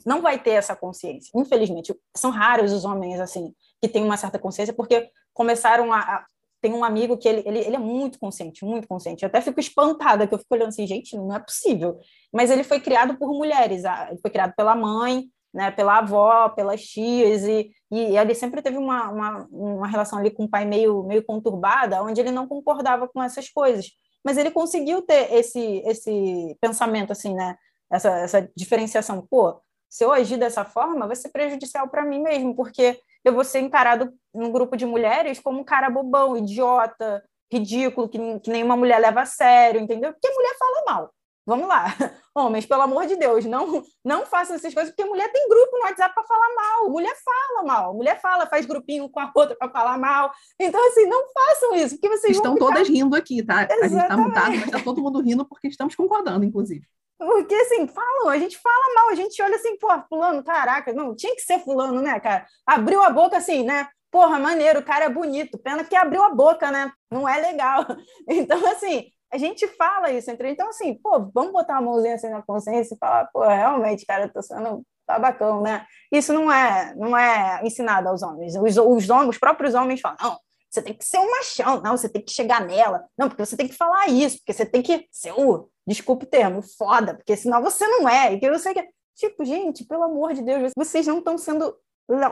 não 0.04 0.22
vai 0.22 0.42
ter 0.42 0.52
essa 0.52 0.74
consciência. 0.74 1.30
Infelizmente, 1.34 1.94
são 2.16 2.30
raros 2.30 2.72
os 2.72 2.84
homens 2.84 3.20
assim 3.20 3.54
que 3.80 3.88
têm 3.88 4.04
uma 4.04 4.16
certa 4.16 4.38
consciência 4.38 4.74
porque 4.74 5.10
começaram 5.32 5.92
a, 5.92 6.24
tem 6.64 6.72
um 6.72 6.82
amigo 6.82 7.18
que 7.18 7.28
ele, 7.28 7.42
ele, 7.44 7.58
ele 7.58 7.76
é 7.76 7.78
muito 7.78 8.18
consciente, 8.18 8.64
muito 8.64 8.88
consciente. 8.88 9.22
Eu 9.22 9.26
até 9.26 9.42
fico 9.42 9.60
espantada, 9.60 10.26
que 10.26 10.32
eu 10.32 10.38
fico 10.38 10.54
olhando 10.54 10.68
assim, 10.68 10.86
gente, 10.86 11.14
não 11.14 11.36
é 11.36 11.38
possível. 11.38 11.98
Mas 12.32 12.50
ele 12.50 12.64
foi 12.64 12.80
criado 12.80 13.18
por 13.18 13.28
mulheres, 13.28 13.82
ele 13.84 14.18
foi 14.22 14.30
criado 14.30 14.54
pela 14.56 14.74
mãe, 14.74 15.26
né, 15.52 15.70
pela 15.70 15.98
avó, 15.98 16.48
pelas 16.48 16.80
tias, 16.80 17.42
e, 17.42 17.70
e 17.92 18.16
ele 18.16 18.34
sempre 18.34 18.62
teve 18.62 18.78
uma, 18.78 19.10
uma, 19.10 19.48
uma 19.52 19.86
relação 19.86 20.18
ali 20.18 20.30
com 20.30 20.44
o 20.44 20.48
pai 20.48 20.64
meio, 20.64 21.02
meio 21.02 21.22
conturbada, 21.22 22.02
onde 22.02 22.18
ele 22.18 22.30
não 22.30 22.48
concordava 22.48 23.06
com 23.06 23.22
essas 23.22 23.50
coisas. 23.50 23.90
Mas 24.24 24.38
ele 24.38 24.50
conseguiu 24.50 25.02
ter 25.02 25.34
esse, 25.34 25.82
esse 25.84 26.56
pensamento, 26.62 27.12
assim, 27.12 27.34
né, 27.34 27.56
essa, 27.92 28.08
essa 28.20 28.50
diferenciação. 28.56 29.20
Pô, 29.30 29.60
se 29.86 30.02
eu 30.02 30.10
agir 30.12 30.38
dessa 30.38 30.64
forma, 30.64 31.06
vai 31.06 31.14
ser 31.14 31.28
prejudicial 31.28 31.90
para 31.90 32.06
mim 32.06 32.22
mesmo, 32.22 32.56
porque 32.56 32.98
eu 33.24 33.32
vou 33.32 33.44
ser 33.44 33.60
encarado 33.60 34.12
num 34.34 34.52
grupo 34.52 34.76
de 34.76 34.84
mulheres 34.84 35.40
como 35.40 35.60
um 35.60 35.64
cara 35.64 35.88
bobão, 35.88 36.36
idiota, 36.36 37.24
ridículo, 37.52 38.08
que, 38.08 38.18
que 38.40 38.50
nenhuma 38.50 38.76
mulher 38.76 38.98
leva 39.00 39.22
a 39.22 39.26
sério, 39.26 39.80
entendeu? 39.80 40.12
Porque 40.12 40.28
a 40.28 40.34
mulher 40.34 40.54
fala 40.58 40.84
mal. 40.86 41.14
Vamos 41.46 41.68
lá. 41.68 41.84
Homens, 42.34 42.66
pelo 42.66 42.82
amor 42.82 43.06
de 43.06 43.16
Deus, 43.16 43.44
não 43.44 43.82
não 44.04 44.24
façam 44.26 44.56
essas 44.56 44.72
coisas, 44.72 44.94
porque 44.94 45.08
mulher 45.08 45.30
tem 45.30 45.48
grupo 45.48 45.76
no 45.76 45.84
WhatsApp 45.84 46.14
para 46.14 46.24
falar 46.24 46.54
mal. 46.54 46.90
Mulher 46.90 47.14
fala 47.22 47.62
mal. 47.62 47.94
Mulher 47.94 48.20
fala, 48.20 48.46
faz 48.46 48.66
grupinho 48.66 49.08
com 49.08 49.20
a 49.20 49.30
outra 49.34 49.54
para 49.54 49.70
falar 49.70 49.98
mal. 49.98 50.32
Então, 50.58 50.84
assim, 50.88 51.06
não 51.06 51.26
façam 51.32 51.74
isso, 51.74 51.94
porque 51.96 52.08
vocês 52.08 52.36
Estão 52.36 52.54
ficar... 52.54 52.66
todas 52.66 52.88
rindo 52.88 53.14
aqui, 53.14 53.42
tá? 53.42 53.62
Exatamente. 53.62 53.84
A 53.84 53.88
gente 53.88 54.02
está 54.02 54.16
mudado, 54.16 54.50
mas 54.50 54.64
está 54.64 54.80
todo 54.80 55.02
mundo 55.02 55.20
rindo 55.20 55.44
porque 55.46 55.68
estamos 55.68 55.94
concordando, 55.94 56.44
inclusive. 56.44 56.86
Porque, 57.18 57.54
assim, 57.54 57.86
falam, 57.86 58.28
a 58.28 58.38
gente 58.38 58.58
fala 58.58 58.94
mal, 58.94 59.10
a 59.10 59.14
gente 59.14 59.40
olha 59.40 59.56
assim, 59.56 59.78
pô, 59.78 59.88
fulano, 60.08 60.42
caraca, 60.42 60.92
não, 60.92 61.14
tinha 61.14 61.34
que 61.34 61.42
ser 61.42 61.60
fulano, 61.60 62.02
né, 62.02 62.18
cara? 62.20 62.46
Abriu 62.66 63.02
a 63.02 63.10
boca 63.10 63.36
assim, 63.36 63.62
né? 63.62 63.88
Porra, 64.10 64.38
maneiro, 64.38 64.80
o 64.80 64.84
cara 64.84 65.06
é 65.06 65.08
bonito, 65.08 65.58
pena 65.58 65.84
que 65.84 65.96
abriu 65.96 66.22
a 66.22 66.30
boca, 66.30 66.70
né? 66.70 66.92
Não 67.10 67.28
é 67.28 67.40
legal. 67.40 67.84
Então, 68.28 68.64
assim, 68.66 69.10
a 69.32 69.38
gente 69.38 69.66
fala 69.66 70.12
isso 70.12 70.30
entre 70.30 70.50
então 70.50 70.68
assim, 70.68 70.94
pô, 70.94 71.28
vamos 71.34 71.52
botar 71.52 71.78
a 71.78 71.82
mãozinha 71.82 72.14
assim 72.14 72.28
na 72.30 72.40
consciência 72.42 72.94
e 72.94 72.98
falar, 72.98 73.28
pô, 73.32 73.42
realmente, 73.42 74.06
cara, 74.06 74.24
eu 74.24 74.32
tô 74.32 74.40
sendo 74.40 74.84
babacão, 75.06 75.60
né? 75.60 75.84
Isso 76.12 76.32
não 76.32 76.50
é, 76.50 76.94
não 76.94 77.16
é 77.16 77.60
ensinado 77.64 78.08
aos 78.08 78.22
homens. 78.22 78.54
Os, 78.54 78.76
os, 78.76 79.10
homens, 79.10 79.30
os 79.30 79.38
próprios 79.38 79.74
homens 79.74 80.00
falam, 80.00 80.16
não, 80.22 80.38
você 80.70 80.82
tem 80.82 80.94
que 80.94 81.04
ser 81.04 81.18
um 81.18 81.30
machão, 81.30 81.80
não, 81.82 81.96
você 81.96 82.08
tem 82.08 82.22
que 82.22 82.30
chegar 82.30 82.64
nela, 82.64 83.04
não, 83.18 83.28
porque 83.28 83.44
você 83.44 83.56
tem 83.56 83.68
que 83.68 83.76
falar 83.76 84.08
isso, 84.08 84.38
porque 84.38 84.52
você 84.52 84.64
tem 84.64 84.82
que 84.82 85.06
ser 85.10 85.32
o, 85.32 85.68
desculpe 85.86 86.24
o 86.24 86.28
termo, 86.28 86.62
foda, 86.62 87.14
porque 87.14 87.36
senão 87.36 87.62
você 87.62 87.86
não 87.86 88.08
é, 88.08 88.32
e 88.32 88.40
que 88.40 88.50
você 88.50 88.72
que 88.72 88.88
tipo, 89.14 89.44
gente, 89.44 89.84
pelo 89.84 90.04
amor 90.04 90.34
de 90.34 90.42
Deus, 90.42 90.72
vocês 90.76 91.06
não 91.06 91.18
estão 91.18 91.38
sendo 91.38 91.76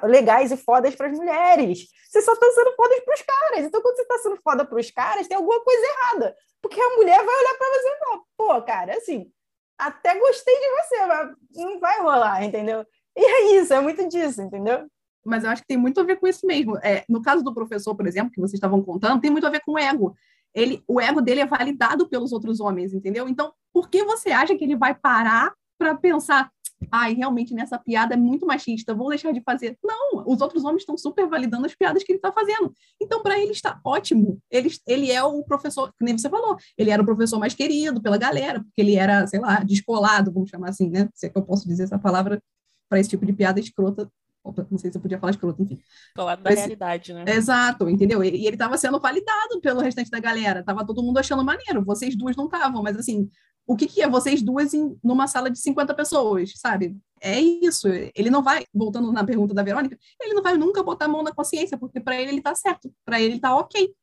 legais 0.02 0.52
e 0.52 0.56
fodas 0.56 0.94
para 0.94 1.08
as 1.08 1.16
mulheres. 1.16 1.86
Vocês 2.08 2.24
só 2.24 2.32
estão 2.32 2.52
sendo 2.52 2.74
fodas 2.74 3.00
para 3.00 3.14
os 3.14 3.22
caras. 3.22 3.64
Então, 3.64 3.80
quando 3.80 3.96
você 3.96 4.02
está 4.02 4.18
sendo 4.18 4.36
foda 4.42 4.64
para 4.64 4.78
os 4.78 4.90
caras, 4.90 5.26
tem 5.26 5.36
alguma 5.36 5.60
coisa 5.62 5.86
errada. 5.86 6.36
Porque 6.60 6.80
a 6.80 6.96
mulher 6.96 7.24
vai 7.24 7.34
olhar 7.34 7.54
para 7.56 7.68
você 7.68 7.88
e 7.88 7.98
falar, 7.98 8.20
pô, 8.36 8.62
cara, 8.62 8.96
assim, 8.96 9.32
até 9.78 10.18
gostei 10.18 10.54
de 10.54 10.68
você, 10.68 11.06
mas 11.06 11.36
não 11.54 11.80
vai 11.80 12.00
rolar, 12.00 12.44
entendeu? 12.44 12.84
E 13.16 13.24
é 13.24 13.60
isso, 13.60 13.72
é 13.72 13.80
muito 13.80 14.06
disso, 14.08 14.42
entendeu? 14.42 14.86
Mas 15.24 15.44
eu 15.44 15.50
acho 15.50 15.62
que 15.62 15.68
tem 15.68 15.76
muito 15.76 16.00
a 16.00 16.04
ver 16.04 16.16
com 16.16 16.26
isso 16.26 16.46
mesmo. 16.46 16.76
É, 16.78 17.04
no 17.08 17.22
caso 17.22 17.42
do 17.42 17.54
professor, 17.54 17.94
por 17.94 18.06
exemplo, 18.06 18.32
que 18.32 18.40
vocês 18.40 18.54
estavam 18.54 18.82
contando, 18.82 19.20
tem 19.20 19.30
muito 19.30 19.46
a 19.46 19.50
ver 19.50 19.62
com 19.64 19.72
o 19.72 19.78
ego. 19.78 20.14
Ele, 20.54 20.82
o 20.86 21.00
ego 21.00 21.20
dele 21.20 21.40
é 21.40 21.46
validado 21.46 22.08
pelos 22.08 22.32
outros 22.32 22.60
homens, 22.60 22.92
entendeu? 22.92 23.28
Então, 23.28 23.52
por 23.72 23.88
que 23.88 24.04
você 24.04 24.30
acha 24.30 24.56
que 24.56 24.64
ele 24.64 24.76
vai 24.76 24.94
parar 24.94 25.52
para 25.78 25.94
pensar, 25.96 26.50
ai, 26.90 27.14
realmente 27.14 27.54
nessa 27.54 27.78
piada 27.78 28.14
é 28.14 28.16
muito 28.16 28.46
machista, 28.46 28.94
vou 28.94 29.08
deixar 29.08 29.32
de 29.32 29.40
fazer. 29.40 29.76
Não, 29.82 30.24
os 30.26 30.40
outros 30.40 30.64
homens 30.64 30.82
estão 30.82 30.96
super 30.96 31.26
validando 31.28 31.66
as 31.66 31.74
piadas 31.74 32.04
que 32.04 32.12
ele 32.12 32.18
está 32.18 32.30
fazendo. 32.30 32.72
Então, 33.00 33.22
para 33.22 33.38
ele 33.38 33.52
está 33.52 33.80
ótimo. 33.84 34.38
Ele, 34.50 34.68
ele 34.86 35.10
é 35.10 35.22
o 35.22 35.42
professor, 35.42 35.92
que 35.98 36.04
nem 36.04 36.16
você 36.16 36.28
falou, 36.28 36.56
ele 36.76 36.90
era 36.90 37.02
o 37.02 37.04
professor 37.04 37.38
mais 37.38 37.54
querido 37.54 38.00
pela 38.00 38.16
galera, 38.16 38.60
porque 38.60 38.80
ele 38.80 38.96
era, 38.96 39.26
sei 39.26 39.40
lá, 39.40 39.62
descolado, 39.64 40.32
vamos 40.32 40.50
chamar 40.50 40.68
assim, 40.68 40.88
né? 40.88 41.08
Se 41.14 41.26
é 41.26 41.28
que 41.28 41.38
eu 41.38 41.42
posso 41.42 41.66
dizer 41.66 41.84
essa 41.84 41.98
palavra 41.98 42.40
para 42.88 43.00
esse 43.00 43.10
tipo 43.10 43.24
de 43.24 43.32
piada 43.32 43.58
escrota. 43.58 44.08
Opa, 44.44 44.66
não 44.68 44.78
sei 44.78 44.90
se 44.90 44.98
eu 44.98 45.02
podia 45.02 45.18
falar 45.18 45.30
escroto, 45.30 45.62
enfim. 45.62 45.80
Falado 46.16 46.42
da 46.42 46.50
esse... 46.50 46.60
realidade, 46.60 47.12
né? 47.14 47.24
Exato, 47.28 47.88
entendeu? 47.88 48.24
E, 48.24 48.28
e 48.28 48.46
ele 48.46 48.56
estava 48.56 48.76
sendo 48.76 48.98
validado 48.98 49.60
pelo 49.60 49.80
restante 49.80 50.10
da 50.10 50.18
galera. 50.18 50.64
Tava 50.64 50.84
todo 50.84 51.02
mundo 51.02 51.18
achando 51.18 51.44
maneiro. 51.44 51.84
Vocês 51.84 52.16
duas 52.16 52.34
não 52.34 52.46
estavam, 52.46 52.82
mas 52.82 52.96
assim, 52.96 53.30
o 53.66 53.76
que, 53.76 53.86
que 53.86 54.02
é 54.02 54.08
vocês 54.08 54.42
duas 54.42 54.74
em, 54.74 54.98
numa 55.02 55.28
sala 55.28 55.48
de 55.48 55.58
50 55.58 55.94
pessoas, 55.94 56.52
sabe? 56.56 56.96
É 57.20 57.40
isso. 57.40 57.86
Ele 57.88 58.30
não 58.30 58.42
vai, 58.42 58.66
voltando 58.74 59.12
na 59.12 59.24
pergunta 59.24 59.54
da 59.54 59.62
Verônica, 59.62 59.96
ele 60.20 60.34
não 60.34 60.42
vai 60.42 60.56
nunca 60.56 60.82
botar 60.82 61.04
a 61.04 61.08
mão 61.08 61.22
na 61.22 61.32
consciência, 61.32 61.78
porque 61.78 62.00
para 62.00 62.20
ele 62.20 62.32
ele 62.32 62.42
tá 62.42 62.54
certo, 62.54 62.92
para 63.04 63.20
ele 63.20 63.34
ele 63.34 63.40
tá 63.40 63.56
ok. 63.56 63.94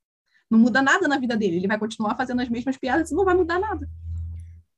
Não 0.50 0.58
muda 0.58 0.82
nada 0.82 1.08
na 1.08 1.20
vida 1.20 1.36
dele, 1.36 1.58
ele 1.58 1.68
vai 1.68 1.78
continuar 1.78 2.16
fazendo 2.16 2.42
as 2.42 2.50
mesmas 2.50 2.78
piadas 2.78 3.12
e 3.12 3.16
não 3.16 3.26
vai 3.26 3.36
mudar 3.36 3.60
nada. 3.60 3.88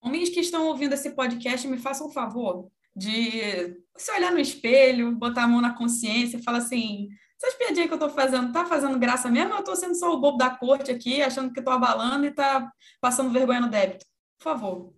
Homens 0.02 0.30
que 0.30 0.39
estão 0.39 0.65
ouvindo 0.67 0.93
esse 0.93 1.12
podcast, 1.12 1.67
me 1.67 1.78
façam 1.78 2.08
um 2.08 2.12
favor 2.12 2.67
de 2.95 3.77
se 3.97 4.12
olhar 4.12 4.32
no 4.32 4.39
espelho, 4.39 5.15
botar 5.15 5.43
a 5.43 5.47
mão 5.47 5.62
na 5.62 5.75
consciência 5.75 6.38
e 6.38 6.43
falar 6.43 6.60
assim: 6.60 7.10
essas 7.41 7.58
piadinhas 7.58 7.88
que 7.88 7.93
eu 7.93 7.99
tô 7.99 8.10
fazendo, 8.10 8.51
tá 8.51 8.65
fazendo 8.65 8.99
graça 8.99 9.30
mesmo? 9.30 9.54
Ou 9.54 9.60
eu 9.60 9.63
tô 9.63 9.75
sendo 9.75 9.95
só 9.95 10.13
o 10.13 10.19
bobo 10.19 10.38
da 10.38 10.49
corte 10.49 10.91
aqui, 10.91 11.21
achando 11.21 11.51
que 11.51 11.62
tô 11.62 11.71
abalando 11.71 12.25
e 12.25 12.32
tá 12.32 12.71
passando 12.99 13.32
vergonha 13.32 13.62
no 13.62 13.69
débito? 13.69 14.06
Por 14.38 14.43
favor. 14.43 14.93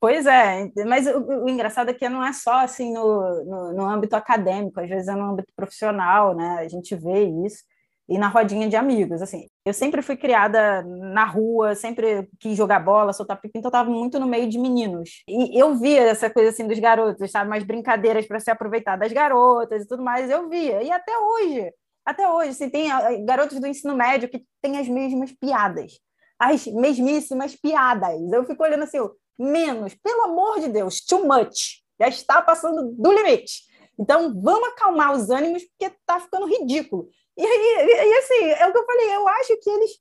Pois 0.00 0.24
é, 0.26 0.70
mas 0.86 1.06
o, 1.06 1.44
o, 1.44 1.48
engraçado 1.48 1.90
é 1.90 1.94
que 1.94 2.08
não 2.08 2.24
é 2.24 2.32
só 2.32 2.54
assim 2.60 2.94
no, 2.94 3.44
no, 3.44 3.72
no, 3.74 3.84
âmbito 3.84 4.16
acadêmico, 4.16 4.80
às 4.80 4.88
vezes 4.88 5.08
é 5.08 5.14
no 5.14 5.30
âmbito 5.30 5.52
profissional, 5.54 6.34
né? 6.34 6.60
A 6.60 6.68
gente 6.68 6.96
vê 6.96 7.24
isso, 7.44 7.62
e 8.08 8.18
na 8.18 8.28
rodinha 8.28 8.68
de 8.68 8.76
amigos, 8.76 9.20
assim. 9.20 9.46
Eu 9.64 9.74
sempre 9.74 10.00
fui 10.02 10.16
criada 10.16 10.82
na 10.82 11.24
rua, 11.24 11.74
sempre 11.74 12.28
quis 12.40 12.56
jogar 12.56 12.80
bola, 12.80 13.12
soltar 13.12 13.40
pipa, 13.40 13.58
então 13.58 13.68
eu 13.68 13.70
estava 13.70 13.90
muito 13.90 14.18
no 14.18 14.26
meio 14.26 14.48
de 14.48 14.58
meninos. 14.58 15.22
E 15.28 15.60
eu 15.60 15.74
via 15.76 16.02
essa 16.02 16.30
coisa 16.30 16.50
assim 16.50 16.66
dos 16.66 16.78
garotos, 16.78 17.30
sabe? 17.30 17.50
Mais 17.50 17.64
brincadeiras 17.64 18.26
para 18.26 18.40
se 18.40 18.50
aproveitar 18.50 18.96
das 18.96 19.12
garotas 19.12 19.82
e 19.82 19.88
tudo 19.88 20.02
mais, 20.02 20.30
eu 20.30 20.48
via. 20.48 20.82
E 20.82 20.90
até 20.90 21.18
hoje, 21.18 21.72
até 22.04 22.28
hoje, 22.30 22.50
assim, 22.50 22.70
tem 22.70 22.90
ah, 22.90 23.10
garotos 23.26 23.60
do 23.60 23.66
ensino 23.66 23.94
médio 23.94 24.28
que 24.28 24.42
têm 24.62 24.78
as 24.78 24.88
mesmas 24.88 25.32
piadas 25.32 25.92
as 26.38 26.66
mesmíssimas 26.66 27.56
piadas. 27.56 28.20
Eu 28.32 28.44
fico 28.44 28.62
olhando 28.62 28.84
assim, 28.84 28.98
menos, 29.38 29.94
pelo 29.96 30.22
amor 30.22 30.60
de 30.60 30.68
Deus, 30.68 31.00
too 31.00 31.26
much. 31.26 31.82
Já 32.00 32.08
está 32.08 32.40
passando 32.40 32.92
do 32.92 33.12
limite. 33.12 33.66
Então, 33.98 34.32
vamos 34.40 34.68
acalmar 34.68 35.12
os 35.12 35.28
ânimos, 35.28 35.64
porque 35.64 35.92
está 35.92 36.20
ficando 36.20 36.46
ridículo. 36.46 37.08
E, 37.38 37.44
e, 37.44 38.10
e, 38.10 38.14
assim, 38.18 38.44
é 38.50 38.66
o 38.66 38.72
que 38.72 38.78
eu 38.78 38.84
falei, 38.84 39.14
eu 39.14 39.28
acho 39.28 39.56
que 39.58 39.70
eles 39.70 39.92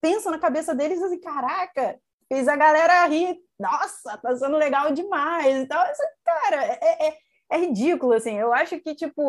pensam 0.00 0.30
na 0.30 0.38
cabeça 0.38 0.74
deles 0.74 1.02
assim, 1.02 1.18
caraca, 1.18 1.98
fez 2.28 2.46
a 2.46 2.54
galera 2.54 3.06
rir, 3.06 3.38
nossa, 3.58 4.18
tá 4.18 4.36
sendo 4.36 4.58
legal 4.58 4.92
demais. 4.92 5.56
Então, 5.56 5.82
cara, 6.24 6.62
é, 6.64 7.08
é, 7.08 7.18
é 7.50 7.58
ridículo, 7.58 8.12
assim. 8.12 8.38
Eu 8.38 8.52
acho 8.52 8.78
que, 8.80 8.94
tipo, 8.94 9.22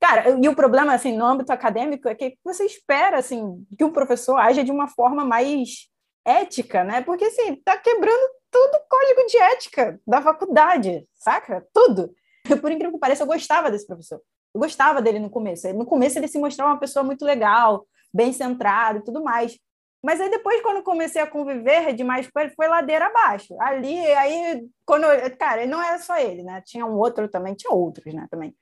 Cara, 0.00 0.38
e 0.38 0.48
o 0.48 0.54
problema, 0.54 0.92
assim, 0.92 1.16
no 1.16 1.24
âmbito 1.24 1.50
acadêmico 1.50 2.06
é 2.06 2.14
que 2.14 2.36
você 2.44 2.66
espera, 2.66 3.16
assim, 3.16 3.66
que 3.78 3.84
o 3.84 3.92
professor 3.92 4.36
haja 4.36 4.62
de 4.62 4.70
uma 4.70 4.86
forma 4.86 5.24
mais 5.24 5.88
ética, 6.26 6.84
né? 6.84 7.00
Porque, 7.00 7.24
assim, 7.24 7.56
tá 7.64 7.78
quebrando 7.78 8.28
todo 8.50 8.74
o 8.74 8.88
código 8.88 9.26
de 9.26 9.38
ética 9.38 9.98
da 10.06 10.20
faculdade, 10.20 11.08
saca? 11.14 11.66
Tudo. 11.72 12.14
Por 12.60 12.70
incrível 12.70 12.92
que 12.92 12.98
pareça, 12.98 13.22
eu 13.22 13.26
gostava 13.26 13.70
desse 13.70 13.86
professor. 13.86 14.20
Eu 14.54 14.60
gostava 14.60 15.02
dele 15.02 15.18
no 15.18 15.28
começo. 15.28 15.72
No 15.74 15.84
começo 15.84 16.18
ele 16.18 16.28
se 16.28 16.38
mostrava 16.38 16.72
uma 16.72 16.80
pessoa 16.80 17.02
muito 17.02 17.24
legal, 17.24 17.86
bem 18.12 18.32
centrado 18.32 19.00
e 19.00 19.04
tudo 19.04 19.22
mais. 19.22 19.58
Mas 20.02 20.20
aí 20.20 20.30
depois, 20.30 20.60
quando 20.60 20.82
comecei 20.82 21.20
a 21.20 21.26
conviver 21.26 21.94
demais 21.94 22.30
com 22.30 22.38
ele, 22.38 22.50
foi 22.50 22.68
ladeira 22.68 23.06
abaixo. 23.06 23.56
Ali, 23.58 23.98
aí, 23.98 24.66
quando... 24.84 25.04
Eu... 25.04 25.34
Cara, 25.36 25.66
não 25.66 25.82
era 25.82 25.98
só 25.98 26.18
ele, 26.18 26.42
né? 26.42 26.62
Tinha 26.64 26.84
um 26.84 26.94
outro 26.94 27.26
também, 27.28 27.54
tinha 27.54 27.72
outros, 27.72 28.12
né, 28.12 28.26
também 28.30 28.54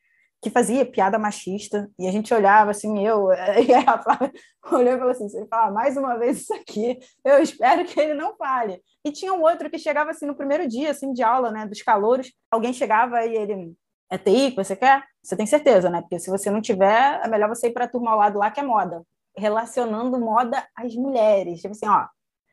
que 0.43 0.51
fazia 0.51 0.85
piada 0.85 1.21
machista, 1.21 1.89
e 1.97 2.09
a 2.09 2.11
gente 2.11 2.35
olhava 2.35 2.73
assim, 2.73 3.07
eu, 3.07 3.29
e 3.65 3.73
a 3.73 4.03
Flávia 4.03 4.33
olhou 4.73 4.95
e 4.95 4.99
falou 4.99 5.13
assim, 5.13 5.37
ele 5.37 5.47
falar 5.47 5.71
mais 5.71 5.97
uma 5.97 6.19
vez 6.19 6.41
isso 6.41 6.53
aqui, 6.53 6.99
eu 7.25 7.41
espero 7.41 7.85
que 7.85 7.99
ele 7.99 8.13
não 8.13 8.37
fale. 8.37 8.83
E 9.05 9.13
tinha 9.13 9.33
um 9.33 9.41
outro 9.41 9.71
que 9.71 9.79
chegava 9.79 10.11
assim 10.11 10.27
no 10.27 10.35
primeiro 10.35 10.67
dia 10.67 10.91
assim 10.91 11.13
de 11.13 11.23
aula, 11.23 11.53
né, 11.53 11.65
dos 11.65 11.81
calouros, 11.81 12.33
alguém 12.51 12.73
chegava 12.73 13.25
e 13.25 13.37
ele, 13.37 13.73
é 14.13 14.19
TI 14.19 14.51
que 14.51 14.57
você 14.57 14.77
quer? 14.77 15.03
Você 15.23 15.35
tem 15.35 15.47
certeza, 15.47 15.89
né? 15.89 16.03
Porque 16.03 16.19
se 16.19 16.29
você 16.29 16.51
não 16.51 16.61
tiver, 16.61 17.19
é 17.25 17.29
melhor 17.29 17.49
você 17.49 17.69
ir 17.69 17.73
para 17.73 17.87
a 17.87 17.89
turma 17.89 18.11
ao 18.11 18.19
lado 18.19 18.39
lá 18.39 18.51
que 18.51 18.61
é 18.61 18.63
moda. 18.63 19.03
Relacionando 19.35 20.21
moda 20.21 20.63
às 20.77 20.95
mulheres. 20.95 21.63
Tipo 21.63 21.73
assim, 21.73 21.89
ó, 21.89 22.07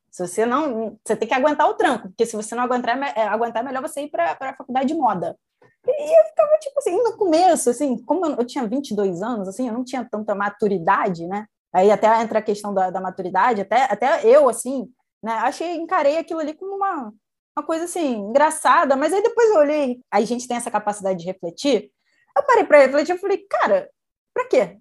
se 0.09 0.25
você 0.25 0.45
não, 0.45 0.97
você 1.05 1.17
tem 1.17 1.27
que 1.27 1.33
aguentar 1.33 1.67
o 1.67 1.73
tranco, 1.73 2.07
porque 2.07 2.25
se 2.25 2.33
você 2.33 2.55
não 2.55 2.63
aguentar, 2.63 2.97
é, 3.13 3.27
aguentar 3.27 3.61
é 3.61 3.65
melhor 3.65 3.81
você 3.81 4.03
ir 4.03 4.09
para 4.09 4.37
a 4.39 4.55
faculdade 4.55 4.87
de 4.87 4.95
moda. 4.95 5.37
E 5.85 6.19
eu 6.19 6.25
ficava, 6.29 6.57
tipo 6.59 6.79
assim, 6.79 7.03
no 7.03 7.17
começo, 7.17 7.69
assim, 7.69 7.97
como 8.05 8.25
eu, 8.25 8.35
eu 8.37 8.45
tinha 8.45 8.65
22 8.65 9.21
anos, 9.21 9.49
assim, 9.49 9.67
eu 9.67 9.73
não 9.73 9.83
tinha 9.83 10.07
tanta 10.09 10.33
maturidade, 10.33 11.27
né? 11.27 11.45
Aí 11.73 11.91
até 11.91 12.21
entra 12.21 12.39
a 12.39 12.41
questão 12.41 12.73
da, 12.73 12.89
da 12.89 13.01
maturidade, 13.01 13.61
até, 13.61 13.83
até 13.83 14.25
eu, 14.25 14.47
assim, 14.47 14.89
né? 15.21 15.33
Achei, 15.33 15.75
encarei 15.75 16.17
aquilo 16.17 16.39
ali 16.39 16.53
como 16.53 16.77
uma, 16.77 17.13
uma 17.59 17.65
coisa, 17.65 17.85
assim, 17.85 18.15
engraçada, 18.15 18.95
mas 18.95 19.13
aí 19.13 19.21
depois 19.21 19.49
eu 19.49 19.57
olhei, 19.57 20.01
a 20.09 20.21
gente 20.21 20.47
tem 20.47 20.57
essa 20.57 20.71
capacidade 20.71 21.19
de 21.19 21.25
refletir, 21.25 21.91
eu 22.35 22.43
parei 22.43 22.63
para 22.63 22.79
refletir 22.79 23.15
e 23.15 23.19
falei, 23.19 23.37
cara, 23.49 23.89
para 24.33 24.45
quê? 24.45 24.77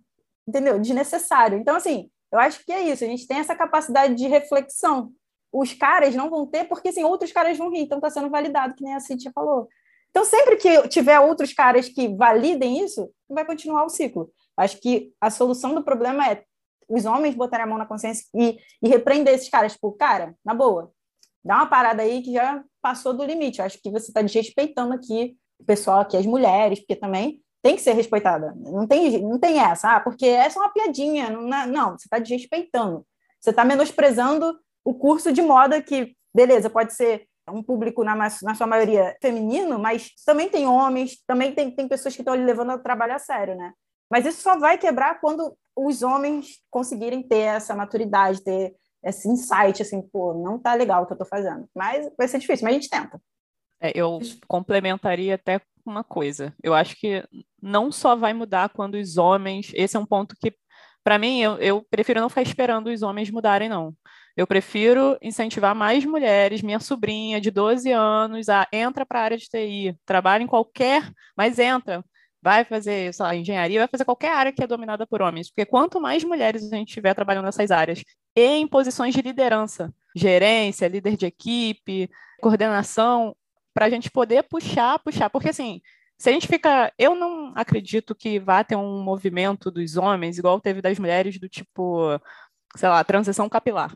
Entendeu? 0.47 0.79
Desnecessário. 0.79 1.59
Então, 1.59 1.77
assim, 1.77 2.11
eu 2.31 2.38
acho 2.38 2.64
que 2.64 2.73
é 2.73 2.83
isso, 2.83 3.05
a 3.05 3.07
gente 3.07 3.27
tem 3.27 3.38
essa 3.38 3.55
capacidade 3.55 4.14
de 4.14 4.29
reflexão. 4.29 5.12
Os 5.53 5.73
caras 5.73 6.14
não 6.14 6.31
vão 6.31 6.47
ter, 6.47 6.64
porque 6.64 6.88
assim, 6.88 7.03
outros 7.05 7.33
caras 7.33 7.57
vão 7.57 7.71
rir, 7.71 7.81
então 7.81 7.99
está 7.99 8.11
sendo 8.11 8.31
validado, 8.31 8.75
que 8.75 8.85
nem 8.85 8.95
a 8.95 9.01
Cintia 9.01 9.33
falou. 9.35 9.69
Então, 10.11 10.25
sempre 10.25 10.57
que 10.57 10.88
tiver 10.88 11.19
outros 11.21 11.53
caras 11.53 11.88
que 11.88 12.09
validem 12.17 12.83
isso, 12.83 13.11
vai 13.29 13.45
continuar 13.45 13.85
o 13.85 13.88
ciclo. 13.88 14.31
Acho 14.57 14.81
que 14.81 15.12
a 15.21 15.31
solução 15.31 15.75
do 15.75 15.85
problema 15.85 16.27
é 16.27 16.45
os 16.88 17.05
homens 17.05 17.35
botarem 17.35 17.64
a 17.64 17.69
mão 17.69 17.79
na 17.79 17.87
consciência 17.87 18.25
e, 18.35 18.59
e 18.83 18.88
repreender 18.88 19.35
esses 19.35 19.49
caras. 19.49 19.72
Tipo, 19.72 19.93
cara, 19.93 20.35
na 20.45 20.55
boa, 20.55 20.93
dá 21.45 21.57
uma 21.57 21.66
parada 21.66 22.03
aí 22.03 22.22
que 22.22 22.32
já 22.32 22.62
passou 22.80 23.12
do 23.12 23.24
limite. 23.24 23.59
Eu 23.59 23.64
acho 23.64 23.78
que 23.80 23.91
você 23.91 24.09
está 24.09 24.22
desrespeitando 24.22 24.95
aqui 24.95 25.36
o 25.59 25.64
pessoal, 25.64 26.01
aqui 26.01 26.16
as 26.16 26.26
mulheres, 26.26 26.80
porque 26.80 26.97
também 26.97 27.41
tem 27.62 27.76
que 27.76 27.82
ser 27.82 27.93
respeitada. 27.93 28.55
Não 28.57 28.86
tem, 28.86 29.20
não 29.22 29.39
tem 29.39 29.59
essa, 29.59 29.97
ah, 29.97 30.01
porque 30.01 30.26
essa 30.26 30.59
é 30.59 30.62
uma 30.62 30.72
piadinha. 30.72 31.30
Não, 31.30 31.66
não 31.66 31.91
você 31.99 32.07
está 32.07 32.18
desrespeitando. 32.18 33.05
Você 33.41 33.51
está 33.51 33.64
menosprezando 33.64 34.59
o 34.84 34.95
curso 34.95 35.32
de 35.32 35.43
moda 35.43 35.82
que, 35.82 36.16
beleza, 36.34 36.70
pode 36.70 36.95
ser 36.95 37.26
um 37.51 37.62
público, 37.62 38.05
na, 38.05 38.14
na 38.14 38.55
sua 38.55 38.66
maioria, 38.66 39.16
feminino, 39.22 39.78
mas 39.78 40.11
também 40.24 40.49
tem 40.49 40.66
homens, 40.66 41.22
também 41.26 41.55
tem, 41.55 41.70
tem 41.70 41.89
pessoas 41.89 42.14
que 42.14 42.20
estão 42.20 42.34
levando 42.34 42.72
o 42.72 42.78
trabalho 42.78 43.14
a 43.14 43.18
sério, 43.18 43.57
né? 43.57 43.72
Mas 44.11 44.26
isso 44.26 44.43
só 44.43 44.59
vai 44.59 44.78
quebrar 44.78 45.20
quando 45.20 45.57
os 45.76 46.03
homens 46.03 46.62
conseguirem 46.70 47.22
ter 47.22 47.41
essa 47.41 47.74
maturidade, 47.74 48.43
ter 48.43 48.74
esse 49.03 49.28
insight, 49.28 49.82
assim, 49.82 50.03
pô, 50.03 50.34
não 50.34 50.59
tá 50.59 50.74
legal 50.74 51.03
o 51.03 51.07
que 51.07 51.12
eu 51.12 51.18
tô 51.18 51.24
fazendo. 51.24 51.68
Mas 51.74 52.11
vai 52.16 52.28
ser 52.28 52.38
difícil, 52.38 52.64
mas 52.64 52.72
a 52.72 52.78
gente 52.78 52.90
tenta. 52.90 53.20
É, 53.80 53.92
eu 53.94 54.18
complementaria 54.46 55.36
até 55.36 55.61
uma 55.86 56.05
coisa. 56.05 56.55
Eu 56.62 56.74
acho 56.74 56.96
que 56.96 57.24
não 57.62 57.90
só 57.90 58.16
vai 58.16 58.32
mudar 58.32 58.68
quando 58.70 58.94
os 58.94 59.16
homens. 59.16 59.72
Esse 59.74 59.96
é 59.96 60.01
um 60.01 60.07
ponto 60.07 60.34
que, 60.40 60.53
para 61.03 61.18
mim, 61.18 61.40
eu, 61.40 61.57
eu 61.59 61.86
prefiro 61.88 62.20
não 62.20 62.28
ficar 62.28 62.42
esperando 62.42 62.88
os 62.88 63.03
homens 63.03 63.30
mudarem, 63.30 63.68
não 63.68 63.94
Eu 64.36 64.46
prefiro 64.46 65.16
incentivar 65.22 65.74
mais 65.74 66.05
mulheres, 66.05 66.62
minha 66.62 66.80
sobrinha 66.80 67.40
de 67.40 67.51
12 67.51 67.90
anos, 67.92 68.49
a 68.49 68.66
entra 68.72 69.07
para 69.07 69.20
a 69.20 69.22
área 69.22 69.38
de 69.38 69.49
TI, 69.49 69.96
trabalha 70.05 70.42
em 70.42 70.46
qualquer, 70.46 71.11
mas 71.36 71.59
entra, 71.59 72.05
vai 72.49 72.64
fazer, 72.64 73.12
sei 73.12 73.26
lá, 73.26 73.36
engenharia, 73.36 73.80
vai 73.80 73.88
fazer 73.88 74.07
qualquer 74.07 74.32
área 74.32 74.51
que 74.51 74.64
é 74.64 74.66
dominada 74.66 75.07
por 75.07 75.20
homens, 75.20 75.51
porque 75.51 75.66
quanto 75.66 76.01
mais 76.01 76.24
mulheres 76.24 76.72
a 76.72 76.76
gente 76.76 76.94
tiver 76.94 77.12
trabalhando 77.12 77.44
nessas 77.44 77.70
áreas 77.70 78.03
e 78.34 78.42
em 78.42 78.66
posições 78.66 79.14
de 79.14 79.20
liderança, 79.20 79.92
gerência, 80.16 80.88
líder 80.88 81.14
de 81.14 81.26
equipe, 81.26 82.11
coordenação, 82.40 83.36
para 83.74 83.84
a 83.84 83.90
gente 83.90 84.11
poder 84.11 84.44
puxar, 84.44 84.99
puxar, 85.01 85.28
porque 85.28 85.51
assim, 85.51 85.82
se 86.16 86.30
a 86.30 86.32
gente 86.32 86.49
fica, 86.49 86.90
eu 86.99 87.14
não 87.14 87.53
acredito 87.55 88.14
que 88.14 88.40
vá 88.40 88.64
ter 88.64 88.76
um 88.76 89.03
movimento 89.03 89.70
dos 89.70 89.99
homens 89.99 90.38
igual 90.38 90.59
teve 90.59 90.80
das 90.80 90.99
mulheres 90.99 91.38
do 91.38 91.51
tipo, 91.51 92.18
sei 92.76 92.88
lá, 92.88 93.05
transição 93.05 93.46
capilar. 93.46 93.94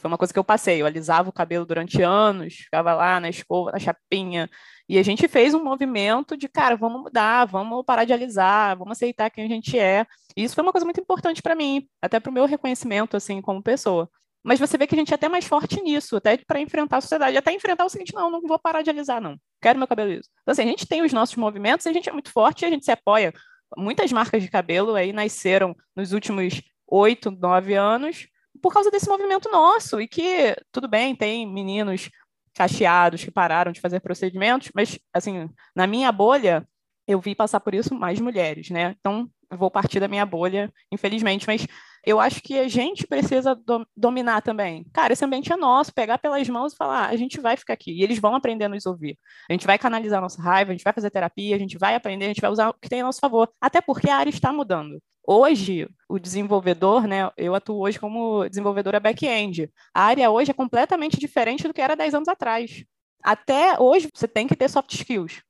Foi 0.00 0.08
uma 0.08 0.18
coisa 0.18 0.32
que 0.32 0.38
eu 0.38 0.44
passei, 0.44 0.82
eu 0.82 0.86
alisava 0.86 1.28
o 1.28 1.32
cabelo 1.32 1.64
durante 1.64 2.02
anos, 2.02 2.54
ficava 2.54 2.92
lá 2.94 3.18
na 3.18 3.28
escova, 3.28 3.72
na 3.72 3.78
chapinha, 3.78 4.48
e 4.88 4.98
a 4.98 5.02
gente 5.02 5.26
fez 5.26 5.54
um 5.54 5.64
movimento 5.64 6.36
de, 6.36 6.48
cara, 6.48 6.76
vamos 6.76 7.02
mudar, 7.02 7.46
vamos 7.46 7.84
parar 7.84 8.04
de 8.04 8.12
alisar, 8.12 8.76
vamos 8.76 8.92
aceitar 8.92 9.30
quem 9.30 9.44
a 9.44 9.48
gente 9.48 9.78
é. 9.78 10.06
E 10.36 10.44
isso 10.44 10.54
foi 10.54 10.62
uma 10.62 10.72
coisa 10.72 10.84
muito 10.84 11.00
importante 11.00 11.42
para 11.42 11.54
mim, 11.54 11.88
até 12.00 12.20
para 12.20 12.30
o 12.30 12.32
meu 12.32 12.44
reconhecimento, 12.44 13.16
assim, 13.16 13.40
como 13.40 13.62
pessoa. 13.62 14.08
Mas 14.44 14.60
você 14.60 14.78
vê 14.78 14.86
que 14.86 14.94
a 14.94 14.98
gente 14.98 15.12
é 15.12 15.14
até 15.16 15.28
mais 15.28 15.44
forte 15.44 15.82
nisso, 15.82 16.16
até 16.16 16.36
para 16.36 16.60
enfrentar 16.60 16.98
a 16.98 17.00
sociedade, 17.00 17.36
até 17.36 17.52
enfrentar 17.52 17.84
o 17.84 17.88
seguinte, 17.88 18.14
não, 18.14 18.30
não 18.30 18.42
vou 18.42 18.58
parar 18.58 18.82
de 18.82 18.90
alisar, 18.90 19.20
não. 19.20 19.36
Quero 19.60 19.78
meu 19.78 19.88
cabelo 19.88 20.10
liso. 20.10 20.28
Então, 20.42 20.52
assim, 20.52 20.62
a 20.62 20.66
gente 20.66 20.86
tem 20.86 21.02
os 21.02 21.12
nossos 21.12 21.34
movimentos, 21.36 21.86
a 21.86 21.92
gente 21.92 22.08
é 22.08 22.12
muito 22.12 22.30
forte 22.30 22.64
a 22.64 22.70
gente 22.70 22.84
se 22.84 22.92
apoia. 22.92 23.32
Muitas 23.76 24.12
marcas 24.12 24.42
de 24.42 24.48
cabelo 24.48 24.94
aí 24.94 25.12
nasceram 25.12 25.74
nos 25.96 26.12
últimos 26.12 26.62
oito, 26.86 27.32
nove 27.32 27.74
anos 27.74 28.28
por 28.56 28.72
causa 28.72 28.90
desse 28.90 29.08
movimento 29.08 29.50
nosso. 29.50 30.00
E 30.00 30.08
que, 30.08 30.56
tudo 30.72 30.88
bem, 30.88 31.14
tem 31.14 31.46
meninos 31.46 32.10
cacheados 32.54 33.22
que 33.22 33.30
pararam 33.30 33.70
de 33.70 33.80
fazer 33.80 34.00
procedimentos, 34.00 34.70
mas, 34.74 34.98
assim, 35.12 35.48
na 35.74 35.86
minha 35.86 36.10
bolha, 36.10 36.66
eu 37.06 37.20
vi 37.20 37.34
passar 37.34 37.60
por 37.60 37.74
isso 37.74 37.94
mais 37.94 38.18
mulheres, 38.18 38.70
né? 38.70 38.96
Então, 38.98 39.30
eu 39.50 39.58
vou 39.58 39.70
partir 39.70 40.00
da 40.00 40.08
minha 40.08 40.26
bolha, 40.26 40.72
infelizmente, 40.90 41.46
mas 41.46 41.66
eu 42.04 42.18
acho 42.18 42.40
que 42.40 42.58
a 42.58 42.68
gente 42.68 43.06
precisa 43.06 43.54
do, 43.54 43.86
dominar 43.96 44.40
também. 44.40 44.84
Cara, 44.92 45.12
esse 45.12 45.24
ambiente 45.24 45.52
é 45.52 45.56
nosso, 45.56 45.92
pegar 45.92 46.18
pelas 46.18 46.48
mãos 46.48 46.72
e 46.72 46.76
falar, 46.76 47.06
ah, 47.06 47.08
a 47.08 47.16
gente 47.16 47.40
vai 47.40 47.56
ficar 47.56 47.74
aqui, 47.74 47.92
e 47.92 48.02
eles 48.02 48.18
vão 48.18 48.34
aprender 48.34 48.64
a 48.64 48.68
nos 48.68 48.86
ouvir. 48.86 49.18
A 49.48 49.52
gente 49.52 49.66
vai 49.66 49.78
canalizar 49.78 50.20
nossa 50.20 50.40
raiva, 50.42 50.70
a 50.70 50.74
gente 50.74 50.84
vai 50.84 50.92
fazer 50.92 51.10
terapia, 51.10 51.54
a 51.54 51.58
gente 51.58 51.78
vai 51.78 51.94
aprender, 51.94 52.24
a 52.24 52.28
gente 52.28 52.40
vai 52.40 52.50
usar 52.50 52.70
o 52.70 52.74
que 52.74 52.88
tem 52.88 53.00
a 53.00 53.04
nosso 53.04 53.20
favor, 53.20 53.50
até 53.60 53.80
porque 53.80 54.08
a 54.08 54.16
área 54.16 54.30
está 54.30 54.52
mudando. 54.52 55.00
Hoje, 55.26 55.88
o 56.08 56.20
desenvolvedor, 56.20 57.06
né, 57.08 57.28
eu 57.36 57.54
atuo 57.54 57.80
hoje 57.80 57.98
como 57.98 58.48
desenvolvedora 58.48 59.00
back-end. 59.00 59.68
A 59.92 60.04
área 60.04 60.30
hoje 60.30 60.52
é 60.52 60.54
completamente 60.54 61.18
diferente 61.18 61.66
do 61.66 61.74
que 61.74 61.80
era 61.80 61.96
10 61.96 62.14
anos 62.14 62.28
atrás. 62.28 62.84
Até 63.22 63.76
hoje, 63.80 64.08
você 64.14 64.28
tem 64.28 64.46
que 64.46 64.54
ter 64.54 64.70
soft 64.70 64.94
skills. 64.94 65.42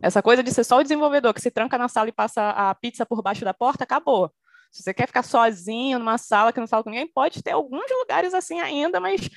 Essa 0.00 0.22
coisa 0.22 0.42
de 0.42 0.50
ser 0.50 0.64
só 0.64 0.78
o 0.78 0.82
desenvolvedor 0.82 1.34
que 1.34 1.40
se 1.42 1.50
tranca 1.50 1.76
na 1.76 1.86
sala 1.86 2.08
e 2.08 2.12
passa 2.12 2.48
a 2.48 2.74
pizza 2.74 3.04
por 3.04 3.20
baixo 3.20 3.44
da 3.44 3.52
porta, 3.52 3.84
acabou. 3.84 4.32
Se 4.72 4.82
você 4.82 4.94
quer 4.94 5.06
ficar 5.06 5.22
sozinho 5.22 5.98
numa 5.98 6.16
sala 6.16 6.52
que 6.52 6.60
não 6.60 6.66
fala 6.66 6.82
com 6.82 6.88
ninguém, 6.88 7.06
pode 7.06 7.42
ter 7.42 7.50
alguns 7.50 7.90
lugares 7.90 8.32
assim 8.32 8.58
ainda, 8.60 9.00
mas 9.00 9.28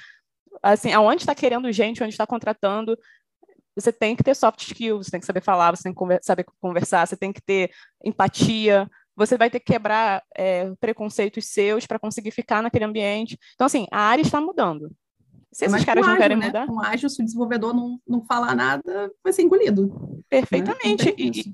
assim, 0.61 0.93
aonde 0.93 1.23
está 1.23 1.35
querendo 1.35 1.69
gente, 1.73 2.01
onde 2.01 2.13
está 2.13 2.25
contratando, 2.25 2.97
você 3.75 3.91
tem 3.91 4.15
que 4.15 4.23
ter 4.23 4.35
soft 4.35 4.61
skills, 4.61 5.07
você 5.07 5.11
tem 5.11 5.19
que 5.19 5.25
saber 5.25 5.41
falar, 5.41 5.75
você 5.75 5.83
tem 5.83 5.93
que 5.93 6.19
saber 6.21 6.45
conversar, 6.61 7.05
você 7.05 7.17
tem 7.17 7.33
que 7.33 7.41
ter 7.41 7.71
empatia, 8.05 8.89
você 9.15 9.37
vai 9.37 9.49
ter 9.49 9.59
que 9.59 9.71
quebrar 9.71 10.23
é, 10.35 10.71
preconceitos 10.79 11.45
seus 11.45 11.85
para 11.85 11.99
conseguir 11.99 12.31
ficar 12.31 12.61
naquele 12.61 12.85
ambiente. 12.85 13.37
Então, 13.53 13.65
assim, 13.65 13.85
a 13.91 13.99
área 13.99 14.21
está 14.21 14.41
mudando. 14.41 14.91
Se 15.51 15.65
é 15.65 15.67
esses 15.67 15.85
caras 15.85 16.05
não 16.05 16.17
querem 16.17 16.35
né? 16.35 16.47
mudar. 16.47 16.65
Com 16.65 16.81
ágil, 16.81 17.09
se 17.09 17.21
o 17.21 17.25
desenvolvedor 17.25 17.73
não, 17.73 17.99
não 18.07 18.25
falar 18.25 18.55
nada, 18.55 19.11
vai 19.23 19.31
ser 19.31 19.43
engolido. 19.43 20.23
Perfeitamente. 20.27 21.05
Né? 21.05 21.13
E, 21.17 21.53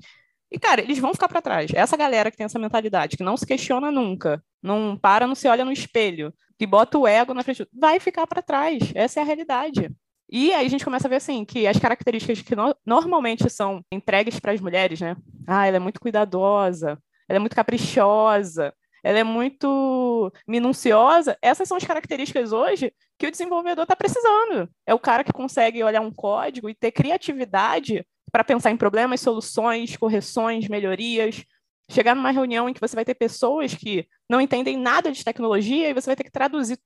e, 0.52 0.58
cara, 0.58 0.80
eles 0.80 0.98
vão 0.98 1.12
ficar 1.12 1.28
para 1.28 1.42
trás. 1.42 1.70
Essa 1.74 1.96
galera 1.96 2.30
que 2.30 2.36
tem 2.36 2.46
essa 2.46 2.58
mentalidade, 2.58 3.16
que 3.16 3.22
não 3.22 3.36
se 3.36 3.46
questiona 3.46 3.90
nunca, 3.90 4.42
não 4.62 4.96
para, 4.96 5.26
não 5.26 5.34
se 5.34 5.46
olha 5.46 5.64
no 5.64 5.72
espelho, 5.72 6.32
que 6.58 6.66
bota 6.66 6.98
o 6.98 7.06
ego 7.06 7.34
na 7.34 7.42
frente, 7.42 7.68
vai 7.72 8.00
ficar 8.00 8.26
para 8.26 8.42
trás. 8.42 8.90
Essa 8.94 9.20
é 9.20 9.22
a 9.22 9.26
realidade. 9.26 9.90
E 10.32 10.52
aí 10.52 10.64
a 10.64 10.68
gente 10.68 10.84
começa 10.84 11.08
a 11.08 11.10
ver 11.10 11.16
assim 11.16 11.44
que 11.44 11.66
as 11.66 11.78
características 11.78 12.40
que 12.40 12.54
no 12.54 12.74
normalmente 12.86 13.50
são 13.50 13.84
entregues 13.92 14.38
para 14.38 14.52
as 14.52 14.60
mulheres, 14.60 15.00
né? 15.00 15.16
Ah, 15.46 15.66
ela 15.66 15.76
é 15.76 15.80
muito 15.80 16.00
cuidadosa, 16.00 16.98
ela 17.30 17.36
é 17.36 17.38
muito 17.38 17.54
caprichosa, 17.54 18.74
ela 19.04 19.20
é 19.20 19.22
muito 19.22 20.32
minuciosa. 20.48 21.38
Essas 21.40 21.68
são 21.68 21.76
as 21.76 21.84
características 21.84 22.50
hoje 22.50 22.92
que 23.16 23.28
o 23.28 23.30
desenvolvedor 23.30 23.84
está 23.84 23.94
precisando. 23.94 24.68
É 24.84 24.92
o 24.92 24.98
cara 24.98 25.22
que 25.22 25.32
consegue 25.32 25.80
olhar 25.84 26.00
um 26.00 26.10
código 26.10 26.68
e 26.68 26.74
ter 26.74 26.90
criatividade 26.90 28.04
para 28.32 28.42
pensar 28.42 28.72
em 28.72 28.76
problemas, 28.76 29.20
soluções, 29.20 29.96
correções, 29.96 30.66
melhorias. 30.66 31.44
Chegar 31.88 32.16
numa 32.16 32.32
reunião 32.32 32.68
em 32.68 32.72
que 32.72 32.80
você 32.80 32.96
vai 32.96 33.04
ter 33.04 33.14
pessoas 33.14 33.74
que 33.74 34.08
não 34.28 34.40
entendem 34.40 34.76
nada 34.76 35.12
de 35.12 35.24
tecnologia 35.24 35.88
e 35.88 35.94
você 35.94 36.06
vai 36.06 36.16
ter 36.16 36.24
que 36.24 36.32
traduzir. 36.32 36.80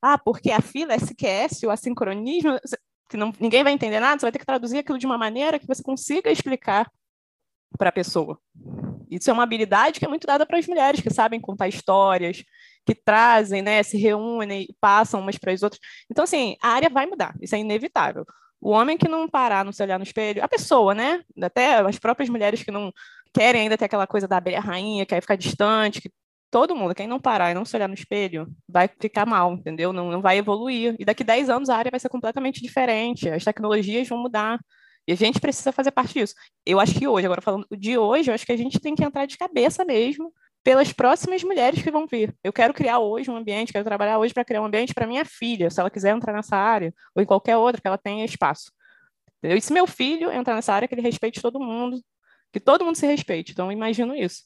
Ah, 0.00 0.16
porque 0.16 0.50
a 0.50 0.62
fila 0.62 0.94
SQS, 0.94 1.64
o 1.64 1.70
assincronismo, 1.70 2.58
que 3.10 3.18
não, 3.18 3.34
ninguém 3.38 3.62
vai 3.62 3.74
entender 3.74 4.00
nada, 4.00 4.18
você 4.18 4.24
vai 4.24 4.32
ter 4.32 4.38
que 4.38 4.46
traduzir 4.46 4.78
aquilo 4.78 4.98
de 4.98 5.04
uma 5.04 5.18
maneira 5.18 5.58
que 5.58 5.66
você 5.66 5.82
consiga 5.82 6.30
explicar 6.30 6.90
para 7.76 7.90
a 7.90 7.92
pessoa. 7.92 8.40
Isso 9.10 9.30
é 9.30 9.32
uma 9.32 9.42
habilidade 9.42 9.98
que 9.98 10.04
é 10.04 10.08
muito 10.08 10.26
dada 10.26 10.46
para 10.46 10.58
as 10.58 10.66
mulheres 10.66 11.00
que 11.00 11.10
sabem 11.10 11.40
contar 11.40 11.68
histórias, 11.68 12.42
que 12.86 12.94
trazem, 12.94 13.62
né, 13.62 13.82
se 13.82 13.98
reúnem, 13.98 14.66
passam 14.80 15.20
umas 15.20 15.36
para 15.36 15.52
as 15.52 15.62
outras. 15.62 15.80
Então, 16.10 16.24
assim, 16.24 16.56
a 16.62 16.68
área 16.68 16.88
vai 16.88 17.06
mudar, 17.06 17.34
isso 17.40 17.54
é 17.54 17.58
inevitável. 17.58 18.24
O 18.60 18.70
homem 18.70 18.96
que 18.98 19.08
não 19.08 19.28
parar, 19.28 19.64
não 19.64 19.72
se 19.72 19.82
olhar 19.82 19.98
no 19.98 20.04
espelho, 20.04 20.42
a 20.42 20.48
pessoa, 20.48 20.94
né, 20.94 21.20
até 21.42 21.76
as 21.76 21.98
próprias 21.98 22.28
mulheres 22.28 22.62
que 22.62 22.70
não 22.70 22.92
querem 23.32 23.62
ainda 23.62 23.76
ter 23.76 23.84
aquela 23.84 24.06
coisa 24.06 24.26
da 24.26 24.38
abelha 24.38 24.60
rainha, 24.60 25.06
quer 25.06 25.20
ficar 25.20 25.36
distante, 25.36 26.00
que 26.00 26.10
todo 26.50 26.74
mundo, 26.74 26.94
quem 26.94 27.06
não 27.06 27.20
parar 27.20 27.50
e 27.50 27.54
não 27.54 27.64
se 27.64 27.76
olhar 27.76 27.88
no 27.88 27.94
espelho, 27.94 28.48
vai 28.68 28.88
ficar 29.00 29.26
mal, 29.26 29.52
entendeu? 29.52 29.92
Não, 29.92 30.10
não 30.10 30.22
vai 30.22 30.38
evoluir. 30.38 30.96
E 30.98 31.04
daqui 31.04 31.22
10 31.22 31.50
anos 31.50 31.68
a 31.68 31.76
área 31.76 31.90
vai 31.90 32.00
ser 32.00 32.08
completamente 32.08 32.62
diferente, 32.62 33.28
as 33.28 33.44
tecnologias 33.44 34.08
vão 34.08 34.18
mudar. 34.18 34.58
E 35.08 35.12
a 35.12 35.16
gente 35.16 35.40
precisa 35.40 35.72
fazer 35.72 35.90
parte 35.90 36.12
disso. 36.12 36.34
Eu 36.66 36.78
acho 36.78 36.92
que 36.92 37.08
hoje, 37.08 37.24
agora 37.24 37.40
falando 37.40 37.66
de 37.70 37.96
hoje, 37.96 38.30
eu 38.30 38.34
acho 38.34 38.44
que 38.44 38.52
a 38.52 38.56
gente 38.58 38.78
tem 38.78 38.94
que 38.94 39.02
entrar 39.02 39.24
de 39.24 39.38
cabeça 39.38 39.82
mesmo 39.82 40.30
pelas 40.62 40.92
próximas 40.92 41.42
mulheres 41.42 41.82
que 41.82 41.90
vão 41.90 42.06
vir. 42.06 42.36
Eu 42.44 42.52
quero 42.52 42.74
criar 42.74 42.98
hoje 42.98 43.30
um 43.30 43.36
ambiente, 43.36 43.72
quero 43.72 43.86
trabalhar 43.86 44.18
hoje 44.18 44.34
para 44.34 44.44
criar 44.44 44.60
um 44.60 44.66
ambiente 44.66 44.92
para 44.92 45.06
minha 45.06 45.24
filha, 45.24 45.70
se 45.70 45.80
ela 45.80 45.88
quiser 45.88 46.14
entrar 46.14 46.34
nessa 46.34 46.58
área, 46.58 46.92
ou 47.14 47.22
em 47.22 47.26
qualquer 47.26 47.56
outra, 47.56 47.80
que 47.80 47.88
ela 47.88 47.96
tenha 47.96 48.22
espaço. 48.22 48.70
Entendeu? 49.38 49.56
E 49.56 49.62
se 49.62 49.72
meu 49.72 49.86
filho 49.86 50.30
entrar 50.30 50.54
nessa 50.54 50.74
área, 50.74 50.86
que 50.86 50.94
ele 50.94 51.00
respeite 51.00 51.40
todo 51.40 51.58
mundo, 51.58 51.98
que 52.52 52.60
todo 52.60 52.84
mundo 52.84 52.96
se 52.96 53.06
respeite. 53.06 53.52
Então, 53.52 53.72
imagino 53.72 54.14
isso. 54.14 54.42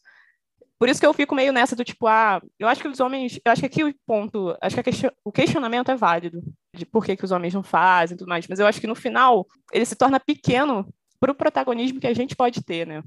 Por 0.78 0.88
isso 0.88 1.00
que 1.00 1.06
eu 1.06 1.12
fico 1.12 1.34
meio 1.34 1.52
nessa 1.52 1.74
do 1.74 1.84
tipo, 1.84 2.06
ah, 2.06 2.40
eu 2.56 2.68
acho 2.68 2.80
que 2.80 2.88
os 2.88 3.00
homens, 3.00 3.40
eu 3.44 3.50
acho 3.50 3.62
que 3.62 3.66
aqui 3.66 3.82
o 3.82 3.92
ponto, 4.06 4.56
acho 4.60 4.76
que 4.80 5.12
o 5.24 5.32
questionamento 5.32 5.90
é 5.90 5.96
válido 5.96 6.40
de 6.74 6.86
por 6.86 7.04
que, 7.04 7.16
que 7.16 7.24
os 7.24 7.30
homens 7.30 7.54
não 7.54 7.62
fazem 7.62 8.14
e 8.14 8.18
tudo 8.18 8.28
mais, 8.28 8.46
mas 8.48 8.58
eu 8.58 8.66
acho 8.66 8.80
que 8.80 8.86
no 8.86 8.94
final 8.94 9.46
ele 9.72 9.84
se 9.84 9.94
torna 9.94 10.18
pequeno 10.18 10.86
para 11.20 11.30
o 11.30 11.34
protagonismo 11.34 12.00
que 12.00 12.06
a 12.06 12.14
gente 12.14 12.34
pode 12.34 12.62
ter, 12.62 12.86
né? 12.86 13.02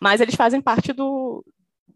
Mas 0.00 0.20
eles 0.20 0.34
fazem 0.34 0.60
parte 0.60 0.92
do, 0.92 1.44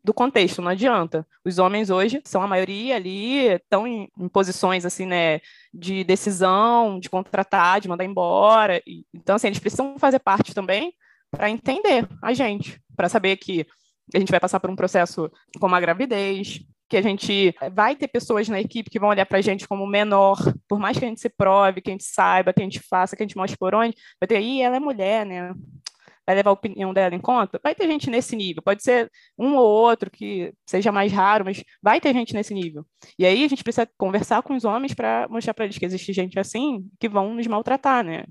do 0.03 0.15
contexto, 0.15 0.63
não 0.63 0.71
adianta. 0.71 1.27
Os 1.45 1.59
homens 1.59 1.91
hoje 1.91 2.21
são 2.25 2.43
a 2.43 2.47
maioria 2.47 2.97
ali, 2.97 3.49
estão 3.49 3.87
em, 3.87 4.09
em, 4.19 4.29
posições 4.29 4.85
assim, 4.87 5.07
né, 5.07 5.41
de 5.73 6.05
decisão, 6.05 6.99
de 6.99 7.11
contratar, 7.11 7.81
de 7.81 7.89
mandar 7.89 8.05
embora. 8.05 8.83
E, 8.87 9.05
então, 9.13 9.37
assim, 9.37 9.49
eles 9.49 9.59
precisam 9.59 9.99
fazer 9.99 10.19
parte 10.21 10.55
também 10.55 10.93
para 11.31 11.51
entender 11.51 12.09
a 12.23 12.33
gente, 12.33 12.81
para 12.97 13.09
saber 13.09 13.37
que 13.37 13.67
a 14.15 14.19
gente 14.19 14.31
vai 14.31 14.41
passar 14.41 14.59
por 14.61 14.71
um 14.71 14.77
processo 14.77 15.31
como 15.59 15.75
a 15.75 15.81
gravidez, 15.81 16.61
que 16.91 16.97
a 16.97 17.03
gente 17.03 17.55
vai 17.73 17.95
ter 17.95 18.09
pessoas 18.09 18.49
na 18.49 18.61
equipe 18.61 18.91
que 18.91 18.99
vão 18.99 19.11
olhar 19.11 19.25
para 19.25 19.39
a 19.39 19.41
gente 19.41 19.67
como 19.67 19.87
menor, 19.87 20.37
por 20.69 20.81
mais 20.81 20.99
que 20.99 21.05
a 21.05 21.09
gente 21.09 21.21
se 21.21 21.29
prove, 21.29 21.81
que 21.81 21.89
a 21.89 21.93
gente 21.93 22.05
saiba, 22.05 22.53
que 22.53 22.61
a 22.61 22.65
gente 22.65 22.81
faça, 22.81 23.17
que 23.17 23.23
a 23.23 23.27
gente 23.27 23.37
mostre 23.37 23.57
por 23.57 23.75
onde, 23.75 23.95
vai 24.21 24.27
ter, 24.27 24.37
aí 24.37 24.61
ela 24.61 24.77
é 24.77 24.81
mulher, 24.81 25.25
né? 25.25 25.55
Vai 26.27 26.35
levar 26.35 26.51
a 26.51 26.53
opinião 26.53 26.93
dela 26.93 27.15
em 27.15 27.21
conta? 27.21 27.61
Vai 27.63 27.75
ter 27.75 27.87
gente 27.87 28.11
nesse 28.11 28.35
nível, 28.35 28.61
pode 28.61 28.83
ser 28.83 29.09
um 29.39 29.55
ou 29.55 29.67
outro 29.67 30.11
que 30.11 30.53
seja 30.67 30.91
mais 30.91 31.13
raro, 31.13 31.45
mas 31.45 31.63
vai 31.81 32.01
ter 32.01 32.13
gente 32.13 32.35
nesse 32.35 32.53
nível. 32.53 32.85
E 33.17 33.25
aí 33.25 33.45
a 33.45 33.49
gente 33.49 33.63
precisa 33.63 33.89
conversar 33.97 34.43
com 34.43 34.55
os 34.57 34.65
homens 34.65 34.93
para 34.93 35.29
mostrar 35.31 35.55
para 35.55 35.67
eles 35.67 35.79
que 35.79 35.87
existe 35.87 36.13
gente 36.13 36.39
assim 36.41 36.85
que 36.99 37.09
vão 37.09 37.35
nos 37.35 37.47
maltratar, 37.47 38.05
né? 38.05 38.25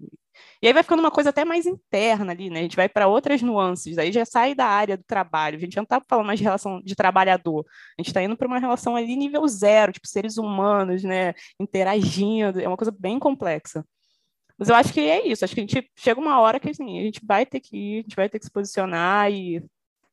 E 0.62 0.68
aí 0.68 0.74
vai 0.74 0.84
ficando 0.84 1.00
uma 1.00 1.12
coisa 1.12 1.30
até 1.30 1.46
mais 1.46 1.66
interna 1.66 2.32
ali, 2.32 2.50
né? 2.50 2.60
A 2.60 2.62
gente 2.64 2.76
vai 2.76 2.90
para 2.90 3.08
outras 3.08 3.42
nuances, 3.42 3.98
aí 3.98 4.12
já 4.12 4.26
sai 4.26 4.54
da 4.54 4.66
área 4.66 4.98
do 4.98 5.04
trabalho. 5.04 5.58
A 5.58 5.60
gente 5.60 5.76
não 5.76 5.84
está 5.84 6.02
falando 6.08 6.28
mais 6.28 6.40
de 6.40 6.44
relação 6.44 6.82
de 6.82 6.96
trabalhador, 6.96 7.66
a 7.98 8.02
gente 8.02 8.08
está 8.08 8.22
indo 8.22 8.36
para 8.36 8.48
uma 8.48 8.60
relação 8.60 8.96
ali 8.96 9.16
nível 9.16 9.48
zero, 9.48 9.92
tipo 9.94 10.08
seres 10.08 10.38
humanos, 10.38 11.04
né? 11.04 11.34
Interagindo, 11.60 12.60
é 12.60 12.68
uma 12.68 12.78
coisa 12.78 12.92
bem 12.98 13.20
complexa. 13.20 13.86
Mas 14.58 14.68
eu 14.68 14.76
acho 14.76 14.92
que 14.94 15.00
é 15.00 15.26
isso, 15.26 15.46
acho 15.46 15.56
que 15.56 15.62
a 15.62 15.64
gente 15.64 15.90
chega 15.96 16.20
uma 16.20 16.40
hora 16.40 16.60
que 16.60 16.70
assim, 16.70 17.00
a 17.00 17.04
gente 17.04 17.22
vai 17.24 17.46
ter 17.46 17.62
que 17.62 17.78
ir, 17.78 18.00
a 18.00 18.02
gente 18.02 18.16
vai 18.16 18.28
ter 18.28 18.40
que 18.40 18.46
se 18.46 18.52
posicionar 18.52 19.32
e 19.32 19.64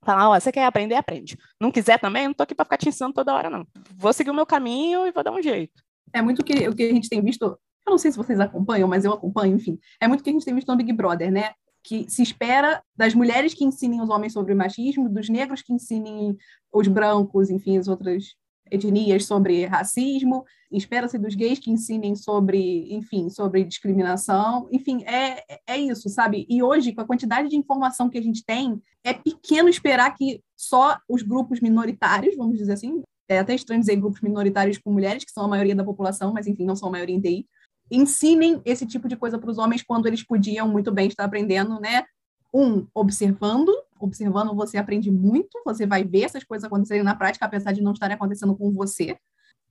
falar, 0.04 0.30
ó, 0.30 0.38
você 0.38 0.52
quer 0.52 0.64
aprender, 0.64 0.94
aprende. 0.94 1.36
Não 1.60 1.72
quiser 1.72 1.98
também, 1.98 2.28
não 2.28 2.34
tô 2.34 2.44
aqui 2.44 2.54
para 2.54 2.64
ficar 2.64 2.76
te 2.76 2.88
ensinando 2.88 3.14
toda 3.14 3.34
hora, 3.34 3.50
não. 3.50 3.66
Vou 3.96 4.12
seguir 4.12 4.30
o 4.30 4.34
meu 4.34 4.46
caminho 4.46 5.04
e 5.04 5.10
vou 5.10 5.24
dar 5.24 5.32
um 5.32 5.42
jeito. 5.42 5.82
É 6.12 6.22
muito 6.22 6.44
que, 6.44 6.68
o 6.68 6.74
que 6.74 6.84
a 6.84 6.94
gente 6.94 7.08
tem 7.08 7.20
visto, 7.20 7.58
eu 7.86 7.90
não 7.92 7.98
sei 7.98 8.10
se 8.10 8.16
vocês 8.16 8.40
acompanham, 8.40 8.88
mas 8.88 9.04
eu 9.04 9.12
acompanho, 9.12 9.56
enfim, 9.56 9.78
é 10.00 10.08
muito 10.08 10.20
o 10.20 10.24
que 10.24 10.30
a 10.30 10.32
gente 10.32 10.44
tem 10.44 10.54
visto 10.54 10.68
no 10.68 10.76
Big 10.76 10.92
Brother, 10.92 11.30
né? 11.30 11.52
Que 11.82 12.10
se 12.10 12.22
espera 12.22 12.82
das 12.96 13.14
mulheres 13.14 13.54
que 13.54 13.64
ensinem 13.64 14.00
os 14.00 14.08
homens 14.08 14.32
sobre 14.32 14.54
machismo, 14.54 15.08
dos 15.08 15.28
negros 15.28 15.62
que 15.62 15.72
ensinem 15.72 16.36
os 16.72 16.88
brancos, 16.88 17.48
enfim, 17.48 17.78
as 17.78 17.86
outras 17.86 18.34
etnias 18.68 19.24
sobre 19.24 19.64
racismo, 19.66 20.44
espera-se 20.72 21.18
dos 21.18 21.36
gays 21.36 21.60
que 21.60 21.70
ensinem 21.70 22.16
sobre, 22.16 22.92
enfim, 22.92 23.30
sobre 23.30 23.62
discriminação, 23.62 24.68
enfim, 24.72 25.04
é, 25.04 25.44
é 25.66 25.78
isso, 25.78 26.08
sabe? 26.08 26.46
E 26.48 26.62
hoje, 26.62 26.92
com 26.92 27.00
a 27.00 27.06
quantidade 27.06 27.48
de 27.48 27.56
informação 27.56 28.10
que 28.10 28.18
a 28.18 28.22
gente 28.22 28.44
tem, 28.44 28.80
é 29.04 29.14
pequeno 29.14 29.68
esperar 29.68 30.14
que 30.16 30.42
só 30.56 30.98
os 31.08 31.22
grupos 31.22 31.60
minoritários, 31.60 32.36
vamos 32.36 32.58
dizer 32.58 32.72
assim, 32.72 33.02
é 33.28 33.38
até 33.38 33.54
estranho 33.54 33.80
dizer 33.80 33.96
grupos 33.96 34.20
minoritários 34.20 34.78
com 34.78 34.92
mulheres, 34.92 35.24
que 35.24 35.32
são 35.32 35.44
a 35.44 35.48
maioria 35.48 35.74
da 35.74 35.84
população, 35.84 36.32
mas 36.32 36.46
enfim, 36.46 36.64
não 36.64 36.76
são 36.76 36.88
a 36.88 36.92
maioria 36.92 37.14
em 37.14 37.20
TI, 37.20 37.46
ensinem 37.90 38.60
esse 38.64 38.86
tipo 38.86 39.08
de 39.08 39.16
coisa 39.16 39.38
para 39.38 39.50
os 39.50 39.58
homens 39.58 39.82
quando 39.82 40.06
eles 40.06 40.22
podiam 40.22 40.68
muito 40.68 40.90
bem 40.92 41.08
estar 41.08 41.24
aprendendo, 41.24 41.80
né? 41.80 42.04
Um, 42.52 42.86
observando, 42.94 43.70
observando 43.98 44.54
você 44.54 44.78
aprende 44.78 45.10
muito, 45.10 45.60
você 45.64 45.86
vai 45.86 46.04
ver 46.04 46.22
essas 46.22 46.44
coisas 46.44 46.64
acontecerem 46.64 47.02
na 47.02 47.14
prática, 47.14 47.44
apesar 47.44 47.72
de 47.72 47.82
não 47.82 47.92
estarem 47.92 48.14
acontecendo 48.14 48.56
com 48.56 48.72
você 48.72 49.16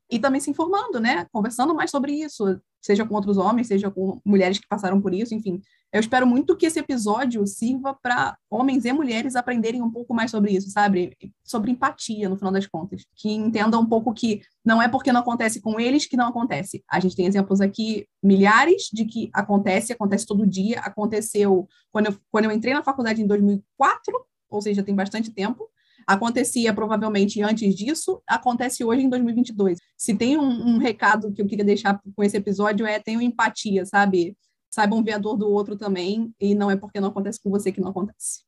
e 0.09 0.19
também 0.19 0.39
se 0.39 0.49
informando, 0.49 0.99
né? 0.99 1.25
Conversando 1.31 1.73
mais 1.73 1.89
sobre 1.89 2.13
isso, 2.13 2.59
seja 2.81 3.05
com 3.05 3.15
outros 3.15 3.37
homens, 3.37 3.67
seja 3.67 3.89
com 3.89 4.21
mulheres 4.23 4.59
que 4.59 4.67
passaram 4.67 5.01
por 5.01 5.13
isso, 5.13 5.33
enfim. 5.33 5.61
Eu 5.91 5.99
espero 5.99 6.27
muito 6.27 6.55
que 6.55 6.65
esse 6.65 6.77
episódio 6.77 7.45
sirva 7.47 7.97
para 7.99 8.37
homens 8.49 8.85
e 8.85 8.91
mulheres 8.91 9.35
aprenderem 9.35 9.81
um 9.81 9.89
pouco 9.89 10.13
mais 10.13 10.29
sobre 10.29 10.51
isso, 10.51 10.69
sabe? 10.69 11.15
Sobre 11.43 11.71
empatia, 11.71 12.29
no 12.29 12.35
final 12.35 12.51
das 12.51 12.67
contas. 12.67 13.05
Que 13.15 13.31
entendam 13.31 13.81
um 13.81 13.85
pouco 13.85 14.13
que 14.13 14.41
não 14.63 14.81
é 14.81 14.87
porque 14.87 15.11
não 15.11 15.21
acontece 15.21 15.61
com 15.61 15.79
eles 15.79 16.05
que 16.05 16.17
não 16.17 16.27
acontece. 16.27 16.83
A 16.91 16.99
gente 16.99 17.15
tem 17.15 17.25
exemplos 17.25 17.61
aqui, 17.61 18.05
milhares, 18.21 18.89
de 18.91 19.05
que 19.05 19.29
acontece, 19.33 19.93
acontece 19.93 20.25
todo 20.25 20.45
dia. 20.45 20.81
Aconteceu 20.81 21.67
quando 21.91 22.07
eu, 22.07 22.17
quando 22.29 22.45
eu 22.45 22.51
entrei 22.51 22.73
na 22.73 22.83
faculdade 22.83 23.21
em 23.21 23.27
2004, 23.27 24.13
ou 24.49 24.61
seja, 24.61 24.83
tem 24.83 24.93
bastante 24.93 25.31
tempo 25.31 25.69
acontecia 26.05 26.73
provavelmente 26.73 27.41
antes 27.41 27.73
disso, 27.75 28.21
acontece 28.27 28.83
hoje 28.83 29.03
em 29.03 29.09
2022. 29.09 29.79
Se 29.97 30.15
tem 30.15 30.37
um, 30.37 30.75
um, 30.75 30.77
recado 30.77 31.31
que 31.31 31.41
eu 31.41 31.47
queria 31.47 31.65
deixar 31.65 31.99
com 32.15 32.23
esse 32.23 32.37
episódio 32.37 32.85
é 32.85 32.99
tenham 32.99 33.21
empatia, 33.21 33.85
sabe? 33.85 34.37
Saibam 34.69 35.03
ver 35.03 35.13
a 35.13 35.17
dor 35.17 35.37
do 35.37 35.49
outro 35.49 35.77
também, 35.77 36.33
e 36.39 36.53
não 36.53 36.69
é 36.69 36.75
porque 36.75 36.99
não 36.99 37.09
acontece 37.09 37.41
com 37.41 37.49
você 37.49 37.71
que 37.71 37.81
não 37.81 37.89
acontece. 37.89 38.43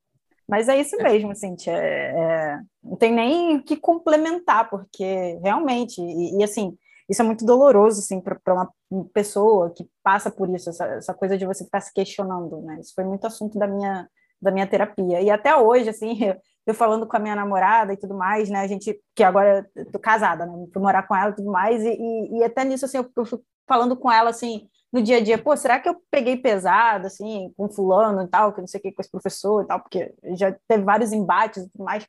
Mas 0.48 0.70
é 0.70 0.80
isso 0.80 0.96
mesmo, 0.98 1.36
Cintia. 1.36 1.74
É, 1.74 2.12
é, 2.12 2.60
não 2.82 2.96
tem 2.96 3.12
nem 3.14 3.58
o 3.58 3.64
que 3.64 3.76
complementar, 3.76 4.70
porque 4.70 5.38
realmente, 5.44 6.02
e, 6.02 6.38
e 6.38 6.44
assim, 6.44 6.78
isso 7.10 7.22
é 7.22 7.26
muito 7.26 7.46
doloroso, 7.46 8.00
assim, 8.00 8.22
para 8.22 8.54
uma 8.54 8.70
pessoa 9.14 9.72
que 9.72 9.86
passa 10.04 10.32
por 10.32 10.50
isso, 10.54 10.70
essa, 10.70 10.86
essa 10.86 11.14
coisa 11.14 11.38
de 11.38 11.46
você 11.46 11.66
ficar 11.66 11.82
se 11.82 11.94
questionando, 11.94 12.62
né? 12.62 12.80
Isso 12.80 12.94
foi 12.94 13.04
muito 13.04 13.26
assunto 13.28 13.58
da 13.58 13.68
minha, 13.68 14.10
da 14.42 14.52
minha 14.52 14.68
terapia. 14.68 15.22
E 15.22 15.30
até 15.30 15.56
hoje, 15.56 15.90
assim, 15.90 16.18
falando 16.74 17.08
com 17.08 17.16
a 17.16 17.20
minha 17.20 17.36
namorada 17.36 17.94
e 17.94 17.98
tudo 17.98 18.14
mais, 18.14 18.50
né? 18.50 18.62
A 18.62 18.68
gente, 18.68 19.00
que 19.16 19.24
agora 19.24 19.70
eu 19.76 19.92
tô 19.92 20.00
casada, 20.00 20.46
né? 20.46 20.68
Fui 20.72 20.82
morar 20.82 21.08
com 21.08 21.16
ela 21.16 21.32
e 21.32 21.36
tudo 21.36 21.52
mais, 21.52 21.84
e, 21.84 21.90
e, 21.90 22.40
e 22.40 22.44
até 22.44 22.64
nisso, 22.64 22.86
assim, 22.86 22.98
eu, 22.98 23.10
eu 23.16 23.26
fico 23.26 23.44
falando 23.68 23.96
com 23.96 24.12
ela, 24.12 24.30
assim, 24.30 24.68
no 24.92 25.02
dia 25.02 25.18
a 25.18 25.22
dia, 25.22 25.38
pô, 25.38 25.56
será 25.56 25.80
que 25.80 25.90
eu 25.90 26.02
peguei 26.10 26.38
pesado, 26.38 27.08
assim, 27.08 27.54
com 27.58 27.70
fulano 27.70 28.22
e 28.22 28.28
tal, 28.28 28.54
que 28.54 28.62
não 28.62 28.68
sei 28.68 28.80
o 28.80 28.84
que, 28.84 28.92
com 28.92 29.02
esse 29.02 29.12
professor 29.12 29.64
e 29.64 29.68
tal, 29.68 29.80
porque 29.82 30.14
já 30.36 30.56
teve 30.68 30.84
vários 30.84 31.12
embates 31.12 31.64
e 31.64 31.70
tudo 31.70 31.84
mais. 31.84 32.08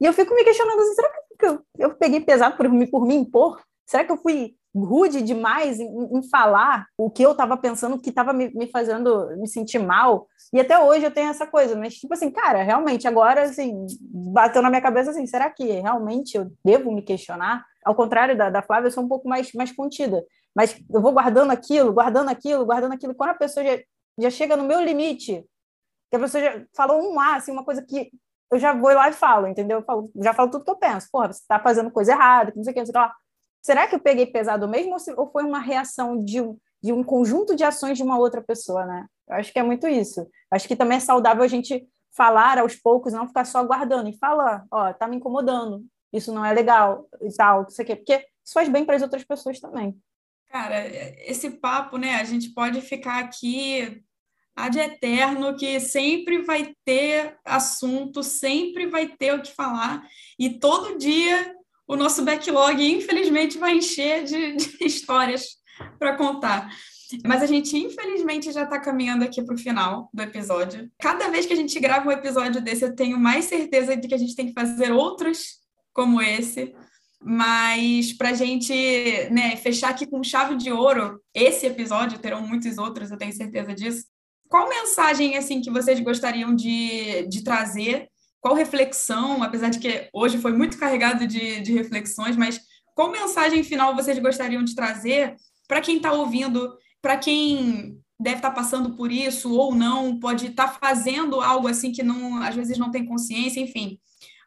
E 0.00 0.04
eu 0.04 0.12
fico 0.12 0.34
me 0.34 0.44
questionando, 0.44 0.80
assim, 0.80 0.94
será 0.94 1.10
que 1.38 1.46
eu, 1.46 1.62
eu 1.78 1.94
peguei 1.94 2.20
pesado 2.20 2.56
por, 2.56 2.66
por 2.90 3.06
me 3.06 3.14
impor? 3.14 3.60
Será 3.86 4.04
que 4.04 4.12
eu 4.12 4.16
fui 4.16 4.56
rude 4.84 5.22
demais 5.22 5.80
em, 5.80 5.86
em 5.86 6.22
falar 6.28 6.86
o 6.96 7.10
que 7.10 7.22
eu 7.22 7.32
estava 7.32 7.56
pensando, 7.56 8.00
que 8.00 8.10
estava 8.10 8.32
me, 8.32 8.52
me, 8.54 8.70
fazendo 8.70 9.34
me 9.38 9.48
sentir 9.48 9.78
mal. 9.78 10.28
E 10.52 10.60
até 10.60 10.78
hoje 10.78 11.04
eu 11.04 11.10
tenho 11.10 11.30
essa 11.30 11.46
coisa, 11.46 11.76
mas 11.76 11.94
tipo 11.94 12.12
assim, 12.12 12.30
cara, 12.30 12.62
realmente 12.62 13.08
agora 13.08 13.42
assim, 13.42 13.86
bateu 14.00 14.62
na 14.62 14.68
minha 14.68 14.82
cabeça 14.82 15.10
assim, 15.10 15.26
será 15.26 15.50
que 15.50 15.64
realmente 15.64 16.36
eu 16.36 16.50
devo 16.64 16.92
me 16.92 17.02
questionar? 17.02 17.64
Ao 17.84 17.94
contrário 17.94 18.36
da, 18.36 18.50
da 18.50 18.62
Flávia, 18.62 18.88
eu 18.88 18.92
sou 18.92 19.04
um 19.04 19.08
pouco 19.08 19.28
mais, 19.28 19.52
mais 19.52 19.72
contida. 19.72 20.24
Mas 20.54 20.76
eu 20.92 21.00
vou 21.00 21.12
guardando 21.12 21.50
aquilo, 21.50 21.92
guardando 21.92 22.28
aquilo, 22.28 22.64
guardando 22.64 22.92
aquilo. 22.92 23.14
Quando 23.14 23.30
a 23.30 23.34
pessoa 23.34 23.64
já, 23.64 23.78
já 24.18 24.30
chega 24.30 24.56
no 24.56 24.64
meu 24.64 24.80
limite, 24.80 25.44
que 26.10 26.16
a 26.16 26.18
pessoa 26.18 26.42
já 26.42 26.64
falou 26.74 27.00
um 27.00 27.20
A, 27.20 27.36
assim, 27.36 27.52
uma 27.52 27.64
coisa 27.64 27.82
que 27.82 28.10
eu 28.50 28.58
já 28.58 28.72
vou 28.72 28.92
lá 28.92 29.08
e 29.08 29.12
falo, 29.12 29.46
entendeu? 29.46 29.78
Eu 29.78 29.84
falo, 29.84 30.10
já 30.16 30.32
falo 30.32 30.50
tudo 30.50 30.64
que 30.64 30.70
eu 30.70 30.76
penso. 30.76 31.08
Porra, 31.10 31.32
você 31.32 31.40
está 31.40 31.58
fazendo 31.58 31.90
coisa 31.90 32.12
errada, 32.12 32.50
que 32.50 32.56
não 32.56 32.64
sei 32.64 32.70
o 32.70 32.74
que, 32.74 32.80
não 32.80 32.86
sei 32.86 32.92
o 32.92 32.94
que 32.94 32.98
lá 32.98 33.14
será 33.66 33.88
que 33.88 33.96
eu 33.96 34.00
peguei 34.00 34.26
pesado 34.26 34.68
mesmo 34.68 34.92
ou, 34.92 34.98
se, 35.00 35.12
ou 35.14 35.26
foi 35.26 35.42
uma 35.42 35.58
reação 35.58 36.22
de 36.22 36.40
um, 36.40 36.56
de 36.80 36.92
um 36.92 37.02
conjunto 37.02 37.56
de 37.56 37.64
ações 37.64 37.98
de 37.98 38.04
uma 38.04 38.16
outra 38.16 38.40
pessoa, 38.40 38.86
né? 38.86 39.06
Eu 39.28 39.34
acho 39.34 39.52
que 39.52 39.58
é 39.58 39.62
muito 39.64 39.88
isso. 39.88 40.24
Acho 40.52 40.68
que 40.68 40.76
também 40.76 40.98
é 40.98 41.00
saudável 41.00 41.42
a 41.42 41.48
gente 41.48 41.84
falar 42.16 42.58
aos 42.58 42.76
poucos, 42.76 43.12
não 43.12 43.26
ficar 43.26 43.44
só 43.44 43.58
aguardando 43.58 44.08
e 44.08 44.16
falar, 44.16 44.64
ó, 44.70 44.92
tá 44.92 45.08
me 45.08 45.16
incomodando, 45.16 45.84
isso 46.12 46.32
não 46.32 46.44
é 46.44 46.54
legal 46.54 47.08
e 47.20 47.28
tal, 47.34 47.62
não 47.62 47.70
sei 47.70 47.84
o 47.84 47.88
quê, 47.88 47.96
porque 47.96 48.14
isso 48.14 48.54
faz 48.54 48.68
bem 48.68 48.84
para 48.84 48.94
as 48.94 49.02
outras 49.02 49.24
pessoas 49.24 49.58
também. 49.58 49.98
Cara, 50.48 50.86
esse 51.28 51.50
papo, 51.50 51.98
né, 51.98 52.14
a 52.20 52.24
gente 52.24 52.50
pode 52.50 52.80
ficar 52.80 53.18
aqui 53.18 54.00
ad 54.54 54.78
eterno, 54.78 55.56
que 55.56 55.80
sempre 55.80 56.42
vai 56.42 56.72
ter 56.84 57.36
assunto, 57.44 58.22
sempre 58.22 58.86
vai 58.86 59.08
ter 59.08 59.34
o 59.34 59.42
que 59.42 59.52
falar, 59.52 60.06
e 60.38 60.50
todo 60.50 60.96
dia 60.96 61.52
o 61.86 61.96
nosso 61.96 62.24
backlog, 62.24 62.82
infelizmente, 62.82 63.58
vai 63.58 63.76
encher 63.76 64.24
de, 64.24 64.56
de 64.56 64.76
histórias 64.84 65.56
para 65.98 66.16
contar. 66.16 66.70
Mas 67.24 67.42
a 67.42 67.46
gente, 67.46 67.76
infelizmente, 67.76 68.50
já 68.50 68.64
está 68.64 68.80
caminhando 68.80 69.24
aqui 69.24 69.42
para 69.42 69.54
o 69.54 69.58
final 69.58 70.10
do 70.12 70.22
episódio. 70.22 70.90
Cada 71.00 71.28
vez 71.28 71.46
que 71.46 71.52
a 71.52 71.56
gente 71.56 71.78
grava 71.78 72.08
um 72.08 72.12
episódio 72.12 72.60
desse, 72.60 72.84
eu 72.84 72.94
tenho 72.94 73.18
mais 73.18 73.44
certeza 73.44 73.96
de 73.96 74.08
que 74.08 74.14
a 74.14 74.18
gente 74.18 74.34
tem 74.34 74.46
que 74.46 74.52
fazer 74.52 74.90
outros 74.90 75.60
como 75.92 76.20
esse. 76.20 76.74
Mas 77.22 78.12
para 78.12 78.30
a 78.30 78.34
gente 78.34 78.72
né, 79.30 79.56
fechar 79.56 79.90
aqui 79.90 80.06
com 80.06 80.22
chave 80.22 80.56
de 80.56 80.72
ouro 80.72 81.20
esse 81.32 81.66
episódio, 81.66 82.18
terão 82.18 82.46
muitos 82.46 82.76
outros, 82.76 83.10
eu 83.10 83.16
tenho 83.16 83.32
certeza 83.32 83.72
disso. 83.72 84.04
Qual 84.48 84.68
mensagem 84.68 85.36
assim 85.36 85.60
que 85.60 85.70
vocês 85.70 85.98
gostariam 86.00 86.54
de, 86.54 87.26
de 87.28 87.42
trazer 87.42 88.08
qual 88.46 88.54
reflexão, 88.54 89.42
apesar 89.42 89.70
de 89.70 89.80
que 89.80 90.08
hoje 90.12 90.38
foi 90.38 90.52
muito 90.52 90.78
carregado 90.78 91.26
de, 91.26 91.60
de 91.62 91.72
reflexões, 91.72 92.36
mas 92.36 92.60
qual 92.94 93.10
mensagem 93.10 93.64
final 93.64 93.92
vocês 93.92 94.16
gostariam 94.20 94.62
de 94.62 94.72
trazer 94.72 95.34
para 95.66 95.80
quem 95.80 95.96
está 95.96 96.12
ouvindo, 96.12 96.78
para 97.02 97.16
quem 97.16 98.00
deve 98.20 98.36
estar 98.36 98.50
tá 98.50 98.54
passando 98.54 98.94
por 98.94 99.10
isso 99.10 99.52
ou 99.52 99.74
não, 99.74 100.20
pode 100.20 100.46
estar 100.46 100.68
tá 100.68 100.78
fazendo 100.80 101.40
algo 101.40 101.66
assim 101.66 101.90
que 101.90 102.04
não, 102.04 102.40
às 102.40 102.54
vezes 102.54 102.78
não 102.78 102.92
tem 102.92 103.04
consciência, 103.04 103.58
enfim. 103.58 103.98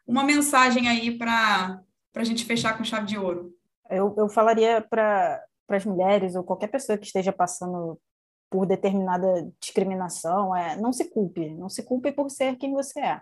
Uma 0.06 0.24
mensagem 0.24 0.88
aí 0.88 1.18
para 1.18 1.82
a 2.16 2.24
gente 2.24 2.46
fechar 2.46 2.78
com 2.78 2.84
chave 2.84 3.04
de 3.04 3.18
ouro. 3.18 3.52
Eu, 3.90 4.14
eu 4.16 4.30
falaria 4.30 4.80
para 4.80 5.44
as 5.68 5.84
mulheres 5.84 6.34
ou 6.34 6.42
qualquer 6.42 6.68
pessoa 6.68 6.96
que 6.96 7.04
esteja 7.04 7.34
passando 7.34 8.00
por 8.48 8.64
determinada 8.64 9.52
discriminação, 9.60 10.56
é 10.56 10.74
não 10.74 10.90
se 10.90 11.04
culpe, 11.10 11.50
não 11.50 11.68
se 11.68 11.82
culpe 11.82 12.10
por 12.10 12.30
ser 12.30 12.56
quem 12.56 12.72
você 12.72 12.98
é. 12.98 13.20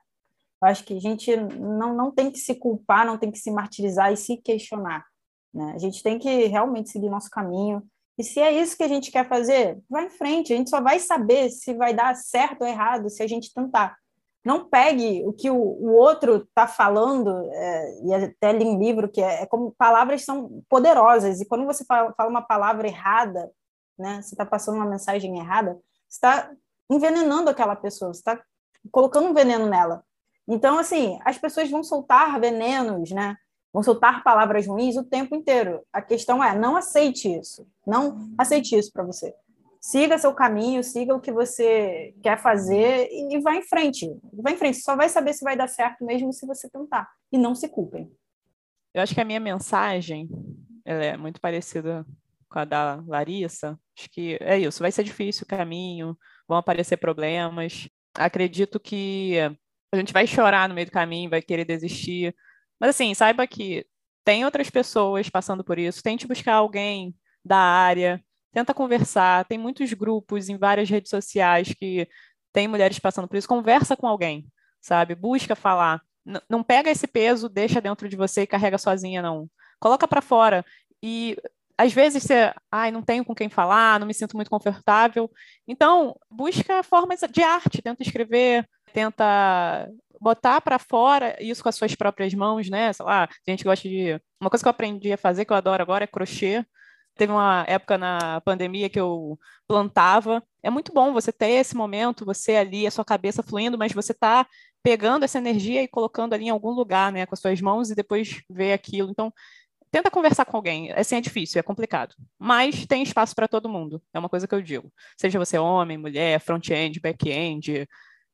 Acho 0.60 0.84
que 0.84 0.96
a 0.96 1.00
gente 1.00 1.36
não, 1.36 1.94
não 1.94 2.10
tem 2.10 2.30
que 2.30 2.38
se 2.38 2.54
culpar, 2.54 3.06
não 3.06 3.16
tem 3.16 3.30
que 3.30 3.38
se 3.38 3.50
martirizar 3.50 4.12
e 4.12 4.16
se 4.16 4.36
questionar. 4.36 5.04
Né? 5.54 5.72
A 5.74 5.78
gente 5.78 6.02
tem 6.02 6.18
que 6.18 6.46
realmente 6.46 6.90
seguir 6.90 7.08
nosso 7.08 7.30
caminho. 7.30 7.82
E 8.18 8.24
se 8.24 8.40
é 8.40 8.50
isso 8.50 8.76
que 8.76 8.82
a 8.82 8.88
gente 8.88 9.12
quer 9.12 9.28
fazer, 9.28 9.78
vai 9.88 10.06
em 10.06 10.10
frente. 10.10 10.52
A 10.52 10.56
gente 10.56 10.70
só 10.70 10.80
vai 10.80 10.98
saber 10.98 11.50
se 11.50 11.72
vai 11.74 11.94
dar 11.94 12.16
certo 12.16 12.62
ou 12.62 12.66
errado 12.66 13.08
se 13.08 13.22
a 13.22 13.26
gente 13.26 13.54
tentar. 13.54 13.96
Não 14.44 14.68
pegue 14.68 15.22
o 15.26 15.32
que 15.32 15.50
o, 15.50 15.56
o 15.56 15.92
outro 15.92 16.36
está 16.36 16.66
falando, 16.66 17.48
é, 17.52 18.00
e 18.02 18.14
até 18.14 18.52
li 18.52 18.64
um 18.64 18.78
livro 18.78 19.08
que 19.08 19.20
é, 19.20 19.42
é, 19.42 19.46
como 19.46 19.74
palavras 19.76 20.24
são 20.24 20.62
poderosas, 20.68 21.40
e 21.40 21.46
quando 21.46 21.66
você 21.66 21.84
fala, 21.84 22.14
fala 22.16 22.30
uma 22.30 22.42
palavra 22.42 22.86
errada, 22.88 23.50
né, 23.98 24.22
você 24.22 24.34
está 24.34 24.46
passando 24.46 24.76
uma 24.76 24.86
mensagem 24.86 25.38
errada, 25.38 25.74
você 26.08 26.16
está 26.16 26.50
envenenando 26.90 27.50
aquela 27.50 27.76
pessoa, 27.76 28.14
você 28.14 28.20
está 28.20 28.42
colocando 28.90 29.28
um 29.28 29.34
veneno 29.34 29.66
nela. 29.66 30.02
Então, 30.48 30.78
assim, 30.78 31.18
as 31.24 31.36
pessoas 31.36 31.70
vão 31.70 31.84
soltar 31.84 32.40
venenos, 32.40 33.10
né? 33.10 33.36
Vão 33.72 33.82
soltar 33.82 34.24
palavras 34.24 34.66
ruins 34.66 34.96
o 34.96 35.04
tempo 35.04 35.36
inteiro. 35.36 35.82
A 35.92 36.00
questão 36.00 36.42
é, 36.42 36.58
não 36.58 36.74
aceite 36.74 37.28
isso. 37.28 37.68
Não 37.86 38.30
aceite 38.38 38.74
isso 38.74 38.90
para 38.90 39.04
você. 39.04 39.34
Siga 39.80 40.18
seu 40.18 40.34
caminho, 40.34 40.82
siga 40.82 41.14
o 41.14 41.20
que 41.20 41.30
você 41.30 42.14
quer 42.22 42.38
fazer 42.38 43.08
e 43.12 43.38
vá 43.40 43.54
em 43.54 43.62
frente. 43.62 44.10
Vá 44.32 44.50
em 44.50 44.56
frente. 44.56 44.78
Só 44.78 44.96
vai 44.96 45.08
saber 45.08 45.34
se 45.34 45.44
vai 45.44 45.56
dar 45.56 45.68
certo 45.68 46.04
mesmo 46.04 46.32
se 46.32 46.46
você 46.46 46.68
tentar. 46.68 47.08
E 47.30 47.36
não 47.36 47.54
se 47.54 47.68
culpem. 47.68 48.10
Eu 48.94 49.02
acho 49.02 49.14
que 49.14 49.20
a 49.20 49.24
minha 49.24 49.38
mensagem 49.38 50.28
ela 50.84 51.04
é 51.04 51.16
muito 51.16 51.40
parecida 51.40 52.06
com 52.48 52.58
a 52.58 52.64
da 52.64 53.04
Larissa. 53.06 53.78
Acho 53.96 54.10
que 54.10 54.38
é 54.40 54.58
isso. 54.58 54.80
Vai 54.80 54.90
ser 54.90 55.04
difícil 55.04 55.44
o 55.44 55.48
caminho, 55.48 56.18
vão 56.48 56.56
aparecer 56.56 56.96
problemas. 56.96 57.88
Acredito 58.14 58.80
que 58.80 59.36
a 59.92 59.96
gente 59.96 60.12
vai 60.12 60.26
chorar 60.26 60.68
no 60.68 60.74
meio 60.74 60.86
do 60.86 60.92
caminho, 60.92 61.30
vai 61.30 61.42
querer 61.42 61.64
desistir. 61.64 62.34
Mas 62.80 62.90
assim, 62.90 63.14
saiba 63.14 63.46
que 63.46 63.86
tem 64.24 64.44
outras 64.44 64.70
pessoas 64.70 65.28
passando 65.28 65.64
por 65.64 65.78
isso. 65.78 66.02
Tente 66.02 66.26
buscar 66.26 66.54
alguém 66.54 67.14
da 67.44 67.56
área, 67.56 68.22
tenta 68.52 68.74
conversar. 68.74 69.44
Tem 69.46 69.58
muitos 69.58 69.92
grupos 69.92 70.48
em 70.48 70.58
várias 70.58 70.88
redes 70.90 71.10
sociais 71.10 71.74
que 71.78 72.08
tem 72.52 72.68
mulheres 72.68 72.98
passando 72.98 73.28
por 73.28 73.36
isso. 73.36 73.48
Conversa 73.48 73.96
com 73.96 74.06
alguém, 74.06 74.46
sabe? 74.80 75.14
Busca 75.14 75.54
falar. 75.56 76.02
N 76.26 76.40
não 76.48 76.62
pega 76.62 76.90
esse 76.90 77.06
peso, 77.06 77.48
deixa 77.48 77.80
dentro 77.80 78.08
de 78.08 78.16
você 78.16 78.42
e 78.42 78.46
carrega 78.46 78.78
sozinha, 78.78 79.22
não. 79.22 79.48
Coloca 79.80 80.06
para 80.06 80.20
fora. 80.20 80.64
E 81.02 81.36
às 81.78 81.92
vezes 81.92 82.24
você, 82.24 82.52
ai, 82.70 82.90
não 82.90 83.02
tenho 83.02 83.24
com 83.24 83.34
quem 83.34 83.48
falar, 83.48 84.00
não 84.00 84.06
me 84.06 84.14
sinto 84.14 84.36
muito 84.36 84.50
confortável. 84.50 85.30
Então, 85.66 86.18
busca 86.30 86.82
formas 86.82 87.20
de 87.20 87.42
arte, 87.42 87.80
tenta 87.80 88.02
escrever, 88.02 88.68
tenta 88.98 89.88
botar 90.20 90.60
para 90.60 90.78
fora 90.78 91.36
isso 91.40 91.62
com 91.62 91.68
as 91.68 91.76
suas 91.76 91.94
próprias 91.94 92.34
mãos, 92.34 92.68
né? 92.68 92.92
Sei 92.92 93.06
lá, 93.06 93.24
a 93.24 93.50
gente 93.50 93.62
gosta 93.62 93.88
de. 93.88 94.20
Uma 94.40 94.50
coisa 94.50 94.64
que 94.64 94.68
eu 94.68 94.70
aprendi 94.70 95.12
a 95.12 95.16
fazer, 95.16 95.44
que 95.44 95.52
eu 95.52 95.56
adoro 95.56 95.80
agora, 95.80 96.02
é 96.04 96.06
crochê. 96.06 96.64
Teve 97.16 97.32
uma 97.32 97.64
época 97.68 97.96
na 97.96 98.40
pandemia 98.40 98.88
que 98.88 98.98
eu 98.98 99.38
plantava. 99.68 100.42
É 100.62 100.70
muito 100.70 100.92
bom 100.92 101.12
você 101.12 101.32
ter 101.32 101.50
esse 101.50 101.76
momento, 101.76 102.24
você 102.24 102.56
ali, 102.56 102.86
a 102.86 102.90
sua 102.90 103.04
cabeça 103.04 103.42
fluindo, 103.42 103.78
mas 103.78 103.92
você 103.92 104.12
está 104.12 104.46
pegando 104.82 105.24
essa 105.24 105.38
energia 105.38 105.82
e 105.82 105.88
colocando 105.88 106.34
ali 106.34 106.46
em 106.46 106.50
algum 106.50 106.70
lugar, 106.70 107.12
né, 107.12 107.26
com 107.26 107.34
as 107.34 107.40
suas 107.40 107.60
mãos 107.60 107.90
e 107.90 107.94
depois 107.94 108.40
ver 108.48 108.72
aquilo. 108.72 109.10
Então, 109.10 109.32
tenta 109.90 110.10
conversar 110.10 110.44
com 110.44 110.56
alguém. 110.56 110.92
Assim 110.92 111.16
é 111.16 111.20
difícil, 111.20 111.58
é 111.58 111.62
complicado. 111.62 112.14
Mas 112.38 112.86
tem 112.86 113.02
espaço 113.02 113.34
para 113.34 113.48
todo 113.48 113.68
mundo. 113.68 114.00
É 114.12 114.18
uma 114.18 114.28
coisa 114.28 114.46
que 114.46 114.54
eu 114.54 114.62
digo. 114.62 114.92
Seja 115.16 115.38
você 115.38 115.58
homem, 115.58 115.98
mulher, 115.98 116.40
front-end, 116.40 117.00
back-end, 117.00 117.88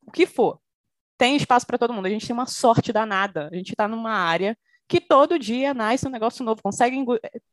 o 0.06 0.10
que 0.10 0.26
for. 0.26 0.60
Tem 1.16 1.36
espaço 1.36 1.66
para 1.66 1.78
todo 1.78 1.92
mundo. 1.92 2.06
A 2.06 2.10
gente 2.10 2.26
tem 2.26 2.34
uma 2.34 2.46
sorte 2.46 2.92
danada. 2.92 3.48
A 3.52 3.56
gente 3.56 3.70
está 3.70 3.86
numa 3.86 4.12
área 4.12 4.56
que 4.86 5.00
todo 5.00 5.38
dia 5.38 5.72
nasce 5.72 6.06
um 6.06 6.10
negócio 6.10 6.44
novo. 6.44 6.62
Consegue 6.62 7.04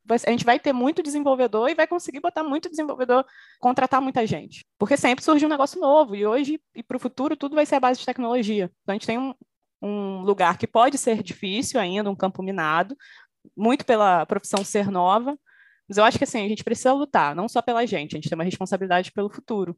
a 0.10 0.32
gente 0.32 0.46
vai 0.46 0.60
ter 0.60 0.74
muito 0.74 1.02
desenvolvedor 1.02 1.70
e 1.70 1.76
vai 1.76 1.88
conseguir 1.88 2.20
botar 2.20 2.44
muito 2.44 2.70
desenvolvedor, 2.70 3.26
contratar 3.60 4.02
muita 4.02 4.26
gente. 4.26 4.66
Porque 4.78 4.98
sempre 4.98 5.24
surge 5.24 5.46
um 5.46 5.50
negócio 5.50 5.80
novo. 5.80 6.16
E 6.16 6.26
hoje 6.26 6.62
e 6.76 6.84
para 6.84 6.98
o 6.98 7.00
futuro 7.00 7.36
tudo 7.36 7.56
vai 7.56 7.66
ser 7.66 7.76
a 7.76 7.80
base 7.80 8.00
de 8.00 8.06
tecnologia. 8.06 8.72
Então 8.82 8.94
a 8.94 8.96
gente 8.96 9.08
tem 9.08 9.18
um, 9.18 9.34
um 9.82 10.22
lugar 10.22 10.58
que 10.58 10.68
pode 10.68 10.98
ser 10.98 11.24
difícil 11.24 11.80
ainda, 11.80 12.10
um 12.10 12.16
campo 12.16 12.44
minado, 12.44 12.96
muito 13.56 13.86
pela 13.86 14.26
profissão 14.26 14.64
ser 14.64 14.92
nova, 14.92 15.38
mas 15.88 15.98
eu 15.98 16.04
acho 16.04 16.18
que 16.18 16.24
assim, 16.24 16.46
a 16.46 16.48
gente 16.48 16.64
precisa 16.64 16.94
lutar, 16.94 17.36
não 17.36 17.50
só 17.50 17.62
pela 17.62 17.86
gente, 17.86 18.16
a 18.16 18.18
gente 18.18 18.30
tem 18.30 18.38
uma 18.38 18.44
responsabilidade 18.44 19.12
pelo 19.12 19.30
futuro. 19.30 19.78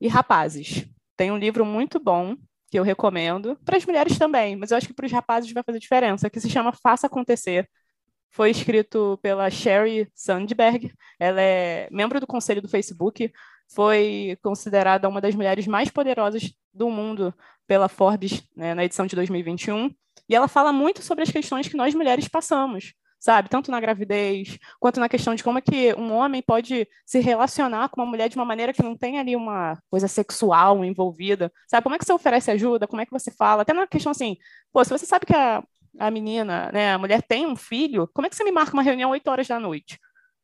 E 0.00 0.08
rapazes, 0.08 0.86
tem 1.16 1.30
um 1.30 1.38
livro 1.38 1.64
muito 1.64 1.98
bom 1.98 2.36
que 2.70 2.78
eu 2.78 2.82
recomendo, 2.82 3.56
para 3.64 3.76
as 3.76 3.86
mulheres 3.86 4.18
também, 4.18 4.56
mas 4.56 4.70
eu 4.70 4.76
acho 4.76 4.88
que 4.88 4.94
para 4.94 5.06
os 5.06 5.12
rapazes 5.12 5.52
vai 5.52 5.62
fazer 5.62 5.78
diferença, 5.78 6.28
que 6.28 6.40
se 6.40 6.50
chama 6.50 6.72
Faça 6.72 7.06
Acontecer. 7.06 7.68
Foi 8.30 8.50
escrito 8.50 9.16
pela 9.22 9.48
Sherry 9.48 10.10
Sandberg, 10.12 10.92
ela 11.20 11.40
é 11.40 11.88
membro 11.90 12.18
do 12.18 12.26
conselho 12.26 12.60
do 12.60 12.68
Facebook, 12.68 13.32
foi 13.72 14.36
considerada 14.42 15.08
uma 15.08 15.20
das 15.20 15.34
mulheres 15.34 15.66
mais 15.68 15.88
poderosas 15.88 16.52
do 16.72 16.90
mundo 16.90 17.32
pela 17.66 17.88
Forbes 17.88 18.42
né, 18.56 18.74
na 18.74 18.84
edição 18.84 19.06
de 19.06 19.14
2021. 19.14 19.94
E 20.28 20.34
ela 20.34 20.48
fala 20.48 20.72
muito 20.72 21.02
sobre 21.02 21.22
as 21.22 21.30
questões 21.30 21.68
que 21.68 21.76
nós 21.76 21.94
mulheres 21.94 22.26
passamos, 22.28 22.92
sabe? 23.24 23.48
Tanto 23.48 23.70
na 23.70 23.80
gravidez, 23.80 24.58
quanto 24.78 25.00
na 25.00 25.08
questão 25.08 25.34
de 25.34 25.42
como 25.42 25.56
é 25.56 25.62
que 25.62 25.94
um 25.94 26.12
homem 26.12 26.42
pode 26.42 26.86
se 27.06 27.20
relacionar 27.20 27.88
com 27.88 28.02
uma 28.02 28.06
mulher 28.06 28.28
de 28.28 28.36
uma 28.36 28.44
maneira 28.44 28.70
que 28.70 28.82
não 28.82 28.94
tem 28.94 29.18
ali 29.18 29.34
uma 29.34 29.78
coisa 29.90 30.06
sexual 30.06 30.84
envolvida, 30.84 31.50
sabe? 31.66 31.82
Como 31.84 31.94
é 31.94 31.98
que 31.98 32.04
você 32.04 32.12
oferece 32.12 32.50
ajuda? 32.50 32.86
Como 32.86 33.00
é 33.00 33.06
que 33.06 33.10
você 33.10 33.30
fala? 33.30 33.62
Até 33.62 33.72
na 33.72 33.86
questão 33.86 34.12
assim, 34.12 34.36
pô, 34.70 34.84
se 34.84 34.90
você 34.90 35.06
sabe 35.06 35.24
que 35.24 35.34
a, 35.34 35.64
a 35.98 36.10
menina, 36.10 36.70
né, 36.70 36.92
a 36.92 36.98
mulher 36.98 37.22
tem 37.22 37.46
um 37.46 37.56
filho, 37.56 38.06
como 38.12 38.26
é 38.26 38.30
que 38.30 38.36
você 38.36 38.44
me 38.44 38.52
marca 38.52 38.74
uma 38.74 38.82
reunião 38.82 39.10
8 39.10 39.26
horas 39.30 39.48
da 39.48 39.58
noite? 39.58 39.98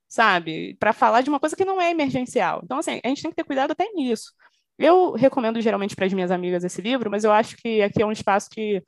Sabe? 0.09 0.75
Para 0.81 0.95
falar 0.95 1.21
de 1.21 1.29
uma 1.29 1.39
coisa 1.39 1.55
que 1.55 1.67
não 1.67 1.79
é 1.83 1.91
emergencial. 1.91 2.63
Então, 2.65 2.79
assim, 2.79 2.99
a 3.05 3.09
gente 3.09 3.21
tem 3.23 3.31
que 3.31 3.37
ter 3.37 3.45
cuidado 3.45 3.73
até 3.73 3.93
nisso. 3.93 4.33
Eu 4.79 5.13
recomendo 5.13 5.61
geralmente 5.61 5.95
para 5.95 6.07
as 6.07 6.13
minhas 6.15 6.31
amigas 6.31 6.65
esse 6.65 6.81
livro, 6.81 7.11
mas 7.11 7.25
eu 7.25 7.33
acho 7.33 7.59
que 7.59 7.83
aqui 7.83 8.01
é 8.01 8.07
um 8.07 8.13
espaço 8.13 8.49
que 8.51 8.83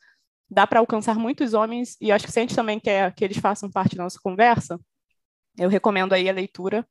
dá 0.53 0.66
para 0.66 0.80
alcançar 0.80 1.18
muitos 1.18 1.55
homens, 1.55 1.96
e 2.00 2.12
acho 2.12 2.26
que 2.26 2.32
se 2.32 2.38
a 2.38 2.42
gente 2.42 2.55
também 2.55 2.78
quer 2.78 3.14
que 3.14 3.24
eles 3.24 3.38
façam 3.38 3.70
parte 3.70 3.96
da 3.96 4.05
nossa 4.05 4.18
conversa, 4.22 4.78
eu 5.59 5.68
recomendo 5.68 6.12
aí 6.12 6.28
a 6.28 6.32
leitura, 6.32 6.86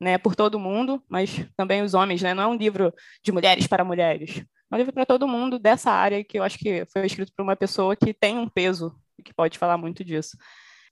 né, 0.00 0.18
por 0.18 0.34
todo 0.34 0.58
mundo, 0.58 1.02
mas 1.08 1.46
também 1.56 1.82
os 1.82 1.94
homens, 1.94 2.20
né, 2.20 2.34
não 2.34 2.42
é 2.42 2.46
um 2.46 2.56
livro 2.56 2.92
de 3.22 3.30
mulheres 3.30 3.66
para 3.66 3.84
mulheres, 3.84 4.44
é 4.70 4.74
um 4.74 4.78
livro 4.78 4.92
para 4.92 5.06
todo 5.06 5.28
mundo 5.28 5.58
dessa 5.58 5.90
área 5.90 6.24
que 6.24 6.38
eu 6.38 6.42
acho 6.42 6.58
que 6.58 6.84
foi 6.86 7.06
escrito 7.06 7.32
por 7.36 7.44
uma 7.44 7.54
pessoa 7.54 7.94
que 7.94 8.12
tem 8.12 8.36
um 8.36 8.48
peso 8.48 8.92
e 9.16 9.22
que 9.22 9.32
pode 9.32 9.58
falar 9.58 9.78
muito 9.78 10.04
disso. 10.04 10.36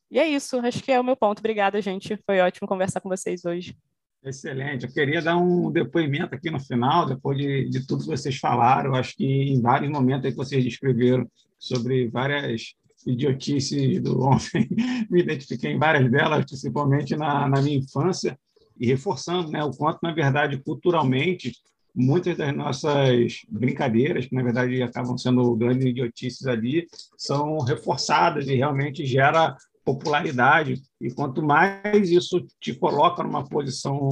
E 0.09 0.19
é 0.19 0.29
isso, 0.29 0.59
acho 0.59 0.83
que 0.83 0.93
é 0.93 1.01
o 1.01 1.05
meu 1.05 1.17
ponto. 1.17 1.41
Obrigada, 1.41 1.81
gente. 1.81 2.19
Foi 2.27 2.39
ótimo 2.39 2.69
conversar 2.69 3.01
com 3.01 3.09
vocês 3.09 3.45
hoje. 3.45 3.77
Excelente. 4.23 4.85
Eu 4.85 4.93
queria 4.93 5.21
dar 5.21 5.37
um 5.37 5.71
depoimento 5.73 6.35
aqui 6.35 6.51
no 6.51 6.61
final, 6.61 7.07
depois 7.07 7.37
de, 7.37 7.69
de 7.69 7.87
tudo 7.87 8.05
que 8.05 8.11
vocês 8.11 8.37
falaram. 8.37 8.95
Acho 8.95 9.17
que 9.17 9.25
em 9.25 9.61
vários 9.61 9.91
momentos 9.91 10.31
que 10.31 10.37
vocês 10.37 10.63
descreveram 10.63 11.27
sobre 11.63 12.09
várias 12.09 12.75
idiotices 13.07 14.03
do 14.03 14.21
homem, 14.21 14.69
me 15.09 15.21
identifiquei 15.21 15.71
em 15.71 15.79
várias 15.79 16.11
delas, 16.11 16.45
principalmente 16.45 17.15
na, 17.15 17.49
na 17.49 17.63
minha 17.63 17.79
infância, 17.79 18.37
e 18.79 18.87
reforçando 18.87 19.49
né, 19.49 19.63
o 19.63 19.71
quanto, 19.71 20.01
na 20.03 20.13
verdade, 20.13 20.61
culturalmente, 20.61 21.53
muitas 21.95 22.37
das 22.37 22.55
nossas 22.57 23.43
brincadeiras, 23.49 24.27
que 24.27 24.35
na 24.35 24.43
verdade 24.43 24.83
acabam 24.83 25.17
sendo 25.17 25.55
grandes 25.55 25.87
idiotices 25.87 26.47
ali, 26.47 26.89
são 27.17 27.59
reforçadas 27.59 28.49
e 28.49 28.57
realmente 28.57 29.07
gera 29.07 29.57
popularidade. 29.85 30.83
E 31.01 31.13
quanto 31.13 31.43
mais 31.43 32.11
isso 32.11 32.45
te 32.61 32.75
coloca 32.75 33.23
numa 33.23 33.45
posição 33.45 34.09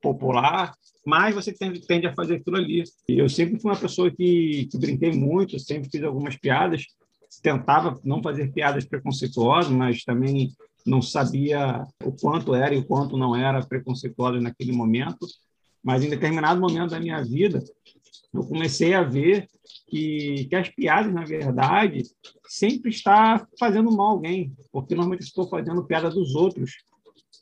popular, 0.00 0.72
mais 1.06 1.34
você 1.34 1.52
tende, 1.52 2.06
a 2.06 2.14
fazer 2.14 2.36
aquilo 2.36 2.56
ali. 2.56 2.82
E 3.08 3.18
eu 3.18 3.28
sempre 3.28 3.60
fui 3.60 3.70
uma 3.70 3.78
pessoa 3.78 4.10
que, 4.10 4.66
que 4.70 4.78
brinquei 4.78 5.12
muito, 5.12 5.58
sempre 5.58 5.88
fiz 5.88 6.02
algumas 6.02 6.36
piadas, 6.36 6.84
tentava 7.42 7.98
não 8.04 8.22
fazer 8.22 8.52
piadas 8.52 8.84
preconceituosas, 8.84 9.70
mas 9.70 10.02
também 10.04 10.52
não 10.84 11.00
sabia 11.00 11.86
o 12.04 12.12
quanto 12.12 12.54
era 12.54 12.74
e 12.74 12.78
o 12.78 12.84
quanto 12.84 13.16
não 13.16 13.34
era 13.34 13.64
preconceituoso 13.64 14.40
naquele 14.40 14.72
momento. 14.72 15.26
Mas 15.82 16.02
em 16.02 16.10
determinado 16.10 16.60
momento 16.60 16.90
da 16.90 17.00
minha 17.00 17.22
vida, 17.22 17.62
eu 18.34 18.44
comecei 18.44 18.92
a 18.94 19.02
ver 19.02 19.48
que, 19.88 20.46
que 20.48 20.56
as 20.56 20.68
piadas, 20.68 21.12
na 21.12 21.24
verdade, 21.24 22.02
sempre 22.48 22.90
está 22.90 23.46
fazendo 23.58 23.90
mal 23.92 24.08
a 24.08 24.10
alguém, 24.10 24.52
porque 24.72 24.94
normalmente 24.94 25.24
estou 25.24 25.48
fazendo 25.48 25.84
piada 25.84 26.10
dos 26.10 26.34
outros. 26.34 26.72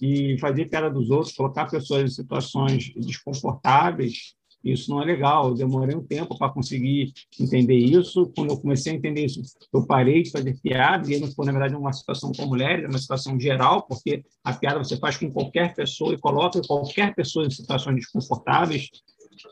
E 0.01 0.39
fazer 0.39 0.67
piada 0.67 0.91
dos 0.91 1.11
outros, 1.11 1.35
colocar 1.35 1.67
pessoas 1.67 2.11
em 2.11 2.15
situações 2.15 2.93
desconfortáveis, 2.97 4.35
isso 4.65 4.91
não 4.91 5.03
é 5.03 5.05
legal. 5.05 5.49
Eu 5.49 5.55
demorei 5.55 5.95
um 5.95 6.03
tempo 6.03 6.39
para 6.39 6.51
conseguir 6.51 7.13
entender 7.39 7.77
isso. 7.77 8.33
Quando 8.35 8.51
eu 8.51 8.57
comecei 8.59 8.93
a 8.93 8.97
entender 8.97 9.27
isso, 9.27 9.43
eu 9.73 9.87
parei 9.87 10.23
de 10.23 10.31
fazer 10.31 10.59
piada, 10.61 11.13
e 11.13 11.21
não 11.21 11.31
foi, 11.31 11.45
na 11.45 11.53
verdade, 11.53 11.77
uma 11.77 11.93
situação 11.93 12.33
com 12.33 12.47
mulheres, 12.47 12.85
é 12.85 12.89
uma 12.89 12.99
situação 12.99 13.39
geral, 13.39 13.87
porque 13.87 14.25
a 14.43 14.53
piada 14.55 14.83
você 14.83 14.97
faz 14.97 15.19
com 15.19 15.31
qualquer 15.31 15.75
pessoa 15.75 16.15
e 16.15 16.19
coloca 16.19 16.61
qualquer 16.67 17.15
pessoa 17.15 17.47
em 17.47 17.51
situações 17.51 17.97
desconfortáveis. 17.97 18.89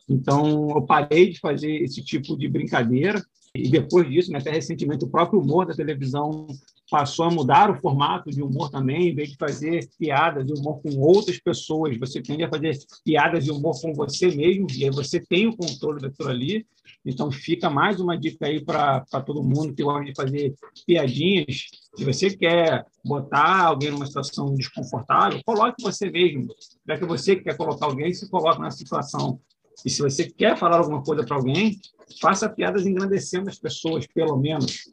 Então, 0.09 0.71
eu 0.71 0.83
parei 0.83 1.31
de 1.31 1.39
fazer 1.41 1.83
esse 1.83 2.03
tipo 2.03 2.37
de 2.37 2.49
brincadeira. 2.49 3.23
E 3.55 3.69
depois 3.69 4.09
disso, 4.09 4.33
né, 4.33 4.39
até 4.39 4.51
recentemente, 4.51 5.05
o 5.05 5.11
próprio 5.11 5.39
humor 5.39 5.67
da 5.67 5.75
televisão 5.75 6.47
passou 6.93 7.25
a 7.25 7.31
mudar 7.31 7.71
o 7.71 7.81
formato 7.81 8.31
de 8.31 8.43
humor 8.43 8.69
também, 8.69 9.09
em 9.09 9.15
vez 9.15 9.31
de 9.31 9.37
fazer 9.39 9.89
piadas 9.99 10.45
de 10.45 10.53
humor 10.53 10.83
com 10.83 10.91
outras 11.01 11.41
pessoas, 11.41 11.97
você 11.97 12.21
tende 12.21 12.45
a 12.45 12.51
fazer 12.51 12.77
piadas 13.03 13.47
de 13.47 13.51
humor 13.51 13.81
com 13.81 13.95
você 13.95 14.27
mesmo, 14.27 14.67
e 14.75 14.85
aí 14.85 14.91
você 14.91 15.19
tem 15.19 15.47
o 15.47 15.57
controle 15.57 16.03
daquilo 16.03 16.29
ali. 16.29 16.67
Então, 17.03 17.33
fica 17.33 17.71
mais 17.71 17.99
uma 17.99 18.15
dica 18.15 18.47
aí 18.47 18.63
para 18.63 19.01
todo 19.25 19.43
mundo 19.43 19.73
que 19.75 19.83
gosta 19.83 20.05
de 20.05 20.13
fazer 20.15 20.55
piadinhas. 20.87 21.69
Se 21.97 22.05
você 22.05 22.37
quer 22.37 22.85
botar 23.03 23.65
alguém 23.65 23.91
numa 23.91 24.05
situação 24.05 24.55
desconfortável, 24.55 25.41
coloque 25.47 25.83
você 25.83 26.11
mesmo. 26.11 26.49
Já 26.87 26.99
que 26.99 27.07
você 27.07 27.37
quer 27.37 27.57
colocar 27.57 27.87
alguém, 27.87 28.13
se 28.13 28.29
coloque 28.29 28.61
na 28.61 28.71
situação. 28.71 29.41
E 29.85 29.91
se 29.91 30.03
você 30.03 30.31
quer 30.31 30.57
falar 30.57 30.79
alguma 30.79 31.03
coisa 31.03 31.25
para 31.25 31.37
alguém, 31.37 31.81
faça 32.21 32.49
piadas 32.49 32.87
engrandecendo 32.87 33.49
as 33.49 33.59
pessoas, 33.59 34.07
pelo 34.07 34.37
menos. 34.37 34.85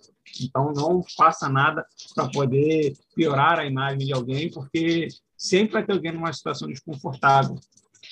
Então, 0.41 0.71
não 0.73 1.03
faça 1.17 1.49
nada 1.49 1.86
para 2.15 2.30
poder 2.30 2.93
piorar 3.15 3.59
a 3.59 3.65
imagem 3.65 3.99
de 3.99 4.13
alguém, 4.13 4.49
porque 4.49 5.07
sempre 5.38 5.73
vai 5.73 5.86
ter 5.86 5.93
alguém 5.93 6.11
numa 6.11 6.32
situação 6.32 6.67
desconfortável. 6.67 7.55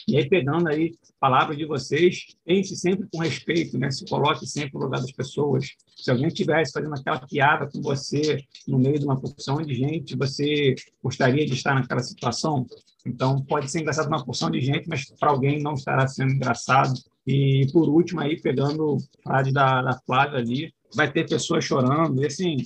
E 0.07 0.15
aí, 0.15 0.29
pegando 0.29 0.69
aí 0.69 0.95
palavras 1.19 1.57
de 1.57 1.65
vocês, 1.65 2.27
pense 2.45 2.75
sempre 2.77 3.07
com 3.11 3.19
respeito, 3.19 3.77
né? 3.77 3.91
Se 3.91 4.05
coloque 4.05 4.47
sempre 4.47 4.75
no 4.75 4.85
lugar 4.85 5.01
das 5.01 5.11
pessoas. 5.11 5.75
Se 5.97 6.09
alguém 6.09 6.27
estivesse 6.27 6.71
fazendo 6.71 6.93
aquela 6.93 7.19
piada 7.19 7.69
com 7.69 7.81
você 7.81 8.41
no 8.65 8.79
meio 8.79 8.97
de 8.97 9.05
uma 9.05 9.19
porção 9.19 9.61
de 9.61 9.73
gente, 9.73 10.15
você 10.15 10.75
gostaria 11.03 11.45
de 11.45 11.53
estar 11.53 11.75
naquela 11.75 12.01
situação? 12.01 12.65
Então, 13.05 13.41
pode 13.41 13.69
ser 13.69 13.81
engraçado 13.81 14.07
para 14.07 14.17
uma 14.17 14.25
porção 14.25 14.49
de 14.49 14.61
gente, 14.61 14.87
mas 14.87 15.09
para 15.19 15.29
alguém 15.29 15.61
não 15.61 15.73
estará 15.73 16.07
sendo 16.07 16.33
engraçado. 16.33 16.93
E, 17.25 17.67
por 17.73 17.89
último, 17.89 18.21
aí, 18.21 18.39
pegando 18.39 18.97
a 19.19 19.29
frase 19.29 19.51
da, 19.51 19.81
da 19.81 19.99
Flávia 20.05 20.39
ali, 20.39 20.73
vai 20.95 21.11
ter 21.11 21.27
pessoas 21.27 21.65
chorando. 21.65 22.21
E, 22.23 22.25
assim, 22.25 22.57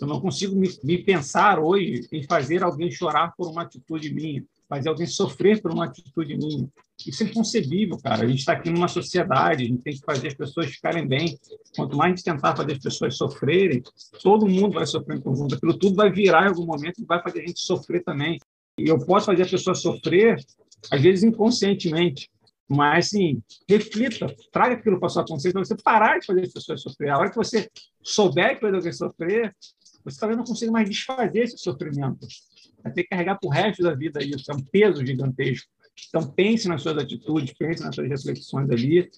eu 0.00 0.06
não 0.06 0.20
consigo 0.20 0.56
me, 0.56 0.68
me, 0.82 0.98
pensar 0.98 1.58
hoje 1.58 2.06
em 2.12 2.22
fazer 2.24 2.62
alguém 2.62 2.90
chorar 2.90 3.32
por 3.36 3.48
uma 3.50 3.62
atitude 3.62 4.12
minha. 4.14 4.44
Fazer 4.68 4.88
alguém 4.88 5.06
sofrer 5.06 5.60
por 5.60 5.72
uma 5.72 5.86
atitude 5.86 6.36
minha. 6.36 6.68
Isso 7.06 7.22
é 7.22 7.26
inconcebível, 7.26 7.98
cara. 7.98 8.24
A 8.24 8.26
gente 8.26 8.38
está 8.38 8.52
aqui 8.52 8.70
numa 8.70 8.88
sociedade, 8.88 9.64
a 9.64 9.66
gente 9.66 9.82
tem 9.82 9.94
que 9.94 10.04
fazer 10.04 10.28
as 10.28 10.34
pessoas 10.34 10.66
ficarem 10.66 11.06
bem. 11.06 11.38
Quanto 11.76 11.96
mais 11.96 12.12
a 12.12 12.16
gente 12.16 12.24
tentar 12.24 12.56
fazer 12.56 12.72
as 12.72 12.78
pessoas 12.78 13.16
sofrerem, 13.16 13.82
todo 14.22 14.46
mundo 14.46 14.74
vai 14.74 14.86
sofrer 14.86 15.18
em 15.18 15.20
conjunto. 15.20 15.54
Aquilo 15.54 15.76
tudo 15.76 15.96
vai 15.96 16.10
virar 16.10 16.44
em 16.44 16.48
algum 16.48 16.64
momento 16.64 17.00
e 17.00 17.04
vai 17.04 17.22
fazer 17.22 17.42
a 17.42 17.46
gente 17.46 17.60
sofrer 17.60 18.02
também. 18.02 18.38
E 18.78 18.88
eu 18.88 18.98
posso 19.04 19.26
fazer 19.26 19.42
a 19.42 19.48
pessoa 19.48 19.74
sofrer, 19.74 20.36
às 20.90 21.00
vezes 21.00 21.24
inconscientemente, 21.24 22.30
mas, 22.66 23.06
assim, 23.06 23.42
reflita, 23.68 24.34
traga 24.50 24.74
aquilo 24.74 24.98
para 24.98 25.10
sua 25.10 25.24
consciência 25.24 25.52
para 25.52 25.64
você 25.64 25.76
parar 25.76 26.18
de 26.18 26.26
fazer 26.26 26.40
as 26.42 26.52
pessoas 26.52 26.82
sofrer. 26.82 27.10
A 27.10 27.18
hora 27.18 27.30
que 27.30 27.36
você 27.36 27.68
souber 28.02 28.56
que 28.56 28.62
vai 28.62 28.74
alguém 28.74 28.92
sofrer, 28.92 29.54
você 30.04 30.18
talvez 30.18 30.38
não 30.38 30.44
consiga 30.44 30.72
mais 30.72 30.88
desfazer 30.88 31.40
esse 31.40 31.58
sofrimento. 31.58 32.26
Vai 32.84 32.92
ter 32.92 33.02
que 33.02 33.08
carregar 33.08 33.38
para 33.40 33.48
o 33.48 33.50
resto 33.50 33.82
da 33.82 33.94
vida 33.94 34.22
isso. 34.22 34.52
É 34.52 34.54
um 34.54 34.62
peso 34.62 35.04
gigantesco. 35.04 35.68
Então, 36.08 36.30
pense 36.30 36.68
nas 36.68 36.82
suas 36.82 36.98
atitudes, 36.98 37.54
pense 37.56 37.82
nas 37.82 37.94
suas 37.94 38.08
reflexões 38.08 38.70
ali 38.70 39.08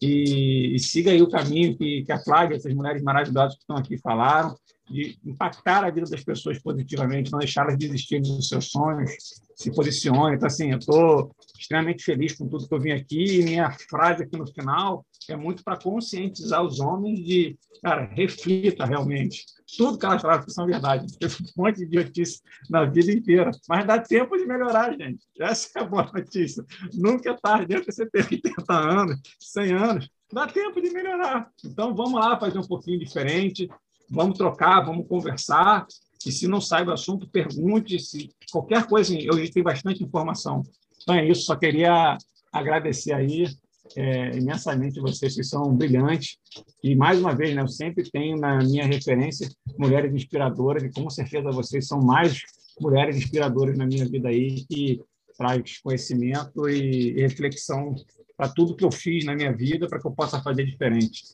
e, 0.00 0.74
e 0.74 0.78
siga 0.78 1.10
aí 1.10 1.20
o 1.20 1.28
caminho 1.28 1.76
que, 1.76 2.04
que 2.04 2.12
a 2.12 2.18
Flávia, 2.18 2.56
essas 2.56 2.72
mulheres 2.72 3.02
maravilhosas 3.02 3.54
que 3.54 3.62
estão 3.62 3.76
aqui 3.76 3.98
falaram, 3.98 4.56
de 4.88 5.18
impactar 5.24 5.84
a 5.84 5.90
vida 5.90 6.08
das 6.08 6.24
pessoas 6.24 6.58
positivamente, 6.58 7.30
não 7.30 7.38
deixá-las 7.38 7.76
desistirem 7.76 8.22
dos 8.22 8.48
seus 8.48 8.70
sonhos, 8.70 9.10
se 9.54 9.72
posicione. 9.72 10.36
Então, 10.36 10.46
assim, 10.46 10.72
eu 10.72 10.78
estou 10.78 11.34
extremamente 11.58 12.02
feliz 12.02 12.34
com 12.34 12.48
tudo 12.48 12.66
que 12.66 12.74
eu 12.74 12.80
vim 12.80 12.92
aqui 12.92 13.40
e 13.40 13.44
minha 13.44 13.70
frase 13.88 14.24
aqui 14.24 14.36
no 14.36 14.46
final 14.46 15.04
é 15.28 15.36
muito 15.36 15.62
para 15.62 15.78
conscientizar 15.78 16.62
os 16.62 16.80
homens 16.80 17.24
de, 17.24 17.58
cara, 17.82 18.04
reflita 18.14 18.84
realmente. 18.84 19.44
Tudo 19.76 19.98
que 19.98 20.06
elas 20.06 20.22
falam 20.22 20.48
são 20.48 20.66
verdade. 20.66 21.06
Teve 21.18 21.36
um 21.42 21.62
monte 21.62 21.76
de 21.76 21.84
idiotice 21.84 22.40
na 22.68 22.84
vida 22.84 23.12
inteira, 23.12 23.50
mas 23.68 23.86
dá 23.86 23.98
tempo 23.98 24.36
de 24.36 24.46
melhorar, 24.46 24.96
gente. 24.96 25.20
Essa 25.38 25.78
é 25.78 25.82
a 25.82 25.84
boa 25.84 26.10
notícia. 26.12 26.64
Nunca 26.94 27.30
é 27.30 27.36
tarde, 27.36 27.66
dentro 27.66 27.92
você 27.92 28.06
ter 28.06 28.26
80 28.30 28.72
anos, 28.72 29.20
100 29.38 29.72
anos, 29.72 30.10
dá 30.32 30.46
tempo 30.46 30.80
de 30.80 30.90
melhorar. 30.90 31.50
Então, 31.64 31.94
vamos 31.94 32.14
lá 32.14 32.38
fazer 32.38 32.58
um 32.58 32.66
pouquinho 32.66 32.98
diferente, 32.98 33.68
vamos 34.08 34.36
trocar, 34.36 34.80
vamos 34.80 35.06
conversar. 35.06 35.86
E 36.26 36.30
se 36.30 36.46
não 36.46 36.60
sai 36.60 36.84
do 36.84 36.92
assunto, 36.92 37.28
pergunte. 37.28 37.98
Se 37.98 38.28
qualquer 38.52 38.86
coisa, 38.86 39.14
eu 39.18 39.50
tenho 39.50 39.64
bastante 39.64 40.02
informação. 40.02 40.62
Então 41.02 41.14
é 41.14 41.26
isso, 41.26 41.42
só 41.42 41.56
queria 41.56 42.18
agradecer 42.52 43.12
aí 43.12 43.46
é, 43.96 44.36
imensamente 44.36 45.00
vocês 45.00 45.34
que 45.34 45.44
são 45.44 45.74
brilhantes. 45.74 46.38
E, 46.82 46.94
mais 46.94 47.18
uma 47.18 47.34
vez, 47.34 47.54
né, 47.54 47.62
eu 47.62 47.68
sempre 47.68 48.08
tenho 48.10 48.36
na 48.36 48.58
minha 48.58 48.86
referência 48.86 49.48
mulheres 49.78 50.14
inspiradoras, 50.14 50.82
e 50.82 50.90
com 50.90 51.08
certeza 51.10 51.50
vocês 51.50 51.86
são 51.86 52.00
mais 52.00 52.40
mulheres 52.80 53.16
inspiradoras 53.16 53.76
na 53.76 53.86
minha 53.86 54.06
vida 54.08 54.28
aí, 54.28 54.64
que 54.66 55.00
traz 55.36 55.78
conhecimento 55.78 56.68
e, 56.68 57.12
reflexão 57.20 57.94
para 58.36 58.48
tudo 58.48 58.74
que 58.74 58.84
eu 58.84 58.90
fiz 58.90 59.24
na 59.24 59.34
minha 59.34 59.52
vida, 59.52 59.86
para 59.86 60.00
que 60.00 60.06
eu 60.06 60.12
possa 60.12 60.42
fazer 60.42 60.64
diferente. 60.64 61.24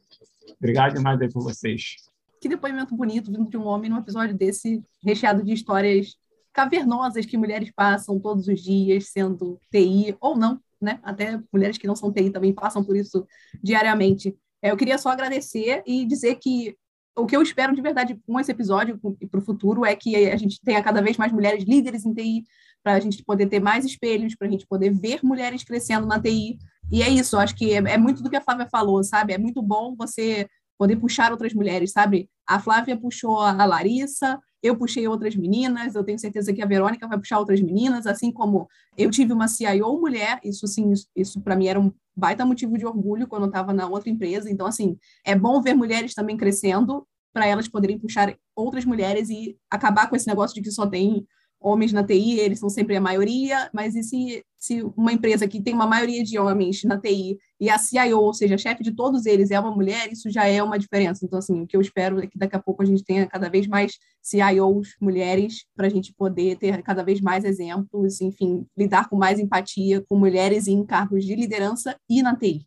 Obrigado 0.58 0.94
demais 0.94 1.20
aí 1.20 1.28
por 1.28 1.42
vocês. 1.42 1.96
Que 2.40 2.48
depoimento 2.48 2.94
bonito 2.94 3.30
vindo 3.30 3.48
de 3.48 3.56
um 3.56 3.66
homem 3.66 3.90
num 3.90 3.98
episódio 3.98 4.36
desse, 4.36 4.82
recheado 5.02 5.42
de 5.42 5.52
histórias 5.52 6.16
cavernosas 6.52 7.26
que 7.26 7.36
mulheres 7.36 7.70
passam 7.70 8.18
todos 8.18 8.48
os 8.48 8.62
dias, 8.62 9.08
sendo 9.08 9.60
TI 9.70 10.16
ou 10.20 10.36
não, 10.36 10.60
né? 10.80 10.98
Até 11.02 11.40
mulheres 11.52 11.78
que 11.78 11.86
não 11.86 11.96
são 11.96 12.12
TI 12.12 12.30
também 12.30 12.52
passam 12.52 12.84
por 12.84 12.96
isso 12.96 13.26
diariamente. 13.62 14.36
É, 14.62 14.70
eu 14.70 14.76
queria 14.76 14.98
só 14.98 15.10
agradecer 15.10 15.82
e 15.86 16.04
dizer 16.04 16.36
que 16.36 16.76
o 17.16 17.24
que 17.24 17.34
eu 17.34 17.42
espero 17.42 17.74
de 17.74 17.80
verdade 17.80 18.20
com 18.26 18.38
esse 18.38 18.52
episódio 18.52 19.00
e 19.20 19.26
para 19.26 19.40
o 19.40 19.44
futuro 19.44 19.84
é 19.84 19.96
que 19.96 20.30
a 20.30 20.36
gente 20.36 20.60
tenha 20.60 20.82
cada 20.82 21.00
vez 21.00 21.16
mais 21.16 21.32
mulheres 21.32 21.64
líderes 21.64 22.04
em 22.04 22.12
TI, 22.12 22.44
para 22.82 22.94
a 22.94 23.00
gente 23.00 23.24
poder 23.24 23.46
ter 23.46 23.58
mais 23.58 23.84
espelhos, 23.84 24.36
para 24.36 24.46
a 24.46 24.50
gente 24.50 24.66
poder 24.66 24.90
ver 24.90 25.20
mulheres 25.22 25.64
crescendo 25.64 26.06
na 26.06 26.20
TI. 26.20 26.58
E 26.92 27.02
é 27.02 27.08
isso, 27.08 27.36
acho 27.36 27.56
que 27.56 27.72
é, 27.72 27.78
é 27.78 27.98
muito 27.98 28.22
do 28.22 28.30
que 28.30 28.36
a 28.36 28.40
Flávia 28.40 28.68
falou, 28.70 29.02
sabe? 29.02 29.32
É 29.32 29.38
muito 29.38 29.62
bom 29.62 29.96
você 29.96 30.46
poder 30.78 30.96
puxar 30.96 31.32
outras 31.32 31.54
mulheres, 31.54 31.90
sabe? 31.90 32.28
A 32.46 32.60
Flávia 32.60 32.96
puxou 32.96 33.40
a 33.40 33.64
Larissa, 33.64 34.38
eu 34.62 34.76
puxei 34.76 35.06
outras 35.06 35.36
meninas, 35.36 35.94
eu 35.94 36.04
tenho 36.04 36.18
certeza 36.18 36.52
que 36.52 36.62
a 36.62 36.66
Verônica 36.66 37.06
vai 37.06 37.18
puxar 37.18 37.38
outras 37.38 37.60
meninas, 37.60 38.06
assim 38.06 38.32
como 38.32 38.68
eu 38.96 39.10
tive 39.10 39.32
uma 39.32 39.48
CIO 39.48 40.00
mulher, 40.00 40.40
isso 40.42 40.66
sim, 40.66 40.90
isso, 40.92 41.06
isso 41.14 41.40
para 41.40 41.56
mim 41.56 41.66
era 41.66 41.80
um 41.80 41.92
baita 42.16 42.44
motivo 42.44 42.78
de 42.78 42.86
orgulho 42.86 43.26
quando 43.26 43.42
eu 43.42 43.48
estava 43.48 43.72
na 43.72 43.86
outra 43.86 44.08
empresa. 44.08 44.50
Então, 44.50 44.66
assim, 44.66 44.98
é 45.24 45.34
bom 45.34 45.60
ver 45.60 45.74
mulheres 45.74 46.14
também 46.14 46.36
crescendo 46.36 47.06
para 47.32 47.46
elas 47.46 47.68
poderem 47.68 47.98
puxar 47.98 48.34
outras 48.54 48.84
mulheres 48.86 49.28
e 49.28 49.58
acabar 49.70 50.08
com 50.08 50.16
esse 50.16 50.26
negócio 50.26 50.54
de 50.54 50.62
que 50.62 50.70
só 50.70 50.86
tem 50.86 51.26
homens 51.60 51.92
na 51.92 52.04
TI, 52.04 52.38
eles 52.38 52.58
são 52.58 52.68
sempre 52.68 52.96
a 52.96 53.00
maioria, 53.00 53.68
mas 53.72 53.94
e 53.94 54.02
se, 54.02 54.44
se 54.58 54.82
uma 54.96 55.12
empresa 55.12 55.48
que 55.48 55.60
tem 55.60 55.74
uma 55.74 55.86
maioria 55.86 56.22
de 56.22 56.38
homens 56.38 56.84
na 56.84 56.98
TI 56.98 57.38
e 57.58 57.70
a 57.70 57.78
CIO, 57.78 58.20
ou 58.20 58.34
seja, 58.34 58.54
a 58.54 58.58
chefe 58.58 58.82
de 58.82 58.92
todos 58.94 59.26
eles 59.26 59.50
é 59.50 59.58
uma 59.58 59.70
mulher, 59.70 60.12
isso 60.12 60.30
já 60.30 60.46
é 60.46 60.62
uma 60.62 60.78
diferença. 60.78 61.24
Então, 61.24 61.38
assim, 61.38 61.62
o 61.62 61.66
que 61.66 61.76
eu 61.76 61.80
espero 61.80 62.20
é 62.20 62.26
que 62.26 62.38
daqui 62.38 62.54
a 62.54 62.62
pouco 62.62 62.82
a 62.82 62.86
gente 62.86 63.04
tenha 63.04 63.26
cada 63.26 63.48
vez 63.48 63.66
mais 63.66 63.98
CIOs 64.22 64.96
mulheres 65.00 65.64
para 65.74 65.86
a 65.86 65.90
gente 65.90 66.12
poder 66.14 66.56
ter 66.56 66.82
cada 66.82 67.02
vez 67.02 67.20
mais 67.20 67.44
exemplos, 67.44 68.20
enfim, 68.20 68.66
lidar 68.76 69.08
com 69.08 69.16
mais 69.16 69.38
empatia 69.38 70.04
com 70.08 70.16
mulheres 70.16 70.68
em 70.68 70.84
cargos 70.84 71.24
de 71.24 71.34
liderança 71.34 71.96
e 72.08 72.22
na 72.22 72.36
TI. 72.36 72.66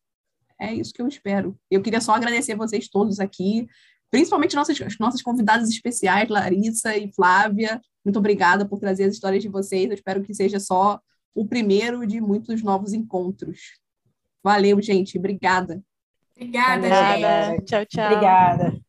É 0.60 0.74
isso 0.74 0.92
que 0.92 1.02
eu 1.02 1.08
espero. 1.08 1.58
Eu 1.72 1.82
queria 1.82 2.02
só 2.02 2.14
agradecer 2.14 2.54
vocês 2.56 2.90
todos 2.90 3.20
aqui, 3.22 3.66
principalmente 4.12 4.56
nossas, 4.56 4.78
nossas 5.00 5.22
convidadas 5.22 5.70
especiais, 5.70 6.30
Larissa 6.30 6.96
e 6.98 7.12
Flávia. 7.14 7.82
Muito 8.04 8.20
obrigada 8.20 8.68
por 8.68 8.80
trazer 8.80 9.06
as 9.06 9.14
histórias 9.14 9.44
de 9.44 9.50
vocês. 9.50 9.86
Eu 9.86 9.94
espero 9.94 10.24
que 10.24 10.34
seja 10.34 10.60
só 10.60 11.00
o 11.36 11.46
primeiro 11.46 12.06
de 12.06 12.20
muitos 12.20 12.64
novos 12.64 12.94
encontros. 12.94 13.80
Valeu, 14.44 14.82
gente. 14.82 15.18
Obrigada. 15.18 15.82
Obrigada, 16.36 16.78
Obrigada. 16.78 17.52
gente. 17.52 17.66
Tchau, 17.66 17.86
tchau. 17.86 18.12
Obrigada. 18.12 18.89